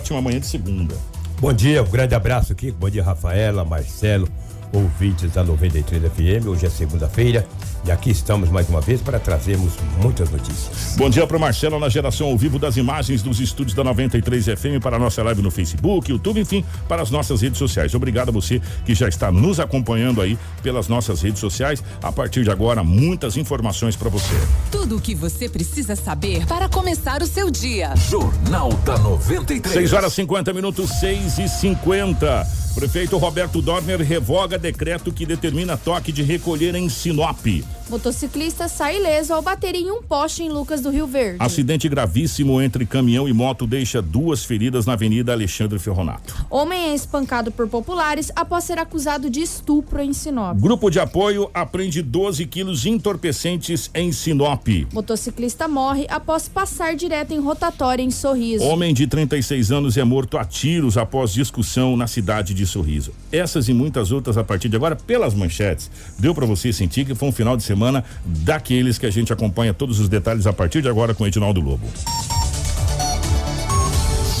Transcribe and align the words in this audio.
Ótima 0.00 0.22
manhã 0.22 0.40
de 0.40 0.46
segunda. 0.46 0.96
Bom 1.38 1.52
dia, 1.52 1.82
um 1.82 1.86
grande 1.86 2.14
abraço 2.14 2.54
aqui. 2.54 2.70
Bom 2.70 2.88
dia, 2.88 3.04
Rafaela, 3.04 3.66
Marcelo, 3.66 4.26
ouvintes 4.72 5.32
da 5.32 5.42
93 5.42 6.02
FM. 6.02 6.46
Hoje 6.46 6.66
é 6.66 6.70
segunda-feira 6.70 7.46
e 7.84 7.90
aqui 7.90 8.10
estamos 8.10 8.50
mais 8.50 8.68
uma 8.68 8.80
vez 8.80 9.00
para 9.00 9.18
trazermos 9.18 9.72
muitas 10.02 10.30
notícias. 10.30 10.94
Bom 10.96 11.08
dia 11.08 11.26
para 11.26 11.36
o 11.36 11.40
Marcelo 11.40 11.78
na 11.78 11.88
geração 11.88 12.28
ao 12.28 12.36
vivo 12.36 12.58
das 12.58 12.76
imagens 12.76 13.22
dos 13.22 13.40
estúdios 13.40 13.74
da 13.74 13.82
93 13.82 14.44
FM 14.44 14.82
para 14.82 14.96
a 14.96 14.98
nossa 14.98 15.22
live 15.22 15.42
no 15.42 15.50
Facebook, 15.50 16.10
YouTube, 16.10 16.40
enfim, 16.40 16.64
para 16.88 17.02
as 17.02 17.10
nossas 17.10 17.40
redes 17.40 17.58
sociais. 17.58 17.94
Obrigado 17.94 18.28
a 18.28 18.32
você 18.32 18.60
que 18.84 18.94
já 18.94 19.08
está 19.08 19.32
nos 19.32 19.58
acompanhando 19.58 20.20
aí 20.20 20.38
pelas 20.62 20.88
nossas 20.88 21.22
redes 21.22 21.40
sociais. 21.40 21.82
A 22.02 22.12
partir 22.12 22.44
de 22.44 22.50
agora, 22.50 22.84
muitas 22.84 23.36
informações 23.36 23.96
para 23.96 24.08
você. 24.08 24.34
Tudo 24.70 24.96
o 24.96 25.00
que 25.00 25.14
você 25.14 25.48
precisa 25.48 25.96
saber 25.96 26.46
para 26.46 26.68
começar 26.68 27.22
o 27.22 27.26
seu 27.26 27.50
dia. 27.50 27.94
Jornal 27.96 28.72
da 28.84 28.98
93. 28.98 29.72
6 29.72 29.92
horas 29.92 30.12
50 30.12 30.52
minutos, 30.52 30.90
6 31.00 31.38
e 31.38 31.48
50. 31.48 32.69
Prefeito 32.74 33.18
Roberto 33.18 33.60
Dorner 33.60 34.00
revoga 34.00 34.56
decreto 34.58 35.12
que 35.12 35.26
determina 35.26 35.76
toque 35.76 36.12
de 36.12 36.22
recolher 36.22 36.74
em 36.74 36.88
Sinop. 36.88 37.79
Motociclista 37.90 38.68
sai 38.68 38.98
ileso 38.98 39.34
ao 39.34 39.42
bater 39.42 39.74
em 39.74 39.90
um 39.90 40.00
poste 40.00 40.44
em 40.44 40.48
Lucas 40.48 40.80
do 40.80 40.90
Rio 40.90 41.08
Verde. 41.08 41.38
Acidente 41.40 41.88
gravíssimo 41.88 42.62
entre 42.62 42.86
caminhão 42.86 43.28
e 43.28 43.32
moto 43.32 43.66
deixa 43.66 44.00
duas 44.00 44.44
feridas 44.44 44.86
na 44.86 44.92
Avenida 44.92 45.32
Alexandre 45.32 45.76
Ferronato. 45.76 46.46
Homem 46.48 46.90
é 46.90 46.94
espancado 46.94 47.50
por 47.50 47.66
populares 47.66 48.30
após 48.36 48.62
ser 48.62 48.78
acusado 48.78 49.28
de 49.28 49.40
estupro 49.40 50.00
em 50.00 50.12
Sinop. 50.12 50.56
Grupo 50.56 50.88
de 50.88 51.00
apoio 51.00 51.50
apreende 51.52 52.00
12 52.00 52.46
quilos 52.46 52.82
de 52.82 52.90
entorpecentes 52.90 53.90
em 53.92 54.12
Sinop. 54.12 54.68
Motociclista 54.92 55.66
morre 55.66 56.06
após 56.08 56.48
passar 56.48 56.94
direto 56.94 57.32
em 57.32 57.40
rotatória 57.40 58.04
em 58.04 58.10
Sorriso. 58.12 58.62
Homem 58.62 58.94
de 58.94 59.08
36 59.08 59.72
anos 59.72 59.96
é 59.96 60.04
morto 60.04 60.38
a 60.38 60.44
tiros 60.44 60.96
após 60.96 61.32
discussão 61.32 61.96
na 61.96 62.06
cidade 62.06 62.54
de 62.54 62.64
Sorriso. 62.64 63.12
Essas 63.32 63.68
e 63.68 63.74
muitas 63.74 64.12
outras 64.12 64.38
a 64.38 64.44
partir 64.44 64.68
de 64.68 64.76
agora 64.76 64.94
pelas 64.94 65.34
manchetes. 65.34 65.90
Deu 66.16 66.32
para 66.32 66.46
você 66.46 66.72
sentir 66.72 67.04
que 67.04 67.16
foi 67.16 67.28
um 67.28 67.32
final 67.32 67.56
de 67.56 67.64
semana 67.64 67.79
daqueles 68.24 68.98
que 68.98 69.06
a 69.06 69.10
gente 69.10 69.32
acompanha 69.32 69.72
todos 69.72 70.00
os 70.00 70.08
detalhes 70.08 70.46
a 70.46 70.52
partir 70.52 70.82
de 70.82 70.88
agora 70.88 71.14
com 71.14 71.26
Edinaldo 71.26 71.60
Lobo. 71.60 71.86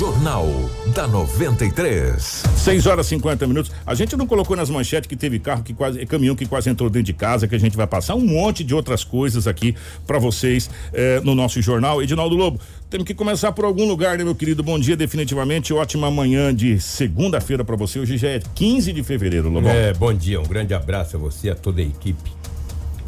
Jornal 0.00 0.48
da 0.94 1.06
93. 1.06 2.42
6 2.56 2.86
horas 2.86 3.06
50 3.06 3.46
minutos. 3.46 3.70
A 3.84 3.94
gente 3.94 4.16
não 4.16 4.26
colocou 4.26 4.56
nas 4.56 4.70
manchetes 4.70 5.06
que 5.06 5.14
teve 5.14 5.38
carro 5.38 5.62
que 5.62 5.74
quase, 5.74 6.06
caminhão 6.06 6.34
que 6.34 6.46
quase 6.46 6.70
entrou 6.70 6.88
dentro 6.88 7.04
de 7.04 7.12
casa, 7.12 7.46
que 7.46 7.54
a 7.54 7.58
gente 7.58 7.76
vai 7.76 7.86
passar 7.86 8.14
um 8.14 8.24
monte 8.24 8.64
de 8.64 8.74
outras 8.74 9.04
coisas 9.04 9.46
aqui 9.46 9.76
para 10.06 10.18
vocês 10.18 10.70
eh, 10.94 11.20
no 11.22 11.34
nosso 11.34 11.60
jornal. 11.60 12.02
Edinaldo 12.02 12.34
Lobo, 12.34 12.58
temos 12.88 13.06
que 13.06 13.12
começar 13.12 13.52
por 13.52 13.66
algum 13.66 13.86
lugar, 13.86 14.16
né, 14.16 14.24
meu 14.24 14.34
querido? 14.34 14.62
Bom 14.62 14.78
dia, 14.78 14.96
definitivamente. 14.96 15.74
Ótima 15.74 16.10
manhã 16.10 16.54
de 16.54 16.80
segunda-feira 16.80 17.62
para 17.62 17.76
você. 17.76 17.98
Hoje 17.98 18.16
já 18.16 18.28
é 18.28 18.40
15 18.54 18.94
de 18.94 19.02
fevereiro, 19.02 19.50
Lobo. 19.50 19.68
É, 19.68 19.92
bom 19.92 20.14
dia, 20.14 20.40
um 20.40 20.46
grande 20.46 20.72
abraço 20.72 21.18
a 21.18 21.20
você, 21.20 21.50
a 21.50 21.54
toda 21.54 21.82
a 21.82 21.84
equipe. 21.84 22.39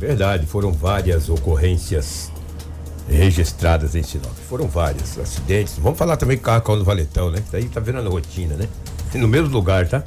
Verdade, 0.03 0.47
foram 0.47 0.73
várias 0.73 1.29
ocorrências 1.29 2.33
registradas 3.09 3.95
em 3.95 4.03
Sinop. 4.03 4.35
Foram 4.49 4.67
vários 4.67 5.17
acidentes. 5.17 5.79
Vamos 5.79 5.97
falar 5.97 6.17
também 6.17 6.37
com 6.37 6.43
o 6.43 6.45
carro 6.45 6.75
no 6.75 6.85
Valetão, 6.85 7.31
né? 7.31 7.39
Isso 7.47 7.55
aí 7.55 7.67
tá 7.67 7.79
virando 7.79 8.11
rotina, 8.11 8.57
né? 8.57 8.67
No 9.15 9.29
mesmo 9.29 9.51
lugar, 9.51 9.87
tá? 9.87 10.03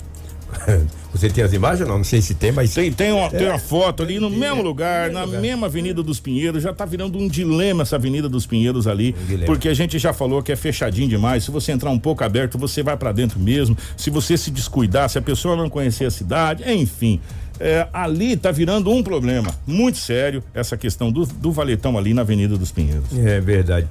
Você 1.13 1.29
tem 1.29 1.45
as 1.45 1.53
imagens? 1.53 1.88
Não, 1.88 1.97
não 1.97 2.03
sei 2.03 2.21
se 2.21 2.33
tem, 2.33 2.51
mas. 2.51 2.73
Tem, 2.73 2.91
tem, 2.91 3.13
uma, 3.13 3.27
é, 3.27 3.29
tem 3.29 3.47
uma 3.47 3.57
foto 3.57 4.03
ali 4.03 4.19
no 4.19 4.29
mesmo 4.29 4.61
lugar, 4.61 5.09
na 5.11 5.23
lugar. 5.23 5.39
mesma 5.39 5.67
Avenida 5.67 6.03
dos 6.03 6.19
Pinheiros. 6.19 6.61
Já 6.61 6.73
tá 6.73 6.83
virando 6.83 7.17
um 7.17 7.29
dilema 7.29 7.83
essa 7.83 7.95
Avenida 7.95 8.27
dos 8.27 8.45
Pinheiros 8.45 8.88
ali. 8.88 9.16
Um 9.29 9.45
porque 9.45 9.69
a 9.69 9.73
gente 9.73 9.97
já 9.97 10.11
falou 10.11 10.43
que 10.43 10.51
é 10.51 10.57
fechadinho 10.57 11.07
demais. 11.07 11.45
Se 11.45 11.51
você 11.51 11.71
entrar 11.71 11.89
um 11.89 11.99
pouco 11.99 12.21
aberto, 12.21 12.57
você 12.57 12.83
vai 12.83 12.97
para 12.97 13.13
dentro 13.13 13.39
mesmo. 13.39 13.77
Se 13.95 14.09
você 14.09 14.35
se 14.35 14.51
descuidar, 14.51 15.09
se 15.09 15.17
a 15.17 15.21
pessoa 15.21 15.55
não 15.55 15.69
conhecer 15.69 16.03
a 16.03 16.11
cidade, 16.11 16.69
enfim. 16.69 17.21
É, 17.59 17.88
ali 17.94 18.34
está 18.34 18.52
virando 18.52 18.92
um 18.92 19.02
problema 19.02 19.50
muito 19.66 19.98
sério 19.98 20.44
essa 20.53 20.75
questão 20.75 21.12
do, 21.12 21.25
do 21.25 21.52
valetão 21.52 21.97
ali 21.97 22.13
na 22.13 22.22
Avenida 22.22 22.57
dos 22.57 22.72
Pinheiros. 22.72 23.18
É 23.18 23.40
verdade. 23.40 23.88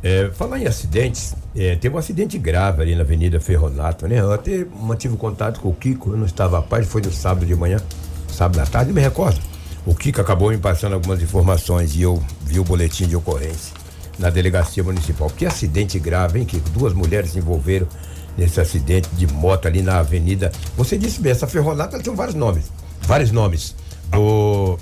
É, 0.00 0.30
falar 0.32 0.60
em 0.60 0.66
acidentes, 0.66 1.34
é, 1.56 1.74
teve 1.74 1.94
um 1.94 1.98
acidente 1.98 2.38
grave 2.38 2.82
ali 2.82 2.94
na 2.94 3.00
Avenida 3.00 3.40
Ferronato, 3.40 4.06
né? 4.06 4.20
Eu 4.20 4.32
até 4.32 4.64
mantive 4.80 5.16
contato 5.16 5.58
com 5.58 5.70
o 5.70 5.74
Kiko, 5.74 6.10
eu 6.10 6.16
não 6.16 6.26
estava 6.26 6.58
a 6.60 6.62
paz, 6.62 6.86
foi 6.86 7.02
no 7.02 7.10
sábado 7.10 7.44
de 7.44 7.54
manhã, 7.56 7.78
sábado 8.28 8.60
à 8.60 8.66
tarde, 8.66 8.92
me 8.92 9.00
recordo. 9.00 9.40
O 9.84 9.94
Kiko 9.94 10.20
acabou 10.20 10.50
me 10.50 10.58
passando 10.58 10.92
algumas 10.92 11.20
informações 11.20 11.96
e 11.96 12.02
eu 12.02 12.22
vi 12.42 12.60
o 12.60 12.64
boletim 12.64 13.08
de 13.08 13.16
ocorrência 13.16 13.74
na 14.18 14.30
delegacia 14.30 14.84
municipal. 14.84 15.28
Que 15.30 15.46
acidente 15.46 15.98
grave, 15.98 16.38
hein, 16.38 16.44
Kiko? 16.44 16.70
Duas 16.70 16.92
mulheres 16.92 17.32
se 17.32 17.38
envolveram 17.38 17.88
nesse 18.36 18.60
acidente 18.60 19.08
de 19.14 19.26
moto 19.26 19.66
ali 19.66 19.82
na 19.82 19.98
avenida. 19.98 20.52
Você 20.76 20.96
disse 20.96 21.20
bem, 21.20 21.32
essa 21.32 21.48
Ferronato 21.48 22.00
tem 22.00 22.14
vários 22.14 22.36
nomes 22.36 22.70
vários 23.08 23.32
nomes. 23.32 23.74
Do. 24.12 24.78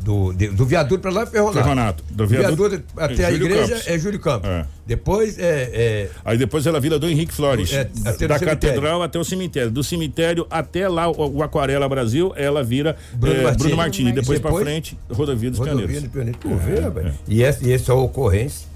Do, 0.00 0.32
de, 0.32 0.48
do 0.48 0.64
viaduto 0.64 1.02
para 1.02 1.10
lá 1.10 1.22
é 1.22 1.26
Ferronato. 1.26 1.58
Ferronato. 1.58 2.04
Do 2.08 2.26
viaduto, 2.26 2.68
viaduto 2.70 2.84
até 2.96 3.26
a 3.26 3.32
igreja 3.32 3.74
Campos. 3.74 3.88
é 3.88 3.98
Júlio 3.98 4.20
Campos. 4.20 4.48
É. 4.48 4.64
Depois 4.86 5.38
é, 5.38 5.70
é, 5.74 6.10
Aí 6.24 6.38
depois 6.38 6.64
ela 6.66 6.80
vira 6.80 6.98
do 6.98 7.06
Henrique 7.06 7.34
Flores. 7.34 7.70
É, 7.72 7.84
da 8.26 8.38
catedral 8.38 9.02
até 9.02 9.18
o 9.18 9.24
cemitério. 9.24 9.70
Do 9.70 9.84
cemitério 9.84 10.46
até 10.50 10.88
lá 10.88 11.08
o, 11.10 11.36
o 11.36 11.42
Aquarela 11.42 11.86
Brasil, 11.88 12.32
ela 12.36 12.64
vira 12.64 12.96
Bruno, 13.12 13.36
é, 13.36 13.42
Martini. 13.42 13.58
Bruno 13.58 13.76
Martini. 13.76 14.12
Depois, 14.12 14.38
depois 14.38 14.54
para 14.54 14.64
frente, 14.64 14.96
Rodovia 15.10 15.50
dos 15.50 15.60
Pioneiros. 15.60 16.02
Vê, 16.02 17.08
é, 17.08 17.12
E, 17.26 17.42
essa, 17.42 17.66
e 17.66 17.72
essa 17.72 17.92
ocorrência, 17.92 18.66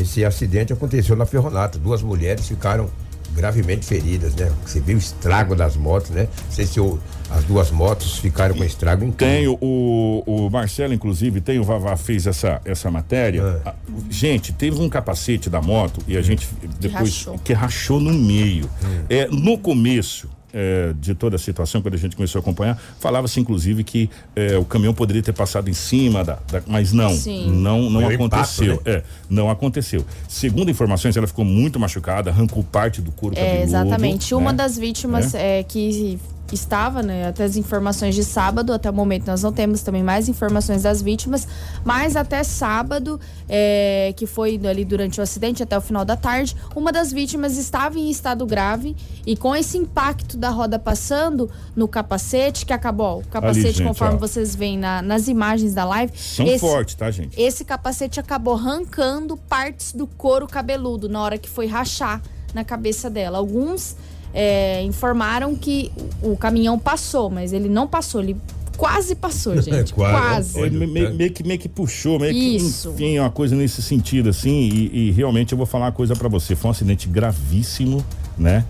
esse 0.00 0.24
acidente 0.24 0.72
aconteceu 0.72 1.14
na 1.14 1.26
Ferronato. 1.26 1.78
Duas 1.78 2.02
mulheres 2.02 2.48
ficaram 2.48 2.90
gravemente 3.34 3.86
feridas, 3.86 4.34
né? 4.34 4.52
Você 4.64 4.80
viu 4.80 4.96
o 4.96 4.98
estrago 4.98 5.54
das 5.54 5.76
motos, 5.76 6.10
né? 6.10 6.28
Não 6.44 6.52
sei 6.52 6.66
se 6.66 6.80
o, 6.80 6.98
as 7.30 7.44
duas 7.44 7.70
motos 7.70 8.18
ficaram 8.18 8.54
com 8.54 8.64
estrago 8.64 9.04
incrível. 9.04 9.36
Tem 9.36 9.48
o, 9.48 10.22
o 10.26 10.50
Marcelo, 10.50 10.92
inclusive, 10.92 11.40
tem 11.40 11.58
o 11.58 11.64
Vavá 11.64 11.96
fez 11.96 12.26
essa, 12.26 12.60
essa 12.64 12.90
matéria. 12.90 13.62
É. 13.66 13.72
Gente, 14.10 14.52
teve 14.52 14.80
um 14.80 14.88
capacete 14.88 15.48
da 15.48 15.60
moto 15.60 16.00
e 16.06 16.16
a 16.16 16.20
hum. 16.20 16.22
gente 16.22 16.48
depois 16.78 17.10
que 17.10 17.24
rachou, 17.24 17.38
que 17.38 17.52
rachou 17.52 18.00
no 18.00 18.12
meio. 18.12 18.66
Hum. 18.84 19.04
É, 19.08 19.26
no 19.28 19.56
começo, 19.56 20.28
é, 20.52 20.92
de 21.00 21.14
toda 21.14 21.36
a 21.36 21.38
situação, 21.38 21.80
quando 21.82 21.94
a 21.94 21.98
gente 21.98 22.16
começou 22.16 22.38
a 22.38 22.42
acompanhar, 22.42 22.76
falava-se 22.98 23.40
inclusive 23.40 23.84
que 23.84 24.10
é, 24.36 24.56
o 24.56 24.64
caminhão 24.64 24.94
poderia 24.94 25.22
ter 25.22 25.32
passado 25.32 25.68
em 25.68 25.74
cima 25.74 26.24
da, 26.24 26.38
da 26.50 26.62
mas 26.66 26.92
não, 26.92 27.14
Sim. 27.14 27.50
não, 27.50 27.90
não 27.90 28.08
aconteceu. 28.08 28.74
Impacto, 28.74 28.90
né? 28.90 28.96
É, 28.96 29.02
não 29.28 29.50
aconteceu. 29.50 30.04
Segundo 30.28 30.70
informações, 30.70 31.16
ela 31.16 31.26
ficou 31.26 31.44
muito 31.44 31.78
machucada, 31.80 32.30
arrancou 32.30 32.62
parte 32.62 33.00
do 33.00 33.10
couro 33.12 33.34
é, 33.36 33.40
cabeludo. 33.40 33.64
Exatamente. 33.64 34.34
Né? 34.34 34.40
Uma 34.40 34.52
das 34.52 34.78
vítimas 34.78 35.34
é. 35.34 35.60
é 35.60 35.62
que 35.62 36.18
estava, 36.54 37.02
né, 37.02 37.26
até 37.26 37.44
as 37.44 37.56
informações 37.56 38.14
de 38.14 38.24
sábado, 38.24 38.72
até 38.72 38.90
o 38.90 38.92
momento 38.92 39.26
nós 39.26 39.42
não 39.42 39.52
temos 39.52 39.82
também 39.82 40.02
mais 40.02 40.28
informações 40.28 40.82
das 40.82 41.00
vítimas, 41.00 41.46
mas 41.84 42.16
até 42.16 42.42
sábado, 42.42 43.20
é, 43.48 44.12
que 44.16 44.26
foi 44.26 44.60
ali 44.68 44.84
durante 44.84 45.20
o 45.20 45.22
acidente, 45.22 45.62
até 45.62 45.76
o 45.76 45.80
final 45.80 46.04
da 46.04 46.16
tarde, 46.16 46.56
uma 46.74 46.92
das 46.92 47.12
vítimas 47.12 47.56
estava 47.56 47.98
em 47.98 48.10
estado 48.10 48.44
grave 48.46 48.96
e 49.26 49.36
com 49.36 49.54
esse 49.54 49.78
impacto 49.78 50.36
da 50.36 50.50
roda 50.50 50.78
passando 50.78 51.50
no 51.74 51.88
capacete, 51.88 52.66
que 52.66 52.72
acabou, 52.72 53.20
o 53.20 53.26
capacete, 53.26 53.66
ali, 53.66 53.76
gente, 53.76 53.86
conforme 53.86 54.16
ó. 54.16 54.18
vocês 54.18 54.54
veem 54.54 54.78
na, 54.78 55.02
nas 55.02 55.28
imagens 55.28 55.74
da 55.74 55.84
live. 55.84 56.12
São 56.16 56.46
esse, 56.46 56.58
fortes, 56.58 56.94
tá, 56.94 57.10
gente? 57.10 57.40
Esse 57.40 57.64
capacete 57.64 58.20
acabou 58.20 58.54
arrancando 58.54 59.36
partes 59.36 59.92
do 59.92 60.06
couro 60.06 60.46
cabeludo 60.46 61.08
na 61.08 61.22
hora 61.22 61.38
que 61.38 61.48
foi 61.48 61.66
rachar 61.66 62.20
na 62.52 62.64
cabeça 62.64 63.08
dela. 63.08 63.38
Alguns 63.38 63.96
é, 64.34 64.82
informaram 64.82 65.54
que 65.54 65.92
o 66.22 66.36
caminhão 66.36 66.78
passou, 66.78 67.30
mas 67.30 67.52
ele 67.52 67.68
não 67.68 67.86
passou, 67.86 68.22
ele 68.22 68.36
quase 68.76 69.14
passou, 69.14 69.60
gente. 69.62 69.92
quase. 69.92 70.60
É, 70.60 70.70
meio, 70.70 71.14
meio, 71.14 71.32
que, 71.32 71.42
meio 71.42 71.58
que 71.58 71.68
puxou, 71.68 72.18
meio 72.18 72.32
Isso. 72.32 72.92
que. 72.92 73.04
Enfim, 73.04 73.18
uma 73.18 73.30
coisa 73.30 73.54
nesse 73.54 73.82
sentido, 73.82 74.30
assim. 74.30 74.68
E, 74.68 75.08
e 75.08 75.10
realmente 75.12 75.52
eu 75.52 75.58
vou 75.58 75.66
falar 75.66 75.86
uma 75.86 75.92
coisa 75.92 76.16
para 76.16 76.28
você. 76.28 76.56
Foi 76.56 76.68
um 76.68 76.72
acidente 76.72 77.08
gravíssimo, 77.08 78.04
né? 78.36 78.64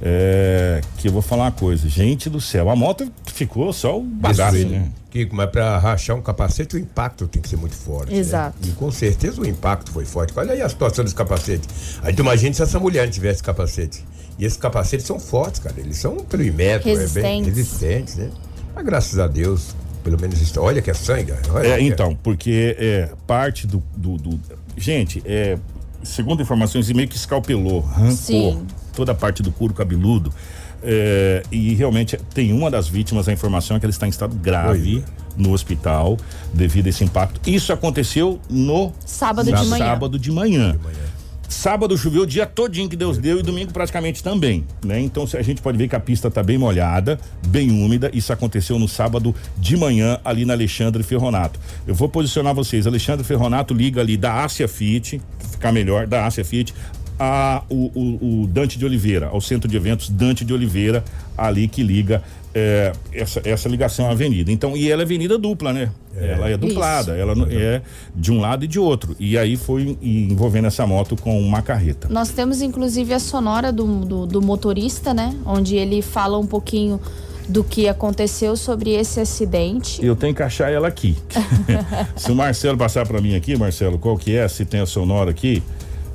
É, 0.00 0.82
que 0.98 1.08
eu 1.08 1.12
vou 1.12 1.22
falar 1.22 1.44
uma 1.44 1.52
coisa, 1.52 1.88
gente 1.88 2.28
do 2.28 2.38
céu, 2.38 2.68
a 2.68 2.76
moto 2.76 3.10
ficou 3.32 3.72
só 3.72 3.98
o 3.98 4.02
bagaço, 4.02 4.58
né? 4.68 4.90
Kiko, 5.10 5.34
mas 5.34 5.48
para 5.48 5.78
rachar 5.78 6.14
um 6.14 6.20
capacete 6.20 6.76
o 6.76 6.78
impacto 6.78 7.26
tem 7.26 7.40
que 7.40 7.48
ser 7.48 7.56
muito 7.56 7.74
forte. 7.74 8.12
Né? 8.12 8.18
Exato. 8.18 8.58
Né? 8.60 8.72
E 8.72 8.72
com 8.72 8.90
certeza 8.90 9.40
o 9.40 9.46
impacto 9.46 9.90
foi 9.90 10.04
forte. 10.04 10.34
Olha 10.36 10.52
aí 10.52 10.60
a 10.60 10.68
situação 10.68 11.02
desse 11.02 11.16
capacete. 11.16 11.66
Aí 12.02 12.12
tu 12.12 12.20
imagina 12.20 12.52
se 12.52 12.62
essa 12.62 12.78
mulher 12.78 13.06
não 13.06 13.12
tivesse 13.12 13.42
capacete. 13.42 14.04
E 14.38 14.44
esses 14.44 14.58
capacetes 14.58 15.06
são 15.06 15.18
fortes, 15.18 15.60
cara. 15.60 15.74
Eles 15.78 15.96
são 15.96 16.16
pelo 16.16 16.42
resistentes. 16.42 17.16
é 17.16 17.22
bem 17.22 17.44
resistentes, 17.44 18.16
né? 18.16 18.30
Mas 18.74 18.84
graças 18.84 19.18
a 19.18 19.26
Deus, 19.26 19.74
pelo 20.04 20.20
menos 20.20 20.40
isso. 20.40 20.60
Olha 20.60 20.82
que 20.82 20.90
é 20.90 20.94
sangue. 20.94 21.32
Olha 21.50 21.66
é, 21.66 21.80
então, 21.80 22.12
é. 22.12 22.16
porque 22.22 22.76
é 22.78 23.10
parte 23.26 23.66
do, 23.66 23.82
do, 23.96 24.16
do, 24.16 24.40
Gente, 24.76 25.22
é, 25.24 25.58
segundo 26.02 26.42
informações, 26.42 26.90
meio 26.92 27.08
que 27.08 27.16
escalpelou, 27.16 27.84
arrancou 27.90 28.16
Sim. 28.16 28.66
toda 28.94 29.12
a 29.12 29.14
parte 29.14 29.42
do 29.42 29.50
couro 29.50 29.72
cabeludo. 29.72 30.32
É, 30.82 31.42
e 31.50 31.74
realmente 31.74 32.16
tem 32.34 32.52
uma 32.52 32.70
das 32.70 32.86
vítimas, 32.86 33.28
a 33.28 33.32
informação 33.32 33.76
é 33.76 33.80
que 33.80 33.86
ela 33.86 33.90
está 33.90 34.06
em 34.06 34.10
estado 34.10 34.36
grave 34.36 34.96
Oi. 34.96 35.04
no 35.36 35.52
hospital 35.52 36.16
devido 36.52 36.86
a 36.86 36.90
esse 36.90 37.02
impacto. 37.02 37.40
Isso 37.48 37.72
aconteceu 37.72 38.38
no 38.48 38.92
sábado, 39.04 39.46
de 39.46 39.52
manhã. 39.52 39.84
sábado 39.84 40.18
de 40.18 40.30
manhã. 40.30 40.72
De 40.72 40.78
manhã. 40.78 41.15
Sábado 41.48 41.96
choveu 41.96 42.22
o 42.22 42.26
dia 42.26 42.44
todinho 42.44 42.88
que 42.88 42.96
Deus 42.96 43.18
deu 43.18 43.38
e 43.38 43.42
domingo 43.42 43.72
praticamente 43.72 44.22
também, 44.22 44.64
né? 44.84 45.00
Então 45.00 45.26
a 45.34 45.42
gente 45.42 45.62
pode 45.62 45.78
ver 45.78 45.88
que 45.88 45.96
a 45.96 46.00
pista 46.00 46.28
está 46.28 46.42
bem 46.42 46.58
molhada, 46.58 47.18
bem 47.48 47.70
úmida. 47.70 48.10
Isso 48.12 48.32
aconteceu 48.32 48.78
no 48.78 48.88
sábado 48.88 49.34
de 49.56 49.76
manhã 49.76 50.20
ali 50.24 50.44
na 50.44 50.54
Alexandre 50.54 51.02
Ferronato. 51.02 51.58
Eu 51.86 51.94
vou 51.94 52.08
posicionar 52.08 52.54
vocês. 52.54 52.86
Alexandre 52.86 53.24
Ferronato 53.24 53.72
liga 53.72 54.00
ali 54.00 54.16
da 54.16 54.42
Ásia 54.44 54.66
Fit, 54.66 55.20
ficar 55.50 55.72
melhor, 55.72 56.06
da 56.06 56.26
Ásia 56.26 56.44
Fit 56.44 56.74
a 57.18 57.62
o, 57.68 57.90
o, 57.94 58.42
o, 58.42 58.46
Dante 58.46 58.78
de 58.78 58.84
Oliveira, 58.84 59.28
ao 59.28 59.40
centro 59.40 59.68
de 59.68 59.76
eventos 59.76 60.08
Dante 60.10 60.44
de 60.44 60.52
Oliveira, 60.52 61.02
ali 61.36 61.66
que 61.66 61.82
liga 61.82 62.22
é, 62.58 62.90
essa, 63.12 63.42
essa 63.44 63.68
ligação 63.68 64.06
à 64.06 64.12
avenida. 64.12 64.50
Então, 64.50 64.74
e 64.74 64.90
ela 64.90 65.02
é 65.02 65.04
avenida 65.04 65.36
dupla, 65.36 65.74
né? 65.74 65.90
É. 66.16 66.32
Ela 66.32 66.48
é 66.48 66.56
duplada, 66.56 67.12
Isso. 67.12 67.20
ela 67.20 67.52
é 67.52 67.82
de 68.14 68.32
um 68.32 68.40
lado 68.40 68.64
e 68.64 68.68
de 68.68 68.78
outro. 68.78 69.14
E 69.20 69.36
aí 69.36 69.58
foi 69.58 69.98
envolvendo 70.00 70.64
essa 70.64 70.86
moto 70.86 71.16
com 71.16 71.38
uma 71.38 71.60
carreta. 71.60 72.08
Nós 72.08 72.30
temos 72.30 72.62
inclusive 72.62 73.12
a 73.12 73.18
sonora 73.18 73.70
do, 73.70 73.84
do, 74.06 74.26
do 74.26 74.40
motorista, 74.40 75.12
né? 75.12 75.36
Onde 75.44 75.76
ele 75.76 76.00
fala 76.00 76.38
um 76.38 76.46
pouquinho 76.46 76.98
do 77.46 77.62
que 77.62 77.88
aconteceu 77.88 78.56
sobre 78.56 78.94
esse 78.94 79.20
acidente. 79.20 80.02
Eu 80.02 80.16
tenho 80.16 80.34
que 80.34 80.42
achar 80.42 80.72
ela 80.72 80.88
aqui. 80.88 81.14
se 82.16 82.32
o 82.32 82.34
Marcelo 82.34 82.78
passar 82.78 83.06
para 83.06 83.20
mim 83.20 83.36
aqui, 83.36 83.54
Marcelo, 83.54 83.98
qual 83.98 84.16
que 84.16 84.34
é? 84.34 84.48
Se 84.48 84.64
tem 84.64 84.80
a 84.80 84.86
sonora 84.86 85.30
aqui, 85.30 85.62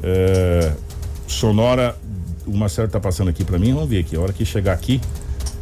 é, 0.01 0.73
sonora, 1.27 1.95
o 2.47 2.57
Marcelo 2.57 2.87
tá 2.87 2.99
passando 2.99 3.29
aqui 3.29 3.43
para 3.43 3.59
mim, 3.59 3.75
vamos 3.75 3.87
ver 3.87 3.99
aqui. 3.99 4.15
A 4.15 4.19
hora 4.19 4.33
que 4.33 4.43
chegar 4.43 4.73
aqui, 4.73 4.99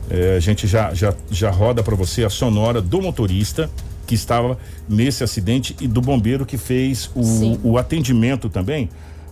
é, 0.09 0.35
a 0.35 0.39
gente 0.39 0.65
já, 0.67 0.93
já, 0.93 1.13
já 1.29 1.51
roda 1.51 1.83
para 1.83 1.95
você 1.95 2.23
a 2.23 2.29
sonora 2.29 2.81
do 2.81 3.01
motorista 3.01 3.69
que 4.07 4.15
estava 4.15 4.57
nesse 4.87 5.23
acidente 5.23 5.75
e 5.79 5.87
do 5.87 6.01
bombeiro 6.01 6.45
que 6.45 6.57
fez 6.57 7.11
o, 7.15 7.71
o 7.71 7.77
atendimento 7.77 8.49
também. 8.49 8.89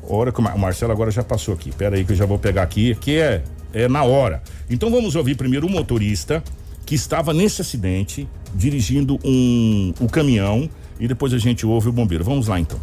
Hora 0.08 0.32
que 0.32 0.40
o 0.40 0.44
Marcelo 0.44 0.92
agora 0.92 1.10
já 1.10 1.24
passou 1.24 1.54
aqui. 1.54 1.72
Pera 1.72 1.96
aí 1.96 2.06
que 2.06 2.12
eu 2.12 2.16
já 2.16 2.26
vou 2.26 2.38
pegar 2.38 2.62
aqui, 2.62 2.96
que 2.96 3.18
é, 3.18 3.44
é 3.74 3.88
na 3.88 4.04
hora. 4.04 4.42
Então 4.70 4.92
vamos 4.92 5.16
ouvir 5.16 5.36
primeiro 5.36 5.66
o 5.66 5.70
motorista 5.70 6.44
que 6.86 6.96
estava 6.96 7.34
nesse 7.34 7.62
acidente, 7.62 8.30
dirigindo 8.54 9.20
um, 9.26 9.94
o 10.00 10.08
caminhão, 10.08 10.70
e 11.00 11.08
depois 11.08 11.34
a 11.34 11.38
gente 11.38 11.66
ouve 11.66 11.90
o 11.90 11.92
bombeiro. 11.92 12.24
Vamos 12.24 12.48
lá 12.48 12.60
então. 12.60 12.80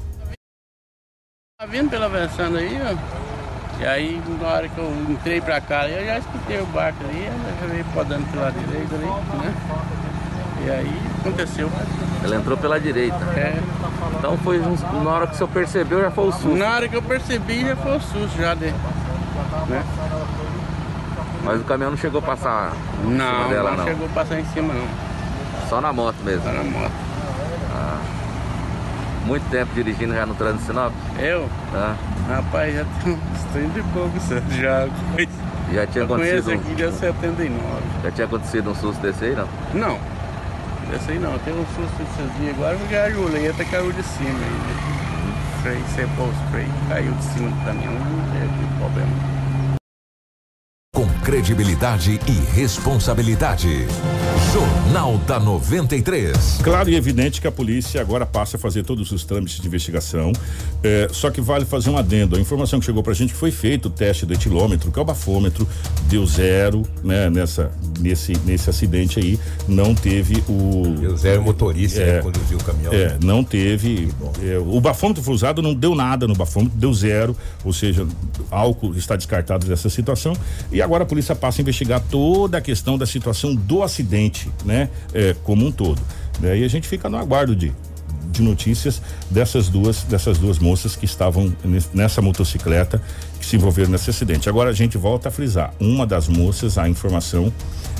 Tá 1.59 1.67
vindo 1.67 1.89
pela 1.89 2.09
versão 2.09 2.55
aí, 2.55 2.77
ó. 2.83 3.24
E 3.81 3.87
aí, 3.87 4.23
na 4.41 4.49
hora 4.49 4.69
que 4.69 4.79
eu 4.79 4.91
entrei 5.09 5.41
pra 5.41 5.61
cá, 5.61 5.89
eu 5.89 6.05
já 6.07 6.19
escutei 6.19 6.61
o 6.61 6.67
barco 6.67 7.05
ali, 7.05 7.29
já 7.61 7.67
veio 7.67 7.85
podando 7.87 8.25
pela 8.33 8.51
direita 8.51 8.95
ali, 8.95 9.05
né? 9.05 9.55
E 10.65 10.71
aí 10.71 11.03
aconteceu. 11.21 11.71
Ela 12.23 12.37
entrou 12.37 12.57
pela 12.57 12.81
direita. 12.81 13.17
É. 13.37 13.61
Então 14.17 14.39
foi 14.39 14.59
na 14.59 15.11
hora 15.11 15.27
que 15.27 15.35
o 15.35 15.37
senhor 15.37 15.49
percebeu 15.49 16.01
já 16.01 16.11
foi 16.11 16.29
o 16.29 16.33
susto. 16.33 16.57
Na 16.57 16.75
hora 16.75 16.89
que 16.89 16.97
eu 16.97 17.03
percebi 17.03 17.67
já 17.67 17.77
foi 17.77 17.97
o 17.97 18.01
susto 18.01 18.39
já 18.39 18.55
de. 18.55 18.67
Né? 19.69 19.85
Mas 21.43 21.61
o 21.61 21.65
caminhão 21.65 21.91
não 21.91 21.99
chegou 21.99 22.21
a 22.21 22.23
passar 22.23 22.73
não, 23.05 23.49
dela, 23.51 23.73
não. 23.73 23.79
Não 23.79 23.85
chegou 23.85 24.07
a 24.07 24.11
passar 24.11 24.41
em 24.41 24.45
cima 24.47 24.73
não. 24.73 24.89
Só 25.69 25.81
na 25.81 25.93
moto 25.93 26.17
mesmo? 26.25 26.43
Só 26.43 26.53
na 26.53 26.65
moto. 26.65 26.93
Ah. 27.75 28.14
Muito 29.25 29.49
tempo 29.51 29.73
dirigindo 29.75 30.15
já 30.15 30.27
no 30.27 30.35
trânsito 30.35 30.67
Sinop? 30.67 30.93
Eu? 31.19 31.49
Ah. 31.75 31.97
Rapaz, 32.29 32.75
já 32.75 32.85
tem 33.03 33.13
uns 33.15 33.53
30 33.53 33.79
e 33.79 33.83
poucos 33.85 34.23
já. 34.61 34.89
Já 35.73 35.87
tinha 35.87 36.03
eu 36.03 36.05
acontecido. 36.05 36.45
Conheço 36.45 36.51
aqui 36.53 36.75
de 36.75 36.93
79. 36.93 37.61
Já 38.03 38.11
tinha 38.11 38.27
acontecido 38.27 38.71
um 38.71 38.75
susto 38.75 39.01
desse 39.01 39.25
aí, 39.25 39.35
não? 39.35 39.49
Não. 39.73 39.99
Desse 40.91 41.13
aí 41.13 41.19
não. 41.19 41.39
Teve 41.39 41.59
um 41.59 41.67
susto 41.67 41.97
desses 41.99 42.37
dias 42.39 42.55
agora 42.57 42.77
porque 42.77 42.95
a 42.95 43.11
Julieta 43.11 43.65
caiu 43.65 43.93
de 43.93 44.03
cima 44.03 44.29
aí. 44.31 45.63
Freio, 45.63 45.81
você 45.81 46.07
pôs 46.17 46.37
freio, 46.51 46.69
caiu 46.91 47.13
de 47.13 47.25
cima 47.25 47.49
do 47.49 47.65
caminhão, 47.65 47.95
não 47.95 48.33
teve 48.33 48.79
problema 48.79 49.09
com 49.09 49.34
credibilidade 51.35 52.21
e 52.29 52.55
responsabilidade. 52.55 53.89
Jornal 54.53 55.19
da 55.27 55.41
93. 55.41 56.61
Claro 56.63 56.89
e 56.89 56.95
evidente 56.95 57.41
que 57.41 57.49
a 57.49 57.51
polícia 57.51 58.01
agora 58.01 58.25
passa 58.25 58.57
a 58.57 58.61
fazer 58.61 58.85
todos 58.85 59.11
os 59.11 59.25
trâmites 59.25 59.59
de 59.59 59.67
investigação. 59.67 60.33
É, 60.81 61.09
só 61.11 61.33
que 61.33 61.41
vale 61.41 61.65
fazer 61.65 61.91
um 61.91 61.99
adendo. 61.99 62.37
A 62.37 62.41
informação 62.41 62.79
que 62.79 62.87
chegou 62.87 63.03
pra 63.03 63.13
gente 63.15 63.33
que 63.33 63.39
foi 63.39 63.51
feito 63.51 63.87
o 63.87 63.91
teste 63.91 64.25
do 64.25 64.33
etilômetro, 64.33 64.93
que 64.93 64.99
é 64.99 65.03
o 65.03 65.05
bafômetro, 65.05 65.67
deu 66.09 66.25
zero, 66.25 66.85
né? 67.03 67.29
Nessa, 67.29 67.73
nesse, 67.99 68.39
nesse 68.45 68.71
acidente 68.71 69.19
aí, 69.19 69.41
não 69.67 69.93
teve 69.93 70.41
o. 70.49 70.95
Deu 71.01 71.17
zero 71.17 71.43
motorista 71.43 72.01
é, 72.01 72.21
conduziu 72.21 72.59
o 72.59 72.63
caminhão. 72.63 72.93
É, 72.93 73.19
não 73.25 73.43
teve. 73.43 74.09
É, 74.41 74.57
o 74.59 74.81
bafômetro 74.81 75.21
foi 75.21 75.35
usado, 75.35 75.61
não 75.61 75.75
deu 75.75 75.97
nada 75.97 76.29
no 76.29 76.35
bafômetro, 76.37 76.79
deu 76.79 76.95
zero, 76.95 77.37
ou 77.65 77.73
seja, 77.73 78.07
álcool 78.53 78.95
está 78.95 79.17
descartado 79.17 79.67
dessa 79.67 79.91
situação. 79.91 80.37
E 80.71 80.81
agora 80.81 81.03
a 81.03 81.07
polícia 81.07 81.24
passa 81.33 81.61
a 81.61 81.63
investigar 81.63 82.03
toda 82.11 82.59
a 82.59 82.61
questão 82.61 82.99
da 82.99 83.07
situação 83.07 83.55
do 83.55 83.85
acidente, 83.85 84.51
né? 84.65 84.91
É, 85.13 85.37
como 85.45 85.65
um 85.65 85.71
todo. 85.71 86.03
Né? 86.41 86.59
E 86.59 86.65
a 86.65 86.69
gente 86.69 86.89
fica 86.89 87.09
no 87.09 87.17
aguardo 87.17 87.55
de, 87.55 87.73
de 88.33 88.43
notícias 88.43 89.01
dessas 89.31 89.69
duas 89.69 90.03
dessas 90.03 90.39
duas 90.39 90.59
moças 90.59 90.97
que 90.97 91.05
estavam 91.05 91.55
nessa 91.93 92.21
motocicleta 92.21 93.01
que 93.39 93.47
se 93.47 93.55
envolveram 93.55 93.91
nesse 93.91 94.11
acidente. 94.11 94.49
Agora 94.49 94.71
a 94.71 94.73
gente 94.73 94.99
volta 94.99 95.29
a 95.29 95.33
frisar, 95.33 95.73
uma 95.79 96.05
das 96.05 96.27
moças, 96.27 96.77
a 96.77 96.89
informação 96.89 97.53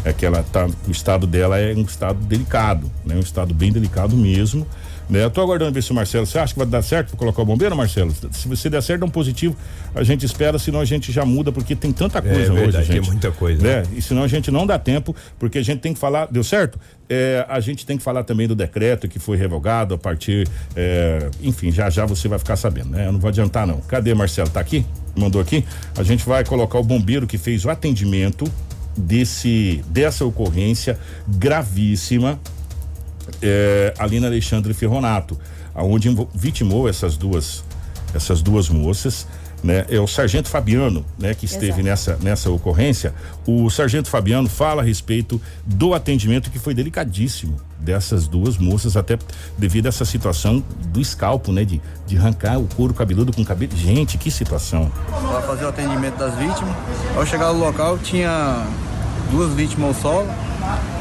é 0.05 0.13
que 0.13 0.27
ela 0.27 0.43
tá, 0.43 0.67
o 0.87 0.91
estado 0.91 1.27
dela 1.27 1.59
é 1.59 1.75
um 1.75 1.83
estado 1.83 2.19
delicado, 2.25 2.91
né? 3.05 3.15
Um 3.15 3.21
estado 3.21 3.55
bem 3.55 3.71
delicado 3.71 4.17
mesmo. 4.17 4.67
Né? 5.09 5.23
Eu 5.23 5.31
tô 5.31 5.41
aguardando 5.41 5.73
ver 5.73 5.83
se 5.83 5.91
o 5.91 5.95
Marcelo, 5.95 6.27
você 6.27 6.39
acha 6.39 6.53
que 6.53 6.59
vai 6.59 6.67
dar 6.67 6.83
certo 6.83 7.11
para 7.11 7.19
colocar 7.19 7.43
o 7.43 7.45
bombeiro, 7.45 7.77
Marcelo? 7.77 8.15
Se 8.33 8.49
você 8.49 8.71
der 8.71 8.83
certo, 8.83 9.03
é 9.03 9.05
um 9.05 9.11
positivo, 9.11 9.57
a 9.95 10.03
gente 10.03 10.25
espera, 10.25 10.59
senão 10.59 10.81
a 10.81 10.85
gente 10.85 11.13
já 11.13 11.25
muda, 11.25 11.53
porque 11.53 11.77
tem 11.77 11.93
tanta 11.93 12.23
coisa 12.23 12.53
é, 12.53 12.55
verdade, 12.55 12.77
hoje, 12.79 12.87
gente. 12.87 13.01
Tem 13.01 13.11
muita 13.11 13.31
coisa. 13.31 13.63
Né? 13.63 13.83
E 13.95 14.01
senão 14.01 14.23
a 14.23 14.29
gente 14.29 14.51
não 14.51 14.67
dá 14.67 14.79
tempo, 14.79 15.15
porque 15.39 15.59
a 15.59 15.63
gente 15.63 15.81
tem 15.81 15.93
que 15.93 16.01
falar, 16.01 16.27
deu 16.31 16.43
certo? 16.43 16.79
É, 17.09 17.45
a 17.49 17.61
gente 17.61 17.85
tem 17.85 17.99
que 17.99 18.03
falar 18.03 18.25
também 18.25 18.49
do 18.49 18.55
decreto 18.55 19.07
que 19.09 19.19
foi 19.19 19.37
revogado 19.37 19.95
a 19.95 19.99
partir, 19.99 20.49
é, 20.75 21.29
enfim, 21.43 21.71
já 21.71 21.91
já 21.91 22.07
você 22.07 22.27
vai 22.29 22.39
ficar 22.39 22.57
sabendo, 22.57 22.91
né? 22.91 23.07
Eu 23.07 23.13
não 23.13 23.21
vou 23.21 23.29
adiantar 23.29 23.67
não. 23.67 23.81
Cadê 23.83 24.15
Marcelo? 24.15 24.49
Tá 24.49 24.61
aqui? 24.61 24.87
Mandou 25.15 25.41
aqui? 25.41 25.65
A 25.99 26.03
gente 26.03 26.25
vai 26.27 26.45
colocar 26.45 26.79
o 26.79 26.83
bombeiro 26.83 27.27
que 27.27 27.37
fez 27.37 27.65
o 27.65 27.71
atendimento 27.71 28.51
desse 28.97 29.85
dessa 29.89 30.25
ocorrência 30.25 30.99
gravíssima 31.29 32.39
é, 33.43 33.95
ali 33.99 34.21
na 34.21 34.27
Alexandre 34.27 34.75
Ferronato, 34.75 35.39
aonde 35.75 36.15
vitimou 36.35 36.89
essas 36.89 37.17
duas 37.17 37.65
essas 38.15 38.43
duas 38.43 38.69
moças. 38.69 39.27
Né, 39.63 39.87
é 39.89 39.99
o 39.99 40.07
sargento 40.07 40.47
Fabiano, 40.51 41.03
né, 41.19 41.33
que 41.33 41.47
esteve 41.47 41.83
nessa 41.83 42.19
nessa 42.21 42.51
ocorrência. 42.51 43.15
O 43.47 43.71
sargento 43.71 44.11
Fabiano 44.11 44.47
fala 44.47 44.83
a 44.83 44.85
respeito 44.85 45.41
do 45.65 45.95
atendimento 45.95 46.51
que 46.51 46.59
foi 46.59 46.75
delicadíssimo 46.75 47.57
dessas 47.79 48.29
duas 48.29 48.59
moças, 48.59 48.95
até 48.95 49.19
devido 49.57 49.87
a 49.87 49.89
essa 49.89 50.05
situação 50.05 50.63
do 50.89 51.01
escalpo, 51.01 51.51
né, 51.51 51.65
de, 51.65 51.81
de 52.07 52.19
arrancar 52.19 52.59
o 52.59 52.67
couro 52.67 52.93
cabeludo 52.93 53.33
com 53.33 53.43
cabelo. 53.43 53.75
Gente, 53.75 54.19
que 54.19 54.31
situação. 54.31 54.93
Para 55.09 55.41
fazer 55.41 55.65
o 55.65 55.69
atendimento 55.69 56.19
das 56.19 56.37
vítimas, 56.37 56.75
ao 57.17 57.25
chegar 57.25 57.51
no 57.51 57.59
local 57.59 57.97
tinha 57.97 58.67
duas 59.31 59.53
vítimas 59.53 59.89
ao 59.89 59.95
solo 59.95 60.45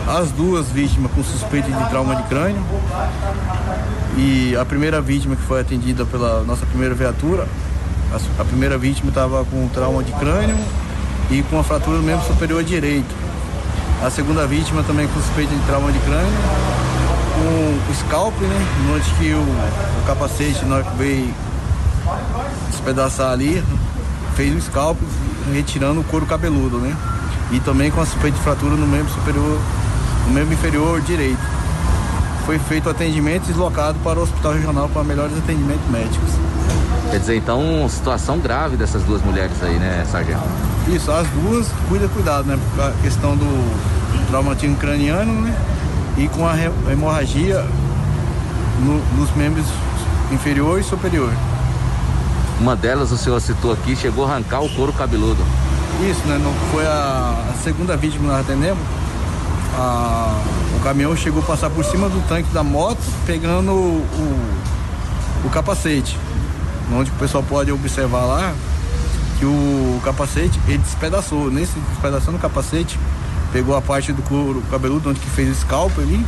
as 0.08 0.32
duas 0.32 0.68
vítimas 0.68 1.12
com 1.12 1.24
suspeita 1.24 1.70
de 1.72 1.90
trauma 1.90 2.16
de 2.16 2.24
crânio. 2.24 2.62
E 4.18 4.56
a 4.56 4.66
primeira 4.66 5.02
vítima 5.02 5.36
que 5.36 5.42
foi 5.42 5.62
atendida 5.62 6.06
pela 6.06 6.44
nossa 6.44 6.66
primeira 6.66 6.94
viatura, 6.94 7.48
a, 8.38 8.44
primeira 8.44 8.78
vítima 8.78 9.10
estava 9.10 9.44
com 9.46 9.68
trauma 9.70 10.04
de 10.04 10.12
crânio 10.14 10.56
e 11.32 11.42
com 11.44 11.60
a 11.60 11.64
fratura 11.64 11.98
do 11.98 12.04
membro 12.04 12.26
superior 12.26 12.64
direito. 12.64 13.16
A 14.06 14.10
segunda 14.10 14.46
vítima 14.46 14.84
também 14.84 15.08
com 15.08 15.20
suspeita 15.20 15.56
de 15.56 15.62
trauma 15.62 15.92
de 15.92 16.00
crânio, 16.00 16.34
com 17.36 17.92
o 17.92 17.96
scalp, 17.96 18.38
né? 18.42 18.68
Onde 18.94 19.10
que 19.16 19.34
o, 19.34 19.40
o 19.40 20.06
capacete, 20.06 20.60
que 20.60 20.98
veio 20.98 21.34
despedaçar 22.70 23.32
ali, 23.32 23.64
fez 24.36 24.54
o 24.56 24.62
scalp, 24.62 24.98
retirando 25.54 26.02
o 26.02 26.04
couro 26.04 26.26
cabeludo, 26.26 26.78
né? 26.78 26.96
E 27.54 27.60
também 27.62 27.90
com 27.90 28.02
a 28.02 28.06
suspeita 28.06 28.38
de 28.38 28.44
fratura 28.44 28.76
no 28.76 28.86
membro 28.86 29.14
superior 29.14 29.62
no 30.28 30.34
membro 30.34 30.54
inferior 30.54 31.02
direito. 31.02 31.42
Foi 32.46 32.60
feito 32.60 32.90
atendimento 32.90 33.46
deslocado 33.46 33.98
para 34.04 34.20
o 34.20 34.24
hospital 34.24 34.54
regional 34.54 34.90
para 34.90 35.04
melhores 35.04 35.38
atendimentos 35.38 35.90
médicos. 35.90 36.30
Quer 37.10 37.20
dizer, 37.20 37.38
então, 37.38 37.88
situação 37.90 38.40
grave 38.40 38.76
dessas 38.76 39.04
duas 39.04 39.22
mulheres 39.22 39.56
aí, 39.62 39.78
né, 39.78 40.06
sargento? 40.10 40.42
Isso, 40.88 41.12
as 41.12 41.28
duas, 41.28 41.68
cuida, 41.88 42.08
cuidado, 42.10 42.46
né? 42.46 42.60
Por 42.76 42.84
a 42.84 42.92
questão 43.02 43.38
do 43.38 44.28
traumatismo 44.28 44.76
craniano, 44.76 45.42
né? 45.42 45.56
E 46.18 46.28
com 46.28 46.46
a 46.46 46.56
hemorragia 46.92 47.66
no, 48.82 49.00
nos 49.18 49.34
membros 49.36 49.66
inferior 50.32 50.80
e 50.80 50.84
superior. 50.84 51.32
Uma 52.60 52.76
delas, 52.76 53.12
o 53.12 53.18
senhor 53.18 53.40
citou 53.40 53.72
aqui, 53.72 53.96
chegou 53.96 54.26
a 54.26 54.32
arrancar 54.32 54.62
o 54.62 54.70
couro 54.70 54.92
cabeludo. 54.92 55.44
Isso, 56.02 56.26
né? 56.28 56.40
Não, 56.44 56.54
foi 56.72 56.86
a, 56.86 57.54
segunda 57.64 57.96
vítima 57.96 58.24
que 58.24 58.30
nós 58.32 58.40
atendemos 58.42 58.84
a, 59.76 60.40
o 60.76 60.80
caminhão 60.84 61.16
chegou 61.16 61.42
a 61.42 61.46
passar 61.46 61.70
por 61.70 61.84
cima 61.84 62.10
do 62.10 62.26
tanque 62.28 62.52
da 62.54 62.64
moto, 62.64 63.02
pegando 63.26 63.72
o, 63.72 64.46
o, 65.46 65.50
capacete. 65.50 66.18
onde 66.92 67.10
o 67.10 67.14
pessoal 67.16 67.44
pode 67.44 67.72
observar 67.72 68.24
lá 68.24 68.54
que 69.40 69.46
o 69.46 70.00
capacete 70.04 70.60
ele 70.68 70.78
despedaçou. 70.78 71.50
Nesse 71.50 71.78
despedaçando 71.92 72.38
o 72.38 72.40
capacete, 72.40 73.00
pegou 73.52 73.76
a 73.76 73.82
parte 73.82 74.12
do 74.12 74.22
couro 74.24 74.64
cabeludo 74.70 75.10
onde 75.10 75.20
que 75.20 75.30
fez 75.30 75.50
o 75.50 75.56
scalp 75.56 75.98
ali 75.98 76.26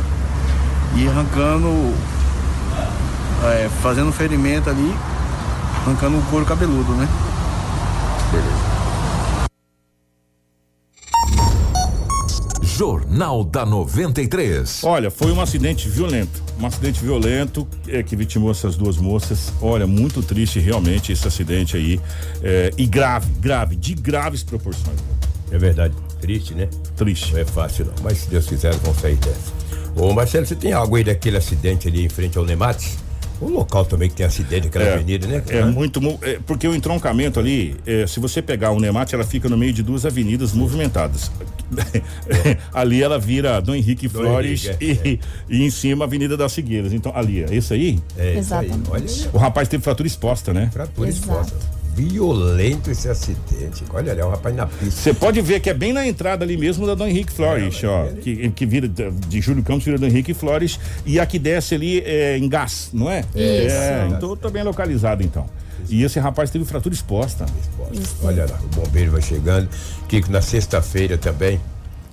e 0.96 1.08
arrancando, 1.08 1.94
é, 3.44 3.68
fazendo 3.82 4.12
ferimento 4.12 4.70
ali, 4.70 4.94
arrancando 5.84 6.18
o 6.18 6.22
couro 6.22 6.44
cabeludo, 6.44 6.92
né? 6.92 7.08
Jornal 12.76 13.42
da 13.42 13.64
93. 13.64 14.84
Olha, 14.84 15.10
foi 15.10 15.32
um 15.32 15.40
acidente 15.40 15.88
violento. 15.88 16.42
Um 16.60 16.66
acidente 16.66 17.02
violento 17.02 17.66
é, 17.88 18.02
que 18.02 18.14
vitimou 18.14 18.50
essas 18.50 18.76
duas 18.76 18.98
moças. 18.98 19.50
Olha, 19.62 19.86
muito 19.86 20.22
triste 20.22 20.60
realmente 20.60 21.10
esse 21.10 21.26
acidente 21.26 21.74
aí. 21.74 21.98
É, 22.42 22.70
e 22.76 22.86
grave, 22.86 23.32
grave, 23.40 23.76
de 23.76 23.94
graves 23.94 24.42
proporções. 24.42 24.98
É 25.50 25.56
verdade. 25.56 25.94
Triste, 26.20 26.52
né? 26.52 26.68
Triste. 26.94 27.32
Não 27.32 27.40
é 27.40 27.46
fácil, 27.46 27.86
não. 27.86 27.94
Mas 28.02 28.18
se 28.18 28.28
Deus 28.28 28.46
quiser, 28.46 28.74
vão 28.74 28.94
sair 28.94 29.16
dessa. 29.16 29.54
Ô, 29.96 30.12
Marcelo, 30.12 30.44
você 30.44 30.54
tem 30.54 30.74
algo 30.74 30.96
aí 30.96 31.04
daquele 31.04 31.38
acidente 31.38 31.88
ali 31.88 32.04
em 32.04 32.10
frente 32.10 32.36
ao 32.36 32.44
Nemates? 32.44 32.98
O 33.40 33.48
local 33.48 33.84
também 33.84 34.08
que 34.08 34.16
tem 34.16 34.26
acidente, 34.26 34.68
aquela 34.68 34.84
é, 34.84 34.94
avenida, 34.94 35.26
né? 35.26 35.42
É 35.48 35.64
muito. 35.64 36.00
É, 36.22 36.38
porque 36.46 36.66
o 36.66 36.74
entroncamento 36.74 37.38
ali, 37.38 37.76
é, 37.86 38.06
se 38.06 38.18
você 38.18 38.40
pegar 38.40 38.70
o 38.70 38.80
Nemate, 38.80 39.14
ela 39.14 39.24
fica 39.24 39.48
no 39.48 39.56
meio 39.56 39.72
de 39.72 39.82
duas 39.82 40.06
avenidas 40.06 40.52
movimentadas. 40.52 41.30
É. 42.44 42.56
ali 42.72 43.02
ela 43.02 43.18
vira 43.18 43.60
Dom 43.60 43.74
Henrique 43.74 44.08
Dom 44.08 44.20
Flores 44.20 44.66
Henrique, 44.66 45.00
e, 45.04 45.14
é. 45.14 45.18
e, 45.48 45.62
em 45.64 45.70
cima 45.70 46.04
a 46.04 46.06
Avenida 46.06 46.36
das 46.36 46.54
Figueiras. 46.54 46.92
Então, 46.92 47.12
ali, 47.14 47.42
é 47.44 47.54
isso 47.54 47.74
aí? 47.74 47.98
É, 48.16 48.36
Exatamente. 48.36 48.90
Olha, 48.90 49.06
o 49.32 49.38
rapaz 49.38 49.68
teve 49.68 49.82
fratura 49.82 50.06
exposta, 50.06 50.54
né? 50.54 50.70
Fratura 50.72 51.08
Exato. 51.08 51.40
exposta 51.40 51.75
violento 51.96 52.90
esse 52.90 53.08
acidente. 53.08 53.82
Olha 53.90 54.12
ali, 54.12 54.20
é 54.20 54.24
um 54.24 54.28
rapaz 54.28 54.54
na 54.54 54.66
pista. 54.66 55.00
Você 55.00 55.14
pode 55.14 55.40
ver 55.40 55.60
que 55.60 55.70
é 55.70 55.74
bem 55.74 55.94
na 55.94 56.06
entrada 56.06 56.44
ali 56.44 56.56
mesmo 56.56 56.86
da 56.86 56.94
Dom 56.94 57.06
Henrique 57.06 57.32
Flores, 57.32 57.82
é, 57.82 57.86
ó. 57.86 58.04
Ele... 58.04 58.20
Que, 58.20 58.50
que 58.50 58.66
vira 58.66 58.86
de 58.86 59.40
Júlio 59.40 59.62
Campos, 59.62 59.84
vira 59.84 59.98
Dom 59.98 60.06
Henrique 60.06 60.34
Flores. 60.34 60.78
E 61.06 61.18
a 61.18 61.24
que 61.24 61.38
desce 61.38 61.74
ali 61.74 62.00
é 62.00 62.36
em 62.36 62.48
gás, 62.48 62.90
não 62.92 63.10
é? 63.10 63.20
Isso. 63.20 63.34
É, 63.34 64.08
então 64.10 64.36
tô 64.36 64.50
bem 64.50 64.62
localizado 64.62 65.22
então. 65.22 65.46
E 65.88 66.02
esse 66.02 66.18
rapaz 66.18 66.50
teve 66.50 66.64
fratura 66.64 66.94
exposta. 66.94 67.46
exposta. 67.58 68.26
Olha 68.26 68.44
lá, 68.44 68.58
o 68.62 68.68
bombeiro 68.80 69.12
vai 69.12 69.22
chegando. 69.22 69.68
Kiko, 70.08 70.30
na 70.30 70.42
sexta-feira 70.42 71.16
também, 71.16 71.60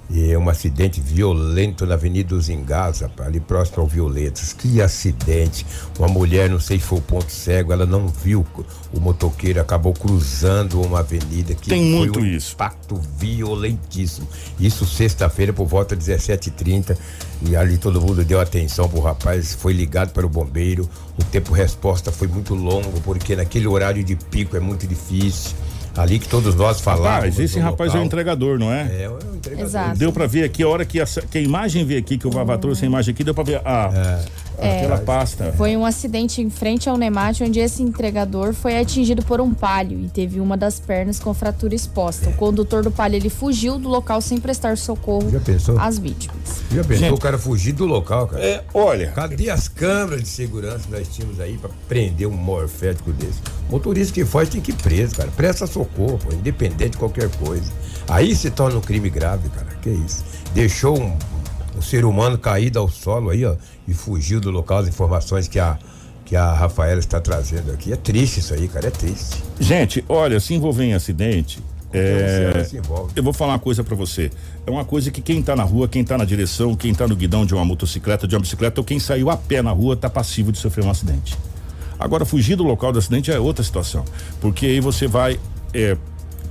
e 0.09 0.31
é 0.31 0.37
um 0.37 0.49
acidente 0.49 1.01
violento 1.01 1.85
na 1.85 1.95
Avenida 1.95 2.29
dos 2.29 2.49
Engás, 2.49 3.03
ali 3.19 3.39
próximo 3.39 3.81
ao 3.81 3.87
Violetas. 3.87 4.53
Que 4.53 4.81
acidente. 4.81 5.65
Uma 5.97 6.07
mulher, 6.07 6.49
não 6.49 6.59
sei 6.59 6.77
se 6.77 6.85
foi 6.85 6.99
o 6.99 7.01
ponto 7.01 7.31
cego, 7.31 7.73
ela 7.73 7.85
não 7.85 8.07
viu 8.07 8.45
o 8.93 8.99
motoqueiro, 8.99 9.59
acabou 9.59 9.93
cruzando 9.93 10.81
uma 10.81 10.99
avenida 10.99 11.55
que 11.55 11.69
Tem 11.69 11.81
muito 11.83 12.19
um 12.19 12.25
isso. 12.25 12.53
impacto 12.53 12.99
violentíssimo. 13.17 14.27
Isso 14.59 14.85
sexta-feira 14.85 15.53
por 15.53 15.65
volta 15.65 15.95
de 15.95 16.03
17h30. 16.05 16.97
E 17.45 17.55
ali 17.55 17.77
todo 17.77 17.99
mundo 17.99 18.23
deu 18.23 18.39
atenção 18.39 18.87
pro 18.87 19.01
rapaz, 19.01 19.53
foi 19.53 19.73
ligado 19.73 20.11
para 20.11 20.25
o 20.25 20.29
bombeiro. 20.29 20.87
O 21.19 21.23
tempo 21.23 21.53
resposta 21.53 22.11
foi 22.11 22.27
muito 22.27 22.53
longo, 22.53 23.01
porque 23.01 23.35
naquele 23.35 23.67
horário 23.67 24.03
de 24.03 24.15
pico 24.15 24.55
é 24.55 24.59
muito 24.59 24.85
difícil 24.87 25.55
ali 25.95 26.19
que 26.19 26.27
todos 26.27 26.55
nós 26.55 26.81
falávamos. 26.81 27.15
Rapaz, 27.15 27.39
esse 27.39 27.59
rapaz 27.59 27.89
local. 27.89 28.01
é 28.01 28.03
o 28.03 28.05
entregador, 28.05 28.59
não 28.59 28.71
é? 28.71 28.81
É, 28.91 29.03
é 29.03 29.09
o 29.09 29.17
entregador. 29.35 29.65
Exato. 29.65 29.97
Deu 29.97 30.11
pra 30.11 30.25
ver 30.25 30.43
aqui 30.43 30.63
a 30.63 30.67
hora 30.67 30.85
que 30.85 30.99
a, 30.99 31.05
que 31.05 31.37
a 31.37 31.41
imagem 31.41 31.85
veio 31.85 31.99
aqui, 31.99 32.17
que 32.17 32.27
o 32.27 32.31
Vavá 32.31 32.57
trouxe 32.57 32.83
a 32.83 32.87
imagem 32.87 33.13
aqui, 33.13 33.23
deu 33.23 33.33
pra 33.33 33.43
ver 33.43 33.61
a, 33.63 34.19
é. 34.57 34.77
aquela 34.77 34.97
pasta. 34.99 35.53
Foi 35.53 35.75
um 35.75 35.85
acidente 35.85 36.41
em 36.41 36.49
frente 36.49 36.89
ao 36.89 36.97
Nemate, 36.97 37.43
onde 37.43 37.59
esse 37.59 37.81
entregador 37.81 38.53
foi 38.53 38.77
atingido 38.77 39.23
por 39.23 39.41
um 39.41 39.53
palio 39.53 39.99
e 39.99 40.09
teve 40.09 40.39
uma 40.39 40.55
das 40.57 40.79
pernas 40.79 41.19
com 41.19 41.33
fratura 41.33 41.75
exposta. 41.75 42.29
O 42.29 42.33
condutor 42.33 42.83
do 42.83 42.91
palio, 42.91 43.17
ele 43.17 43.29
fugiu 43.29 43.77
do 43.77 43.89
local 43.89 44.21
sem 44.21 44.39
prestar 44.39 44.77
socorro 44.77 45.29
às 45.79 45.97
vítimas. 45.97 46.63
Já 46.71 46.83
pensou 46.83 46.97
Gente, 46.97 47.13
o 47.13 47.17
cara 47.17 47.37
fugir 47.37 47.73
do 47.73 47.85
local, 47.85 48.27
cara? 48.27 48.43
É, 48.43 48.63
olha. 48.73 49.11
Cadê 49.11 49.49
as 49.49 49.67
câmeras 49.67 50.23
de 50.23 50.29
segurança 50.29 50.79
que 50.87 50.91
nós 50.91 51.07
tínhamos 51.07 51.39
aí 51.39 51.57
pra 51.57 51.69
prender 51.87 52.27
um 52.27 52.31
morfético 52.31 53.11
desse? 53.11 53.39
Motorista 53.69 54.13
que 54.13 54.25
foge 54.25 54.51
tem 54.51 54.61
que 54.61 54.71
ir 54.71 54.75
preso, 54.75 55.15
cara. 55.15 55.29
Presta 55.35 55.67
socorro, 55.67 56.17
pô, 56.17 56.33
independente 56.33 56.91
de 56.91 56.97
qualquer 56.97 57.29
coisa. 57.37 57.71
Aí 58.07 58.35
se 58.35 58.49
torna 58.49 58.77
um 58.77 58.81
crime 58.81 59.09
grave, 59.09 59.49
cara. 59.49 59.67
Que 59.81 59.89
isso? 59.89 60.23
Deixou 60.53 60.99
um, 60.99 61.17
um 61.77 61.81
ser 61.81 62.05
humano 62.05 62.37
caído 62.37 62.79
ao 62.79 62.89
solo 62.89 63.29
aí, 63.29 63.45
ó, 63.45 63.55
e 63.87 63.93
fugiu 63.93 64.39
do 64.39 64.51
local. 64.51 64.79
As 64.79 64.87
informações 64.87 65.47
que 65.47 65.59
a 65.59 65.77
que 66.25 66.37
a 66.37 66.53
Rafaela 66.53 66.99
está 66.99 67.19
trazendo 67.19 67.71
aqui. 67.71 67.91
É 67.91 67.95
triste 67.95 68.39
isso 68.39 68.53
aí, 68.53 68.67
cara, 68.67 68.87
é 68.87 68.91
triste. 68.91 69.43
Gente, 69.59 70.03
olha, 70.07 70.39
se 70.39 70.53
envolver 70.53 70.85
em 70.85 70.93
acidente, 70.93 71.61
é, 71.93 72.65
eu 73.15 73.23
vou 73.23 73.33
falar 73.33 73.53
uma 73.53 73.59
coisa 73.59 73.83
para 73.83 73.95
você. 73.95 74.31
É 74.65 74.71
uma 74.71 74.83
coisa 74.83 75.11
que 75.11 75.21
quem 75.21 75.43
tá 75.43 75.55
na 75.55 75.63
rua, 75.63 75.87
quem 75.87 76.03
tá 76.03 76.17
na 76.17 76.25
direção, 76.25 76.75
quem 76.75 76.93
tá 76.93 77.07
no 77.07 77.15
guidão 77.15 77.45
de 77.45 77.53
uma 77.53 77.63
motocicleta, 77.63 78.27
de 78.27 78.35
uma 78.35 78.41
bicicleta, 78.41 78.81
ou 78.81 78.85
quem 78.85 78.99
saiu 78.99 79.29
a 79.29 79.37
pé 79.37 79.61
na 79.61 79.71
rua, 79.71 79.95
tá 79.95 80.09
passivo 80.09 80.51
de 80.51 80.57
sofrer 80.57 80.83
um 80.83 80.89
acidente. 80.89 81.37
Agora, 81.99 82.25
fugir 82.25 82.55
do 82.55 82.63
local 82.63 82.91
do 82.91 82.97
acidente 82.97 83.31
é 83.31 83.39
outra 83.39 83.63
situação, 83.63 84.03
porque 84.41 84.65
aí 84.65 84.79
você 84.79 85.07
vai 85.07 85.39
é, 85.71 85.95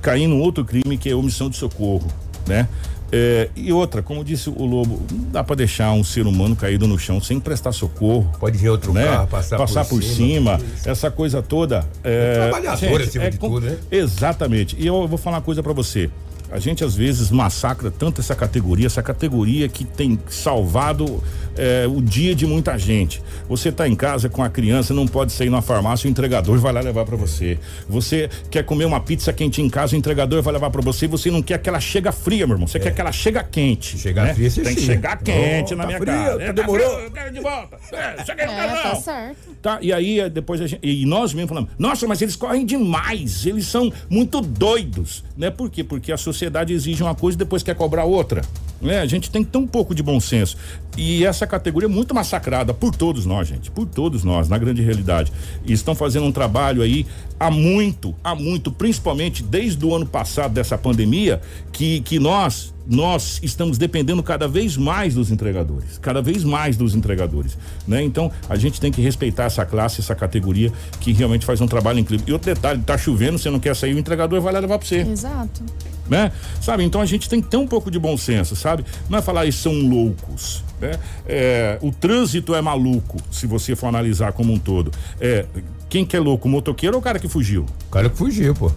cair 0.01 0.27
num 0.27 0.39
outro 0.39 0.63
crime 0.63 0.97
que 0.97 1.09
é 1.09 1.15
omissão 1.15 1.49
de 1.49 1.57
socorro, 1.57 2.07
né? 2.47 2.69
É, 3.15 3.47
e 3.55 3.71
outra, 3.71 4.01
como 4.01 4.23
disse 4.23 4.49
o 4.49 4.65
Lobo, 4.65 4.99
não 5.11 5.29
dá 5.29 5.43
para 5.43 5.57
deixar 5.57 5.91
um 5.91 6.03
ser 6.03 6.25
humano 6.25 6.55
caído 6.55 6.87
no 6.87 6.97
chão 6.97 7.21
sem 7.21 7.39
prestar 7.39 7.71
socorro. 7.71 8.27
Pode 8.39 8.57
vir 8.57 8.69
outro 8.69 8.91
né? 8.91 9.05
carro, 9.05 9.27
passar, 9.27 9.57
passar 9.59 9.85
por, 9.85 9.99
por 9.99 10.03
cima, 10.03 10.57
cima 10.57 10.71
essa 10.83 11.11
coisa 11.11 11.39
toda. 11.39 11.87
É, 12.03 12.33
é 12.33 12.49
trabalhador 12.49 12.77
gente, 12.79 13.03
acima 13.03 13.23
é, 13.25 13.29
de 13.29 13.37
tudo, 13.37 13.61
né? 13.61 13.77
Exatamente. 13.91 14.75
E 14.79 14.87
eu 14.87 15.07
vou 15.07 15.19
falar 15.19 15.37
uma 15.37 15.43
coisa 15.43 15.61
para 15.61 15.73
você. 15.73 16.09
A 16.49 16.57
gente 16.57 16.83
às 16.83 16.95
vezes 16.95 17.29
massacra 17.29 17.91
tanto 17.91 18.19
essa 18.19 18.33
categoria, 18.33 18.87
essa 18.87 19.03
categoria 19.03 19.69
que 19.69 19.85
tem 19.85 20.19
salvado 20.27 21.21
é, 21.57 21.85
o 21.87 22.01
dia 22.01 22.35
de 22.35 22.45
muita 22.45 22.77
gente. 22.77 23.21
Você 23.47 23.69
está 23.69 23.87
em 23.87 23.95
casa 23.95 24.29
com 24.29 24.43
a 24.43 24.49
criança, 24.49 24.93
não 24.93 25.07
pode 25.07 25.31
sair 25.31 25.49
na 25.49 25.61
farmácia, 25.61 26.07
o 26.07 26.11
entregador 26.11 26.57
vai 26.59 26.73
lá 26.73 26.81
levar 26.81 27.05
para 27.05 27.15
você. 27.15 27.57
Você 27.87 28.29
quer 28.49 28.63
comer 28.63 28.85
uma 28.85 28.99
pizza 28.99 29.31
quente 29.31 29.61
em 29.61 29.69
casa, 29.69 29.95
o 29.95 29.99
entregador 29.99 30.41
vai 30.41 30.53
levar 30.53 30.69
para 30.69 30.81
você. 30.81 31.07
Você 31.07 31.29
não 31.29 31.41
quer 31.41 31.59
que 31.59 31.69
ela 31.69 31.79
chega 31.79 32.11
fria, 32.11 32.45
meu 32.47 32.55
irmão. 32.55 32.67
Você 32.67 32.77
é. 32.77 32.81
quer 32.81 32.93
que 32.93 33.01
ela 33.01 33.11
chega 33.11 33.43
quente. 33.43 33.97
Chegar 33.97 34.25
né? 34.25 34.33
fria, 34.33 34.49
você 34.49 34.61
Tem 34.61 34.75
que 34.75 34.81
chegar 34.81 35.17
quente 35.17 35.73
oh, 35.73 35.77
na 35.77 35.83
tá 35.83 35.87
minha 35.87 35.99
fria, 35.99 36.13
casa. 36.13 36.37
Tá 36.37 36.43
é, 36.43 36.53
demorou? 36.53 36.99
eu 36.99 37.11
quero 37.11 37.33
de 37.33 37.39
volta. 37.39 37.77
É, 37.91 38.25
cheguei 38.25 38.45
no 38.45 38.51
é, 38.51 38.67
Tá 38.83 38.95
certo. 38.95 39.53
Tá, 39.61 39.79
e 39.81 39.93
aí 39.93 40.29
depois 40.29 40.59
a 40.59 40.67
gente, 40.67 40.79
e 40.83 41.05
nós 41.05 41.33
mesmo 41.33 41.47
falamos, 41.47 41.69
nossa, 41.77 42.05
mas 42.05 42.21
eles 42.21 42.35
correm 42.35 42.65
demais, 42.65 43.45
eles 43.45 43.65
são 43.65 43.91
muito 44.09 44.41
doidos, 44.41 45.23
né? 45.37 45.49
Por 45.49 45.69
quê? 45.69 45.83
Porque 45.83 46.11
a 46.11 46.17
sociedade 46.17 46.73
exige 46.73 47.01
uma 47.01 47.15
coisa 47.15 47.37
e 47.37 47.39
depois 47.39 47.63
quer 47.63 47.75
cobrar 47.75 48.03
outra. 48.03 48.41
Né? 48.81 48.99
A 48.99 49.05
gente 49.05 49.31
tem 49.31 49.43
que 49.43 49.49
ter 49.49 49.57
um 49.57 49.65
pouco 49.65 49.95
de 49.95 50.03
bom 50.03 50.19
senso. 50.19 50.57
E 50.95 51.25
essa 51.25 51.47
categoria 51.47 51.87
é 51.87 51.91
muito 51.91 52.13
massacrada 52.13 52.73
por 52.73 52.95
todos 52.95 53.25
nós, 53.25 53.47
gente, 53.47 53.71
por 53.71 53.85
todos 53.85 54.23
nós, 54.23 54.47
na 54.47 54.57
grande 54.57 54.81
realidade. 54.81 55.31
E 55.65 55.73
estão 55.73 55.95
fazendo 55.95 56.25
um 56.25 56.31
trabalho 56.31 56.81
aí 56.81 57.05
há 57.43 57.51
muito, 57.51 58.15
há 58.23 58.33
muito, 58.33 58.71
principalmente 58.71 59.43
desde 59.43 59.85
o 59.85 59.93
ano 59.93 60.05
passado 60.05 60.53
dessa 60.53 60.77
pandemia, 60.77 61.41
que, 61.71 61.99
que 62.01 62.19
nós 62.19 62.73
nós 62.85 63.39
estamos 63.41 63.77
dependendo 63.77 64.21
cada 64.21 64.45
vez 64.45 64.75
mais 64.75 65.15
dos 65.15 65.31
entregadores, 65.31 65.97
cada 65.99 66.21
vez 66.21 66.43
mais 66.43 66.75
dos 66.75 66.93
entregadores, 66.93 67.57
né? 67.87 68.03
Então 68.03 68.29
a 68.49 68.57
gente 68.57 68.79
tem 68.79 68.91
que 68.91 69.01
respeitar 69.01 69.45
essa 69.45 69.65
classe, 69.65 70.01
essa 70.01 70.13
categoria 70.13 70.69
que 70.99 71.13
realmente 71.13 71.45
faz 71.45 71.61
um 71.61 71.67
trabalho 71.67 71.99
incrível. 71.99 72.25
E 72.27 72.33
outro 72.33 72.53
detalhe, 72.53 72.81
tá 72.81 72.97
chovendo, 72.97 73.37
você 73.37 73.49
não 73.49 73.59
quer 73.59 73.73
sair, 73.73 73.93
o 73.93 73.99
entregador 73.99 74.41
vai 74.41 74.51
lá 74.51 74.59
levar 74.59 74.77
para 74.77 74.87
você. 74.87 74.97
Exato 74.97 75.63
né? 76.07 76.31
Sabe? 76.61 76.83
Então 76.83 77.01
a 77.01 77.05
gente 77.05 77.29
tem 77.29 77.41
que 77.41 77.47
ter 77.47 77.57
um 77.57 77.67
pouco 77.67 77.89
de 77.89 77.99
bom 77.99 78.17
senso, 78.17 78.55
sabe? 78.55 78.85
Não 79.09 79.19
é 79.19 79.21
falar 79.21 79.43
eles 79.43 79.55
são 79.55 79.73
loucos, 79.73 80.63
né? 80.79 80.91
É, 81.25 81.77
o 81.81 81.91
trânsito 81.91 82.53
é 82.53 82.61
maluco, 82.61 83.17
se 83.31 83.47
você 83.47 83.75
for 83.75 83.87
analisar 83.87 84.33
como 84.33 84.53
um 84.53 84.59
todo. 84.59 84.91
É, 85.19 85.45
quem 85.93 86.03
que 86.03 86.17
é 86.17 86.19
louco, 86.19 86.47
o 86.47 86.51
motoqueiro 86.51 86.95
ou 86.95 87.01
o 87.01 87.03
cara 87.03 87.19
que 87.19 87.27
fugiu? 87.27 87.67
O 87.87 87.91
cara 87.91 88.09
que 88.09 88.17
fugiu, 88.17 88.55
pô. 88.55 88.71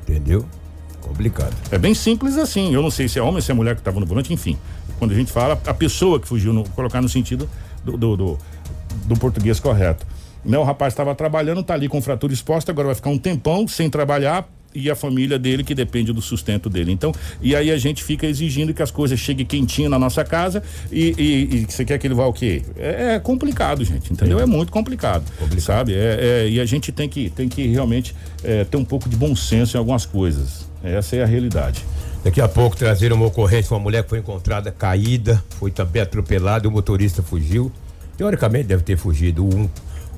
Entendeu? 0.00 0.42
Complicado. 1.02 1.54
É 1.70 1.76
bem 1.76 1.92
simples 1.92 2.38
assim. 2.38 2.72
Eu 2.72 2.80
não 2.80 2.90
sei 2.90 3.10
se 3.10 3.18
é 3.18 3.22
homem, 3.22 3.42
se 3.42 3.50
é 3.50 3.54
mulher 3.54 3.74
que 3.74 3.82
estava 3.82 4.00
no 4.00 4.06
volante, 4.06 4.32
enfim. 4.32 4.56
Quando 4.98 5.10
a 5.10 5.14
gente 5.14 5.30
fala, 5.30 5.60
a 5.66 5.74
pessoa 5.74 6.18
que 6.18 6.26
fugiu, 6.26 6.54
no, 6.54 6.66
colocar 6.70 7.02
no 7.02 7.10
sentido 7.10 7.46
do, 7.84 7.94
do, 7.94 8.16
do, 8.16 8.38
do 9.04 9.16
português 9.18 9.60
correto. 9.60 10.06
Né, 10.42 10.56
o 10.56 10.62
rapaz 10.62 10.94
estava 10.94 11.14
trabalhando, 11.14 11.62
tá 11.62 11.74
ali 11.74 11.90
com 11.90 12.00
fratura 12.00 12.32
exposta, 12.32 12.72
agora 12.72 12.86
vai 12.86 12.94
ficar 12.94 13.10
um 13.10 13.18
tempão 13.18 13.68
sem 13.68 13.90
trabalhar, 13.90 14.48
e 14.74 14.90
a 14.90 14.94
família 14.94 15.38
dele 15.38 15.64
que 15.64 15.74
depende 15.74 16.12
do 16.12 16.22
sustento 16.22 16.70
dele. 16.70 16.92
Então, 16.92 17.12
e 17.40 17.56
aí 17.56 17.70
a 17.70 17.78
gente 17.78 18.04
fica 18.04 18.26
exigindo 18.26 18.72
que 18.72 18.82
as 18.82 18.90
coisas 18.90 19.18
cheguem 19.18 19.44
quentinho 19.44 19.88
na 19.88 19.98
nossa 19.98 20.24
casa 20.24 20.62
e, 20.90 21.14
e, 21.18 21.56
e 21.56 21.66
você 21.68 21.84
quer 21.84 21.98
que 21.98 22.06
ele 22.06 22.14
vá 22.14 22.26
o 22.26 22.32
quê? 22.32 22.62
É, 22.76 23.14
é 23.14 23.18
complicado, 23.18 23.84
gente, 23.84 24.12
entendeu? 24.12 24.38
É, 24.38 24.42
é 24.42 24.46
muito 24.46 24.70
complicado, 24.70 25.24
complicado. 25.38 25.64
sabe? 25.64 25.94
É, 25.94 26.18
é, 26.20 26.48
e 26.48 26.60
a 26.60 26.64
gente 26.64 26.92
tem 26.92 27.08
que, 27.08 27.30
tem 27.30 27.48
que 27.48 27.66
realmente 27.66 28.14
é, 28.44 28.64
ter 28.64 28.76
um 28.76 28.84
pouco 28.84 29.08
de 29.08 29.16
bom 29.16 29.34
senso 29.34 29.76
em 29.76 29.78
algumas 29.78 30.06
coisas. 30.06 30.68
Essa 30.82 31.16
é 31.16 31.22
a 31.22 31.26
realidade. 31.26 31.84
Daqui 32.22 32.40
a 32.40 32.48
pouco 32.48 32.76
trazer 32.76 33.12
uma 33.12 33.26
ocorrência, 33.26 33.74
uma 33.74 33.80
mulher 33.80 34.02
que 34.02 34.10
foi 34.10 34.18
encontrada 34.18 34.70
caída, 34.70 35.42
foi 35.58 35.70
também 35.70 36.02
atropelada 36.02 36.66
e 36.66 36.68
o 36.68 36.70
motorista 36.70 37.22
fugiu. 37.22 37.72
Teoricamente 38.16 38.64
deve 38.68 38.82
ter 38.82 38.96
fugido. 38.96 39.44
Um 39.44 39.68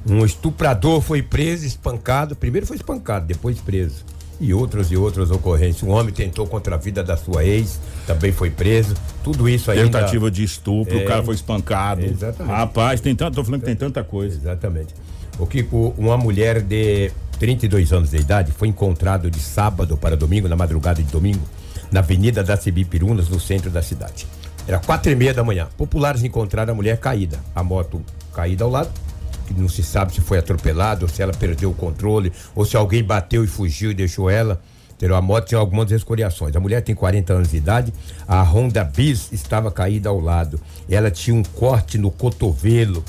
Um 0.05 0.25
estuprador 0.25 1.01
foi 1.01 1.23
preso, 1.23 1.65
espancado. 1.65 2.35
Primeiro 2.35 2.67
foi 2.67 2.77
espancado, 2.77 3.25
depois 3.25 3.61
preso. 3.61 4.05
E 4.43 4.53
outras 4.53 4.91
e 4.91 4.97
outras 4.97 5.31
ocorrências. 5.31 5.85
Um 5.85 5.93
homem 5.93 6.13
tentou 6.13 6.49
contra 6.49 6.75
a 6.75 6.79
vida 6.79 7.03
da 7.05 7.17
sua 7.17 7.45
ex, 7.45 7.79
também 8.09 8.33
foi 8.33 8.51
preso. 8.51 8.93
Tudo 9.23 9.49
isso 9.49 9.71
aí. 9.71 9.79
Tentativa 9.79 10.29
de 10.29 10.43
estupro, 10.43 10.99
é, 10.99 11.05
o 11.05 11.07
cara 11.07 11.23
foi 11.23 11.37
espancado. 11.37 12.05
Exatamente. 12.05 12.53
Rapaz, 12.53 13.01
tem 13.01 13.15
tanto, 13.15 13.37
tô 13.37 13.45
falando 13.45 13.61
que 13.61 13.67
tem 13.67 13.77
tanta 13.77 14.03
coisa. 14.03 14.37
Exatamente. 14.37 14.95
O 15.39 15.47
Kiko, 15.47 15.95
uma 15.97 16.17
mulher 16.17 16.61
de 16.61 17.13
32 17.39 17.93
anos 17.93 18.11
de 18.11 18.17
idade 18.17 18.51
foi 18.51 18.67
encontrado 18.67 19.31
de 19.31 19.39
sábado 19.39 19.97
para 19.97 20.17
domingo, 20.17 20.49
na 20.49 20.57
madrugada 20.57 21.01
de 21.01 21.11
domingo, 21.13 21.47
na 21.93 22.01
Avenida 22.01 22.43
da 22.43 22.57
Cibipirunas, 22.57 23.29
no 23.29 23.39
centro 23.39 23.71
da 23.71 23.81
cidade. 23.81 24.27
Era 24.67 24.81
quatro 24.81 25.13
e 25.13 25.15
meia 25.15 25.33
da 25.33 25.45
manhã. 25.45 25.69
Populares 25.77 26.25
encontraram 26.25 26.73
a 26.73 26.77
mulher 26.77 26.99
caída, 26.99 27.39
a 27.55 27.63
moto 27.63 28.03
caída 28.35 28.65
ao 28.65 28.71
lado 28.71 28.91
que 29.53 29.61
não 29.61 29.69
se 29.69 29.83
sabe 29.83 30.15
se 30.15 30.21
foi 30.21 30.39
atropelado, 30.39 31.05
ou 31.05 31.09
se 31.09 31.23
ela 31.23 31.33
perdeu 31.33 31.71
o 31.71 31.75
controle, 31.75 32.33
ou 32.55 32.65
se 32.65 32.77
alguém 32.77 33.03
bateu 33.03 33.45
e 33.45 33.47
fugiu 33.47 33.91
e 33.91 33.95
deixou 33.95 34.31
ela. 34.31 34.61
A 35.17 35.21
moto 35.21 35.49
tinha 35.49 35.59
algumas 35.59 35.91
escoriações. 35.91 36.55
A 36.55 36.61
mulher 36.61 36.81
tem 36.81 36.95
40 36.95 37.33
anos 37.33 37.51
de 37.51 37.57
idade, 37.57 37.93
a 38.27 38.41
Honda 38.43 38.85
Bis 38.85 39.33
estava 39.33 39.69
caída 39.69 40.09
ao 40.09 40.21
lado. 40.21 40.61
Ela 40.89 41.11
tinha 41.11 41.35
um 41.35 41.43
corte 41.43 41.99
no 41.99 42.09
cotovelo. 42.09 43.05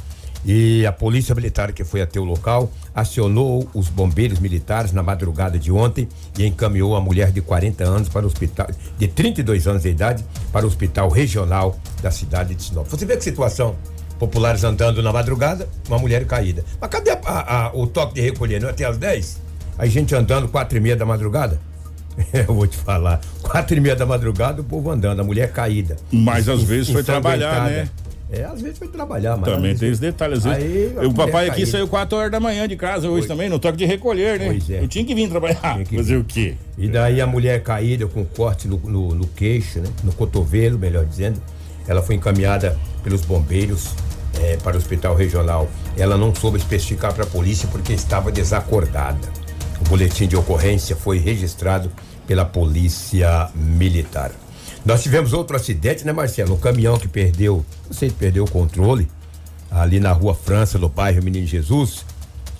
E 0.45 0.85
a 0.85 0.91
polícia 0.91 1.33
militar 1.33 1.71
que 1.71 1.85
foi 1.85 2.01
até 2.01 2.19
o 2.19 2.25
local 2.25 2.69
acionou 2.93 3.69
os 3.73 3.87
bombeiros 3.87 4.39
militares 4.39 4.91
na 4.91 5.01
madrugada 5.01 5.57
de 5.57 5.71
ontem 5.71 6.07
e 6.37 6.45
encaminhou 6.45 6.97
a 6.97 6.99
mulher 6.99 7.31
de 7.31 7.41
40 7.41 7.83
anos 7.85 8.09
para 8.09 8.23
o 8.23 8.27
hospital, 8.27 8.67
de 8.97 9.07
32 9.07 9.67
anos 9.67 9.83
de 9.83 9.89
idade, 9.89 10.25
para 10.51 10.65
o 10.65 10.67
hospital 10.67 11.07
regional 11.09 11.79
da 12.01 12.11
cidade 12.11 12.55
de 12.55 12.63
Sinop. 12.63 12.87
Você 12.87 13.05
vê 13.05 13.15
que 13.15 13.23
situação 13.23 13.75
populares 14.23 14.63
andando 14.63 15.03
na 15.03 15.11
madrugada, 15.11 15.67
uma 15.87 15.99
mulher 15.99 16.25
caída. 16.25 16.63
Mas 16.79 16.89
cadê 16.89 17.11
a, 17.11 17.19
a, 17.25 17.65
a, 17.65 17.75
o 17.75 17.85
toque 17.85 18.15
de 18.15 18.21
recolher? 18.21 18.61
Não 18.61 18.69
é 18.69 18.71
até 18.71 18.85
às 18.85 18.97
10? 18.97 19.41
A 19.77 19.85
gente 19.85 20.15
andando 20.15 20.47
quatro 20.47 20.77
e 20.77 20.81
meia 20.81 20.95
da 20.95 21.05
madrugada? 21.05 21.59
Eu 22.31 22.53
vou 22.53 22.65
te 22.65 22.77
falar. 22.77 23.19
Quatro 23.41 23.75
e 23.75 23.81
meia 23.81 23.95
da 23.95 24.05
madrugada, 24.05 24.61
o 24.61 24.63
povo 24.63 24.89
andando, 24.89 25.19
a 25.19 25.23
mulher 25.23 25.51
caída. 25.51 25.97
Mas 26.11 26.47
às 26.47 26.63
vezes 26.63 26.89
foi 26.89 27.03
trabalhar, 27.03 27.69
né? 27.69 27.89
É, 28.31 28.45
às 28.45 28.61
vezes 28.61 28.79
foi 28.79 28.87
trabalhar, 28.87 29.37
mas. 29.37 29.53
Também 29.53 29.75
tem 29.75 29.91
os 29.91 29.99
detalhes. 29.99 30.45
Às 30.45 30.57
vezes. 30.57 30.97
Aí, 30.97 31.05
o 31.05 31.13
papai 31.13 31.49
aqui 31.49 31.65
saiu 31.65 31.87
4 31.87 32.17
horas 32.17 32.31
da 32.31 32.39
manhã 32.39 32.67
de 32.67 32.75
casa 32.75 33.07
hoje 33.07 33.19
pois. 33.19 33.27
também, 33.27 33.49
no 33.49 33.59
toque 33.59 33.77
de 33.77 33.85
recolher, 33.85 34.39
né? 34.39 34.47
Pois 34.47 34.69
é. 34.69 34.81
Eu 34.81 34.87
tinha 34.87 35.05
que 35.05 35.13
vir 35.13 35.29
trabalhar. 35.29 35.83
Que 35.83 35.97
fazer 35.97 36.15
vir. 36.15 36.21
o 36.21 36.23
quê? 36.23 36.55
E 36.77 36.87
daí 36.87 37.21
a 37.21 37.27
mulher 37.27 37.61
caída 37.61 38.07
com 38.07 38.25
corte 38.25 38.67
no, 38.67 38.77
no, 38.77 39.13
no 39.13 39.27
queixo, 39.27 39.79
né? 39.79 39.89
No 40.03 40.13
cotovelo, 40.13 40.79
melhor 40.79 41.05
dizendo. 41.05 41.39
Ela 41.87 42.01
foi 42.01 42.15
encaminhada 42.15 42.77
pelos 43.03 43.21
bombeiros 43.21 43.89
é, 44.41 44.57
para 44.57 44.75
o 44.75 44.79
hospital 44.79 45.15
regional. 45.15 45.67
Ela 45.97 46.17
não 46.17 46.33
soube 46.33 46.57
especificar 46.57 47.13
para 47.13 47.23
a 47.23 47.27
polícia 47.27 47.67
porque 47.71 47.93
estava 47.93 48.31
desacordada. 48.31 49.27
O 49.81 49.89
boletim 49.89 50.27
de 50.27 50.35
ocorrência 50.35 50.95
foi 50.95 51.17
registrado 51.17 51.91
pela 52.25 52.45
polícia 52.45 53.49
militar. 53.53 54.31
Nós 54.85 55.01
tivemos 55.01 55.33
outro 55.33 55.55
acidente, 55.55 56.05
né, 56.05 56.11
Marcelo? 56.11 56.55
Um 56.55 56.59
caminhão 56.59 56.97
que 56.97 57.07
perdeu, 57.07 57.65
não 57.85 57.93
sei 57.93 58.09
se 58.09 58.15
perdeu 58.15 58.43
o 58.43 58.49
controle, 58.49 59.09
ali 59.71 59.99
na 59.99 60.11
rua 60.11 60.35
França, 60.35 60.77
no 60.77 60.89
bairro 60.89 61.23
Menino 61.23 61.47
Jesus, 61.47 62.05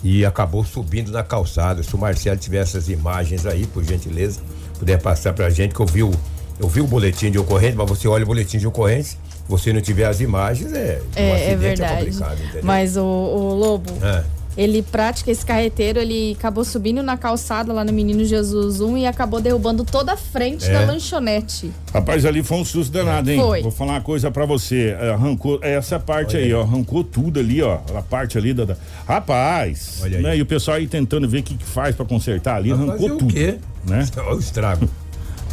e 0.02 0.24
acabou 0.24 0.64
subindo 0.64 1.12
na 1.12 1.22
calçada. 1.22 1.82
Se 1.82 1.94
o 1.94 1.98
Marcelo 1.98 2.38
tiver 2.38 2.58
essas 2.58 2.88
imagens 2.88 3.46
aí, 3.46 3.66
por 3.66 3.84
gentileza, 3.84 4.40
puder 4.78 5.00
passar 5.00 5.32
pra 5.32 5.50
gente, 5.50 5.74
que 5.74 5.80
eu 5.80 5.86
vi 5.86 6.02
o, 6.02 6.12
eu 6.58 6.68
vi 6.68 6.80
o 6.80 6.86
boletim 6.86 7.30
de 7.30 7.38
ocorrência, 7.38 7.76
mas 7.76 7.88
você 7.88 8.06
olha 8.06 8.24
o 8.24 8.26
boletim 8.26 8.58
de 8.58 8.66
ocorrência, 8.66 9.18
você 9.48 9.72
não 9.72 9.80
tiver 9.80 10.06
as 10.06 10.20
imagens, 10.20 10.72
é. 10.72 11.00
É, 11.16 11.22
um 11.22 11.24
é, 11.24 11.50
é 11.50 11.56
verdade. 11.56 12.10
É 12.54 12.62
Mas 12.62 12.96
o, 12.96 13.02
o 13.02 13.54
Lobo. 13.54 13.92
É. 14.02 14.24
Ele 14.56 14.82
pratica 14.82 15.32
esse 15.32 15.44
carreteiro, 15.44 15.98
ele 15.98 16.36
acabou 16.38 16.64
subindo 16.64 17.02
na 17.02 17.16
calçada 17.16 17.72
lá 17.72 17.84
no 17.84 17.92
Menino 17.92 18.24
Jesus 18.24 18.80
1 18.80 18.98
e 18.98 19.06
acabou 19.06 19.40
derrubando 19.40 19.84
toda 19.84 20.12
a 20.12 20.16
frente 20.16 20.66
é. 20.66 20.72
da 20.72 20.84
lanchonete. 20.84 21.72
Rapaz, 21.92 22.24
ali 22.24 22.40
foi 22.40 22.58
um 22.58 22.64
susto 22.64 22.92
danado, 22.92 23.28
hein? 23.32 23.40
Foi. 23.40 23.62
Vou 23.62 23.72
falar 23.72 23.94
uma 23.94 24.00
coisa 24.00 24.30
para 24.30 24.46
você. 24.46 24.96
É, 25.00 25.10
arrancou 25.10 25.58
essa 25.60 25.98
parte 25.98 26.36
aí, 26.36 26.44
aí, 26.44 26.54
ó. 26.54 26.62
Arrancou 26.62 27.02
tudo 27.02 27.40
ali, 27.40 27.60
ó. 27.62 27.80
A 27.96 28.02
parte 28.02 28.38
ali 28.38 28.54
da. 28.54 28.64
da... 28.64 28.76
Rapaz! 29.08 29.98
Olha 30.02 30.20
né? 30.20 30.30
aí. 30.30 30.38
E 30.38 30.42
o 30.42 30.46
pessoal 30.46 30.76
aí 30.76 30.86
tentando 30.86 31.28
ver 31.28 31.40
o 31.40 31.42
que, 31.42 31.56
que 31.56 31.64
faz 31.64 31.96
para 31.96 32.06
consertar 32.06 32.54
ali, 32.54 32.70
arrancou 32.70 33.08
tudo. 33.08 33.24
O 33.24 33.28
quê? 33.28 33.56
Né? 33.84 34.06
Olha 34.18 34.36
o 34.36 34.38
estrago. 34.38 34.88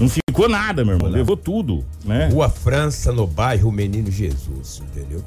Não 0.01 0.09
ficou 0.09 0.49
nada, 0.49 0.83
meu 0.83 0.95
irmão. 0.95 1.09
Levou 1.11 1.37
tudo, 1.37 1.85
né? 2.03 2.29
Rua 2.31 2.49
França, 2.49 3.11
no 3.11 3.27
bairro 3.27 3.71
Menino 3.71 4.11
Jesus, 4.11 4.81
entendeu? 4.81 5.23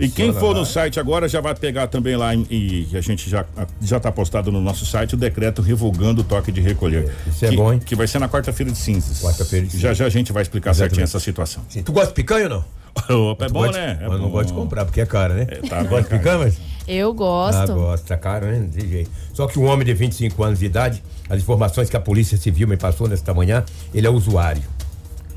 E 0.00 0.08
quem 0.08 0.32
for 0.32 0.52
no 0.52 0.66
site 0.66 0.98
agora 0.98 1.28
já 1.28 1.40
vai 1.40 1.54
pegar 1.54 1.86
também 1.86 2.16
lá 2.16 2.34
e 2.34 2.88
a 2.92 3.00
gente 3.00 3.30
já 3.30 3.44
já 3.80 3.98
está 3.98 4.10
postado 4.10 4.50
no 4.50 4.60
nosso 4.60 4.84
site 4.84 5.14
o 5.14 5.16
decreto 5.16 5.62
revogando 5.62 6.22
o 6.22 6.24
toque 6.24 6.50
de 6.50 6.60
recolher. 6.60 7.04
É, 7.04 7.12
isso 7.30 7.46
é 7.46 7.52
bom, 7.52 7.72
hein? 7.72 7.78
Que 7.78 7.94
vai 7.94 8.08
ser 8.08 8.18
na 8.18 8.28
quarta-feira 8.28 8.72
de 8.72 8.78
cinzas. 8.78 9.22
Quarta-feira 9.22 9.64
de 9.64 9.70
cinzas. 9.70 9.80
Já 9.80 9.94
já 9.94 10.06
a 10.06 10.10
gente 10.10 10.32
vai 10.32 10.42
explicar 10.42 10.70
Exatamente. 10.70 10.96
certinho 10.96 11.04
essa 11.04 11.20
situação. 11.20 11.62
Sim. 11.68 11.84
Tu 11.84 11.92
gosta 11.92 12.08
de 12.08 12.14
picanha 12.14 12.46
ou 12.46 12.50
não? 12.50 12.83
Opa, 13.10 13.46
é 13.46 13.48
bom, 13.48 13.70
né? 13.70 13.98
É 14.00 14.08
mas 14.08 14.18
bom. 14.18 14.24
não 14.24 14.30
gosto 14.30 14.48
de 14.48 14.54
comprar, 14.54 14.84
porque 14.84 15.00
é 15.00 15.06
caro, 15.06 15.34
né? 15.34 15.46
É, 15.48 15.56
tá 15.68 15.82
gosta 15.82 16.02
de 16.02 16.18
picanha, 16.18 16.38
mas... 16.38 16.58
Eu 16.86 17.14
gosto. 17.14 17.58
Ah, 17.58 17.66
gosto, 17.66 18.04
tá 18.04 18.16
caro, 18.16 18.46
né? 18.46 18.68
De 18.70 18.86
jeito. 18.86 19.10
Só 19.32 19.46
que 19.46 19.58
um 19.58 19.64
homem 19.64 19.86
de 19.86 19.94
25 19.94 20.42
anos 20.44 20.58
de 20.58 20.66
idade, 20.66 21.02
as 21.28 21.38
informações 21.40 21.88
que 21.88 21.96
a 21.96 22.00
Polícia 22.00 22.36
Civil 22.36 22.68
me 22.68 22.76
passou 22.76 23.08
nesta 23.08 23.32
manhã, 23.32 23.64
ele 23.94 24.06
é 24.06 24.10
usuário. 24.10 24.62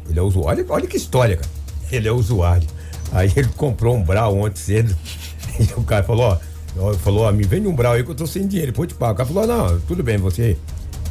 Ele 0.10 0.20
é 0.20 0.22
usuário. 0.22 0.64
Olha, 0.64 0.74
olha 0.74 0.88
que 0.88 0.98
história, 0.98 1.38
cara. 1.38 1.50
Ele 1.90 2.08
é 2.08 2.12
usuário. 2.12 2.68
Aí 3.14 3.32
ele 3.36 3.48
comprou 3.56 3.96
um 3.96 4.04
brau 4.04 4.38
ontem 4.38 4.60
cedo. 4.60 4.96
E 5.60 5.64
o 5.76 5.82
cara 5.82 6.04
falou, 6.04 6.40
ó, 6.78 6.94
falou, 6.94 7.24
ó, 7.24 7.32
me 7.32 7.44
vende 7.44 7.68
um 7.68 7.74
brau 7.74 7.94
aí 7.94 8.04
que 8.04 8.12
eu 8.12 8.14
tô 8.14 8.28
sem 8.28 8.48
dinheiro, 8.48 8.72
depois 8.72 8.88
te 8.88 8.94
pago. 8.94 9.14
O 9.14 9.16
cara 9.16 9.28
falou, 9.28 9.48
não, 9.48 9.80
tudo 9.80 10.04
bem, 10.04 10.18
você 10.18 10.56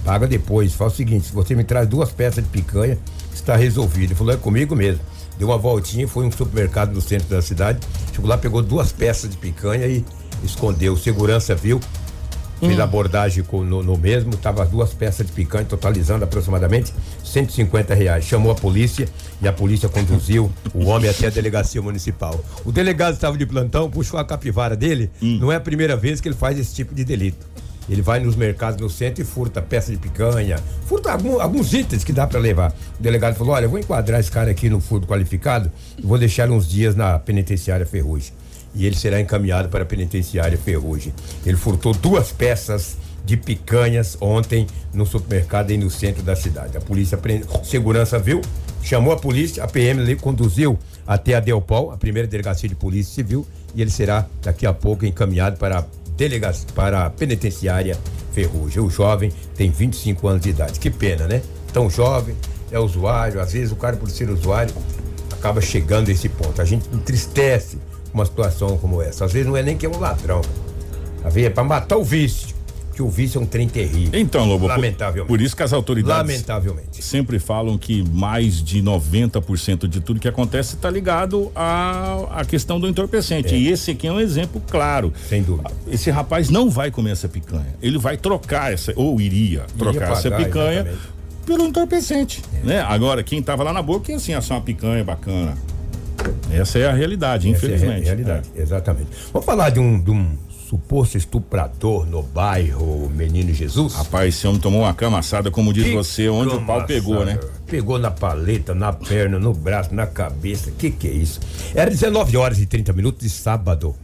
paga 0.04 0.24
depois. 0.28 0.72
Fala 0.72 0.88
o 0.88 0.94
seguinte, 0.94 1.26
se 1.26 1.32
você 1.32 1.52
me 1.52 1.64
traz 1.64 1.88
duas 1.88 2.12
peças 2.12 2.44
de 2.44 2.50
picanha, 2.50 2.96
está 3.35 3.56
resolvido. 3.56 4.11
Ele 4.11 4.14
falou, 4.14 4.32
é 4.32 4.37
comigo 4.37 4.76
mesmo 4.76 5.00
deu 5.38 5.49
uma 5.49 5.59
voltinha, 5.59 6.07
foi 6.07 6.27
um 6.27 6.33
supermercado 6.33 6.92
no 6.92 7.01
centro 7.01 7.29
da 7.29 7.42
cidade, 7.42 7.81
chegou 8.12 8.29
lá, 8.29 8.38
pegou 8.38 8.62
duas 8.62 8.92
peças 8.92 9.31
de 9.31 9.37
picanha 9.37 9.87
e 9.87 10.05
escondeu. 10.42 10.96
Segurança 10.96 11.55
viu, 11.55 11.81
fez 12.61 12.79
hum. 12.79 12.83
abordagem 12.83 13.44
com, 13.44 13.62
no, 13.62 13.83
no, 13.83 13.96
mesmo, 13.96 14.37
tava 14.37 14.64
duas 14.64 14.92
peças 14.94 15.27
de 15.27 15.33
picanha, 15.33 15.64
totalizando 15.64 16.25
aproximadamente 16.25 16.92
150 17.25 17.94
reais. 17.94 18.25
Chamou 18.25 18.53
a 18.53 18.55
polícia 18.55 19.09
e 19.40 19.49
a 19.49 19.53
polícia 19.53 19.88
conduziu 19.88 20.51
o 20.75 20.87
homem 20.87 21.11
até 21.11 21.27
a 21.27 21.31
delegacia 21.31 21.83
municipal. 21.83 22.38
O 22.64 22.72
delegado 22.72 23.14
estava 23.14 23.37
de 23.37 23.46
plantão, 23.46 23.90
puxou 23.90 24.18
a 24.18 24.25
capivara 24.25 24.77
dele. 24.77 25.11
Hum. 25.22 25.38
Não 25.40 25.53
é 25.53 25.57
a 25.57 25.61
primeira 25.61 25.96
vez 25.96 26.20
que 26.20 26.29
ele 26.29 26.37
faz 26.37 26.59
esse 26.59 26.75
tipo 26.75 26.94
de 26.94 27.05
delito. 27.05 27.46
Ele 27.88 28.03
vai 28.03 28.20
nos 28.20 28.37
mercados 28.37 28.81
no 28.81 28.90
centro 28.90 29.22
e 29.22 29.25
furta 29.25 29.62
peça 29.62 29.92
de 29.92 29.99
picanha, 29.99 30.59
furta 30.87 31.12
algum, 31.12 31.40
alguns 31.40 31.72
itens 31.72 32.03
que 32.03 32.12
dá 32.12 32.27
para 32.27 32.40
levar. 32.40 32.75
O 32.99 33.03
delegado 33.03 33.35
falou: 33.37 33.55
olha, 33.55 33.66
eu 33.66 33.70
vou 33.70 33.79
enquadrar 33.79 34.20
esse 34.20 34.31
cara 34.31 34.51
aqui 34.51 34.68
no 34.68 34.81
furto 34.81 35.07
qualificado 35.07 35.70
vou 36.03 36.18
deixar 36.18 36.51
uns 36.51 36.68
dias 36.68 36.94
na 36.94 37.18
penitenciária 37.18 37.87
Ferrugem. 37.87 38.33
E 38.75 38.87
ele 38.87 38.96
será 38.96 39.20
encaminhado 39.20 39.68
para 39.68 39.83
a 39.83 39.87
penitenciária 39.87 40.59
Ferrugem. 40.59 41.12
Ele 41.44 41.57
furtou 41.57 41.94
duas 41.94 42.31
peças 42.31 42.96
de 43.25 43.37
picanhas 43.37 44.16
ontem 44.20 44.66
no 44.94 45.05
supermercado 45.05 45.70
e 45.72 45.77
no 45.77 45.90
centro 45.90 46.22
da 46.22 46.37
cidade. 46.37 46.77
A 46.77 46.81
polícia 46.81 47.18
segurança 47.64 48.18
viu, 48.18 48.40
chamou 48.83 49.12
a 49.12 49.16
polícia, 49.16 49.64
a 49.64 49.66
PM 49.66 50.14
conduziu 50.16 50.79
até 51.07 51.35
a 51.35 51.40
Delpol, 51.40 51.90
a 51.90 51.96
primeira 51.96 52.29
delegacia 52.29 52.68
de 52.68 52.75
polícia 52.75 53.14
civil, 53.14 53.46
e 53.75 53.83
ele 53.83 53.90
será 53.90 54.27
daqui 54.42 54.64
a 54.64 54.72
pouco 54.72 55.05
encaminhado 55.05 55.57
para 55.57 55.81
a 55.81 55.85
delegacia, 56.16 56.66
para 56.74 57.07
a 57.07 57.11
penitenciária 57.11 57.98
Ferrugem. 58.33 58.83
O 58.83 58.90
jovem 58.90 59.33
tem 59.55 59.70
25 59.70 60.29
anos 60.29 60.42
de 60.42 60.50
idade. 60.50 60.79
Que 60.79 60.90
pena, 60.90 61.26
né? 61.26 61.42
Tão 61.72 61.88
jovem, 61.88 62.37
é 62.70 62.79
usuário, 62.79 63.40
às 63.40 63.52
vezes 63.52 63.72
o 63.72 63.76
cara 63.76 63.96
por 63.96 64.11
ser 64.11 64.31
usuário 64.31 64.74
acaba 65.33 65.61
chegando 65.61 66.09
a 66.09 66.12
esse 66.12 66.29
ponto. 66.29 66.61
A 66.61 66.64
gente 66.64 66.88
entristece 66.92 67.79
uma 68.12 68.24
situação 68.24 68.76
como 68.79 69.02
essa. 69.02 69.24
Às 69.24 69.33
vezes 69.33 69.46
não 69.46 69.57
é 69.57 69.62
nem 69.62 69.76
que 69.76 69.87
é 69.87 69.88
um 69.88 69.98
ladrão. 69.98 70.40
Às 71.22 71.35
vezes 71.35 71.50
é 71.50 71.52
para 71.52 71.64
matar 71.64 71.96
o 71.96 72.05
vício 72.05 72.56
que 72.96 73.02
o 73.02 73.11
vício 73.11 73.38
é 73.38 73.42
um 73.42 73.46
trem 73.46 73.68
terrível. 73.68 74.18
Então, 74.18 74.46
Lobo, 74.46 74.66
lamentavelmente. 74.66 75.28
Por, 75.28 75.37
por, 75.37 75.42
isso 75.42 75.54
que 75.54 75.62
as 75.62 75.74
autoridades 75.74 76.32
lamentavelmente 76.32 77.04
sempre 77.04 77.38
falam 77.38 77.76
que 77.76 78.02
mais 78.02 78.64
de 78.64 78.82
90% 78.82 79.87
de 79.87 80.00
tudo 80.00 80.18
que 80.18 80.26
acontece 80.26 80.76
está 80.76 80.88
ligado 80.88 81.52
à, 81.54 82.40
à 82.40 82.44
questão 82.46 82.80
do 82.80 82.88
entorpecente. 82.88 83.54
É. 83.54 83.59
E 83.59 83.68
esse 83.68 83.90
aqui 83.90 84.06
é 84.06 84.12
um 84.12 84.18
exemplo 84.18 84.62
claro. 84.66 85.12
Sem 85.28 85.42
dúvida. 85.42 85.70
Esse 85.87 86.11
rapaz 86.11 86.48
não 86.48 86.70
vai 86.70 86.90
comer 86.90 87.11
essa 87.11 87.28
picanha. 87.28 87.76
Ele 87.82 87.98
vai 87.98 88.16
trocar 88.16 88.72
essa 88.72 88.94
ou 88.96 89.20
iria 89.20 89.66
trocar 89.76 89.94
iria 89.94 90.00
pagar, 90.00 90.18
essa 90.18 90.30
picanha 90.30 90.80
exatamente. 90.80 90.98
pelo 91.44 91.64
entorpecente, 91.66 92.42
é. 92.54 92.66
né? 92.66 92.80
Agora 92.80 93.22
quem 93.22 93.40
estava 93.40 93.62
lá 93.62 93.74
na 93.74 93.82
boca, 93.82 94.14
assim, 94.14 94.32
essa 94.32 94.54
é 94.54 94.56
uma 94.56 94.62
picanha 94.62 95.04
bacana. 95.04 95.54
Essa 96.50 96.78
é 96.78 96.87
a 96.87 96.92
realidade, 96.94 97.46
essa 97.46 97.59
infelizmente. 97.59 98.00
É 98.00 98.00
a 98.00 98.04
realidade, 98.04 98.48
é. 98.56 98.62
exatamente. 98.62 99.11
Vamos 99.35 99.44
falar 99.44 99.68
de 99.68 99.80
um, 99.80 100.00
de 100.00 100.11
um 100.11 100.45
suposto 100.68 101.16
estuprador 101.16 102.07
no 102.07 102.22
bairro 102.22 103.09
Menino 103.14 103.55
Jesus. 103.55 103.94
Rapaz, 103.94 104.35
esse 104.35 104.46
homem 104.48 104.61
tomou 104.61 104.81
uma 104.83 104.92
camaçada, 104.92 105.48
como 105.48 105.72
diz 105.72 105.85
que 105.85 105.94
você, 105.94 106.29
onde 106.29 106.57
o 106.57 106.64
pau 106.64 106.85
pegou, 106.85 107.24
né? 107.24 107.38
Pegou 107.66 107.98
na 107.98 108.11
paleta, 108.11 108.74
na 108.74 108.92
perna, 108.92 109.38
no 109.38 109.55
braço, 109.55 109.94
na 109.94 110.07
cabeça. 110.07 110.72
Que 110.72 110.90
que 110.90 111.07
é 111.07 111.12
isso? 111.12 111.38
Era 111.72 111.88
19 111.88 112.37
horas 112.37 112.59
e 112.59 112.66
30 112.66 112.92
minutos 112.92 113.20
de 113.20 113.31
sábado. 113.31 113.94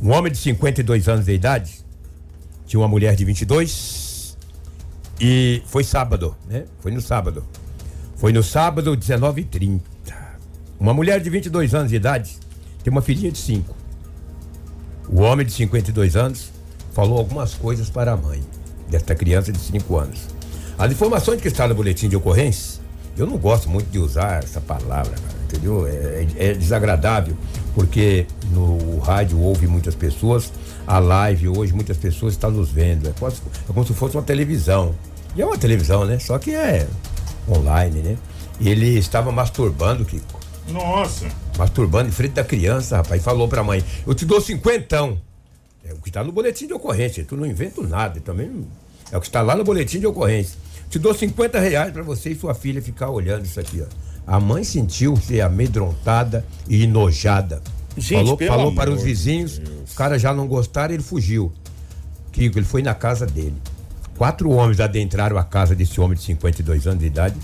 Um 0.00 0.12
homem 0.12 0.30
de 0.30 0.38
52 0.38 1.08
anos 1.08 1.24
de 1.24 1.32
idade 1.32 1.84
tinha 2.64 2.78
uma 2.78 2.88
mulher 2.88 3.16
de 3.16 3.24
22 3.24 4.36
e 5.20 5.62
foi 5.66 5.82
sábado, 5.82 6.36
né? 6.48 6.64
Foi 6.78 6.92
no 6.92 7.00
sábado. 7.00 7.44
Foi 8.14 8.32
no 8.32 8.42
sábado, 8.42 8.96
19 8.96 9.42
h 9.42 9.50
30 9.50 9.84
Uma 10.78 10.94
mulher 10.94 11.20
de 11.20 11.28
22 11.28 11.74
anos 11.74 11.90
de 11.90 11.96
idade 11.96 12.38
tem 12.84 12.90
uma 12.90 13.02
filhinha 13.02 13.32
de 13.32 13.38
5 13.38 13.75
o 15.08 15.20
homem 15.20 15.46
de 15.46 15.52
52 15.52 16.16
anos 16.16 16.50
falou 16.92 17.18
algumas 17.18 17.54
coisas 17.54 17.90
para 17.90 18.12
a 18.12 18.16
mãe 18.16 18.42
desta 18.88 19.14
criança 19.14 19.52
de 19.52 19.58
5 19.58 19.96
anos. 19.96 20.20
As 20.78 20.90
informações 20.90 21.40
que 21.40 21.48
estão 21.48 21.68
no 21.68 21.74
boletim 21.74 22.08
de 22.08 22.16
ocorrência, 22.16 22.80
eu 23.16 23.26
não 23.26 23.38
gosto 23.38 23.68
muito 23.68 23.90
de 23.90 23.98
usar 23.98 24.42
essa 24.42 24.60
palavra, 24.60 25.12
cara, 25.12 25.34
entendeu? 25.44 25.86
É, 25.86 26.26
é, 26.36 26.48
é 26.50 26.54
desagradável, 26.54 27.36
porque 27.74 28.26
no 28.50 28.98
rádio 28.98 29.40
ouve 29.40 29.66
muitas 29.66 29.94
pessoas, 29.94 30.52
a 30.86 30.98
live 30.98 31.48
hoje 31.48 31.72
muitas 31.72 31.96
pessoas 31.96 32.34
estão 32.34 32.50
nos 32.50 32.70
vendo. 32.70 33.08
É, 33.08 33.12
quase, 33.18 33.36
é 33.68 33.72
como 33.72 33.86
se 33.86 33.94
fosse 33.94 34.16
uma 34.16 34.22
televisão. 34.22 34.94
E 35.34 35.42
é 35.42 35.46
uma 35.46 35.58
televisão, 35.58 36.04
né? 36.04 36.18
Só 36.18 36.38
que 36.38 36.54
é 36.54 36.86
online, 37.48 38.00
né? 38.00 38.16
Ele 38.60 38.98
estava 38.98 39.32
masturbando, 39.32 40.04
Kiko. 40.04 40.40
Nossa! 40.68 41.26
Masturbando 41.56 42.08
em 42.08 42.12
frente 42.12 42.32
da 42.32 42.44
criança, 42.44 42.96
rapaz. 42.96 43.20
E 43.20 43.24
falou 43.24 43.48
pra 43.48 43.62
mãe: 43.64 43.82
Eu 44.06 44.14
te 44.14 44.24
dou 44.24 44.40
cinquentão. 44.40 45.20
É 45.84 45.92
o 45.92 45.96
que 45.98 46.08
está 46.08 46.22
no 46.22 46.32
boletim 46.32 46.66
de 46.66 46.74
ocorrência. 46.74 47.24
Tu 47.24 47.36
não 47.36 47.46
inventa 47.46 47.80
nada. 47.82 48.20
Também 48.20 48.66
é 49.10 49.16
o 49.16 49.20
que 49.20 49.26
está 49.26 49.40
lá 49.40 49.54
no 49.54 49.64
boletim 49.64 50.00
de 50.00 50.06
ocorrência. 50.06 50.58
Te 50.90 50.98
dou 50.98 51.14
50 51.14 51.58
reais 51.58 51.92
para 51.92 52.02
você 52.02 52.30
e 52.30 52.34
sua 52.34 52.54
filha 52.54 52.82
ficar 52.82 53.10
olhando 53.10 53.44
isso 53.44 53.58
aqui, 53.58 53.82
ó. 53.82 53.86
A 54.26 54.40
mãe 54.40 54.64
sentiu-se 54.64 55.40
amedrontada 55.40 56.44
e 56.68 56.82
enojada. 56.82 57.62
Gente, 57.96 58.18
falou 58.18 58.38
falou 58.38 58.74
para 58.74 58.90
os 58.90 59.02
vizinhos, 59.02 59.60
os 59.86 59.94
caras 59.94 60.20
já 60.20 60.34
não 60.34 60.46
gostaram, 60.46 60.92
ele 60.92 61.02
fugiu. 61.02 61.52
Kiko, 62.32 62.58
ele 62.58 62.66
foi 62.66 62.82
na 62.82 62.94
casa 62.94 63.24
dele. 63.24 63.54
Quatro 64.18 64.50
homens 64.50 64.80
adentraram 64.80 65.38
a 65.38 65.44
casa 65.44 65.74
desse 65.74 66.00
homem 66.00 66.16
de 66.16 66.24
52 66.24 66.86
anos 66.86 67.00
de 67.00 67.06
idade 67.06 67.36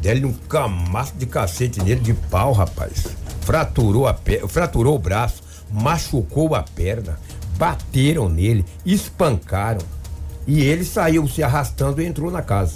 Dele 0.00 0.24
um 0.24 0.32
camaço 0.32 1.12
de 1.16 1.26
cacete 1.26 1.82
nele 1.82 2.00
de 2.00 2.14
pau, 2.14 2.52
rapaz. 2.52 3.06
Fraturou 3.50 4.06
a 4.06 4.14
pe... 4.14 4.46
fraturou 4.46 4.94
o 4.94 4.98
braço, 4.98 5.42
machucou 5.72 6.54
a 6.54 6.62
perna, 6.62 7.18
bateram 7.58 8.28
nele, 8.28 8.64
espancaram. 8.86 9.80
E 10.46 10.60
ele 10.60 10.84
saiu 10.84 11.26
se 11.26 11.42
arrastando 11.42 12.00
e 12.00 12.06
entrou 12.06 12.30
na 12.30 12.42
casa. 12.42 12.74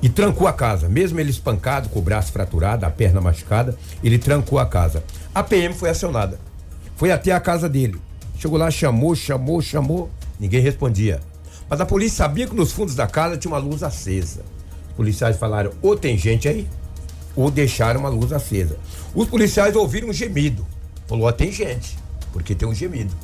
E 0.00 0.08
trancou 0.08 0.48
a 0.48 0.52
casa. 0.54 0.88
Mesmo 0.88 1.20
ele 1.20 1.28
espancado, 1.28 1.90
com 1.90 1.98
o 1.98 2.02
braço 2.02 2.32
fraturado, 2.32 2.86
a 2.86 2.90
perna 2.90 3.20
machucada, 3.20 3.76
ele 4.02 4.18
trancou 4.18 4.58
a 4.58 4.64
casa. 4.64 5.04
A 5.34 5.42
PM 5.42 5.74
foi 5.74 5.90
acionada. 5.90 6.40
Foi 6.96 7.12
até 7.12 7.30
a 7.30 7.38
casa 7.38 7.68
dele. 7.68 8.00
Chegou 8.38 8.56
lá, 8.56 8.70
chamou, 8.70 9.14
chamou, 9.14 9.60
chamou. 9.60 10.10
Ninguém 10.40 10.62
respondia. 10.62 11.20
Mas 11.68 11.82
a 11.82 11.84
polícia 11.84 12.16
sabia 12.16 12.46
que 12.46 12.56
nos 12.56 12.72
fundos 12.72 12.94
da 12.94 13.06
casa 13.06 13.36
tinha 13.36 13.52
uma 13.52 13.58
luz 13.58 13.82
acesa 13.82 14.42
policiais 14.92 15.36
falaram: 15.36 15.72
ou 15.82 15.96
tem 15.96 16.16
gente 16.16 16.48
aí, 16.48 16.66
ou 17.36 17.50
deixaram 17.50 18.00
uma 18.00 18.08
luz 18.08 18.32
acesa. 18.32 18.78
Os 19.14 19.28
policiais 19.28 19.74
ouviram 19.76 20.08
um 20.08 20.12
gemido. 20.12 20.66
Falou: 21.06 21.32
tem 21.32 21.50
gente, 21.52 21.98
porque 22.32 22.54
tem 22.54 22.68
um 22.68 22.74
gemido. 22.74 23.14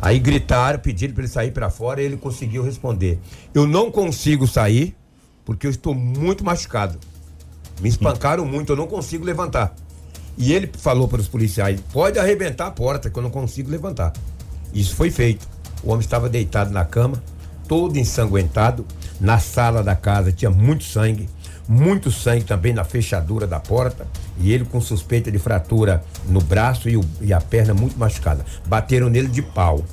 Aí 0.00 0.18
gritaram, 0.18 0.78
pediram 0.78 1.14
para 1.14 1.22
ele 1.22 1.32
sair 1.32 1.50
para 1.50 1.70
fora 1.70 2.02
e 2.02 2.04
ele 2.04 2.16
conseguiu 2.16 2.62
responder: 2.62 3.18
Eu 3.54 3.66
não 3.66 3.90
consigo 3.90 4.46
sair 4.46 4.94
porque 5.44 5.66
eu 5.66 5.70
estou 5.70 5.94
muito 5.94 6.44
machucado. 6.44 6.98
Me 7.80 7.88
espancaram 7.88 8.44
muito, 8.44 8.72
eu 8.72 8.76
não 8.76 8.86
consigo 8.86 9.24
levantar. 9.24 9.74
E 10.36 10.52
ele 10.52 10.70
falou 10.78 11.08
para 11.08 11.20
os 11.20 11.28
policiais: 11.28 11.80
Pode 11.92 12.18
arrebentar 12.18 12.66
a 12.66 12.70
porta, 12.70 13.08
que 13.08 13.18
eu 13.18 13.22
não 13.22 13.30
consigo 13.30 13.70
levantar. 13.70 14.12
Isso 14.72 14.94
foi 14.94 15.10
feito. 15.10 15.48
O 15.82 15.90
homem 15.90 16.00
estava 16.00 16.28
deitado 16.28 16.70
na 16.70 16.84
cama, 16.84 17.22
todo 17.68 17.96
ensanguentado, 17.98 18.86
na 19.20 19.38
sala 19.38 19.82
da 19.82 19.94
casa 19.94 20.32
tinha 20.32 20.50
muito 20.50 20.84
sangue, 20.84 21.28
muito 21.68 22.10
sangue 22.10 22.44
também 22.44 22.72
na 22.72 22.84
fechadura 22.84 23.46
da 23.46 23.58
porta 23.58 24.06
e 24.38 24.52
ele 24.52 24.64
com 24.64 24.80
suspeita 24.80 25.30
de 25.30 25.38
fratura 25.38 26.02
no 26.28 26.40
braço 26.40 26.88
e, 26.88 26.96
o, 26.96 27.04
e 27.20 27.32
a 27.32 27.40
perna 27.40 27.74
muito 27.74 27.98
machucada. 27.98 28.44
Bateram 28.66 29.08
nele 29.08 29.28
de 29.28 29.42
pau. 29.42 29.84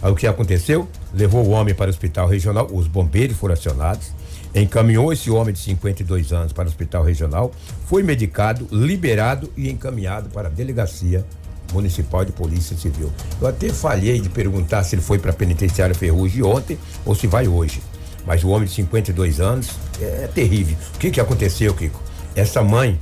Aí 0.00 0.12
o 0.12 0.14
que 0.14 0.26
aconteceu? 0.26 0.88
Levou 1.12 1.44
o 1.44 1.50
homem 1.50 1.74
para 1.74 1.86
o 1.86 1.90
hospital 1.90 2.28
regional, 2.28 2.68
os 2.72 2.86
bombeiros 2.86 3.36
foram 3.36 3.54
acionados, 3.54 4.12
encaminhou 4.54 5.12
esse 5.12 5.30
homem 5.30 5.52
de 5.52 5.60
52 5.60 6.32
anos 6.32 6.52
para 6.52 6.64
o 6.64 6.68
hospital 6.68 7.02
regional, 7.02 7.50
foi 7.86 8.02
medicado, 8.02 8.68
liberado 8.70 9.50
e 9.56 9.68
encaminhado 9.68 10.28
para 10.30 10.48
a 10.48 10.50
delegacia 10.50 11.24
municipal 11.72 12.24
de 12.24 12.32
polícia 12.32 12.76
civil. 12.76 13.12
Eu 13.40 13.48
até 13.48 13.68
falhei 13.70 14.20
de 14.20 14.28
perguntar 14.28 14.84
se 14.84 14.94
ele 14.94 15.02
foi 15.02 15.18
para 15.18 15.32
a 15.32 15.34
penitenciária 15.34 15.94
Ferrugem 15.94 16.42
ontem 16.42 16.78
ou 17.04 17.14
se 17.14 17.26
vai 17.26 17.48
hoje. 17.48 17.82
Mas 18.28 18.44
o 18.44 18.48
homem 18.48 18.68
de 18.68 18.74
52 18.74 19.40
anos 19.40 19.70
é, 19.98 20.24
é 20.24 20.26
terrível. 20.32 20.76
O 20.94 20.98
que 20.98 21.10
que 21.10 21.18
aconteceu, 21.18 21.72
Kiko? 21.72 21.98
Essa 22.36 22.62
mãe, 22.62 23.00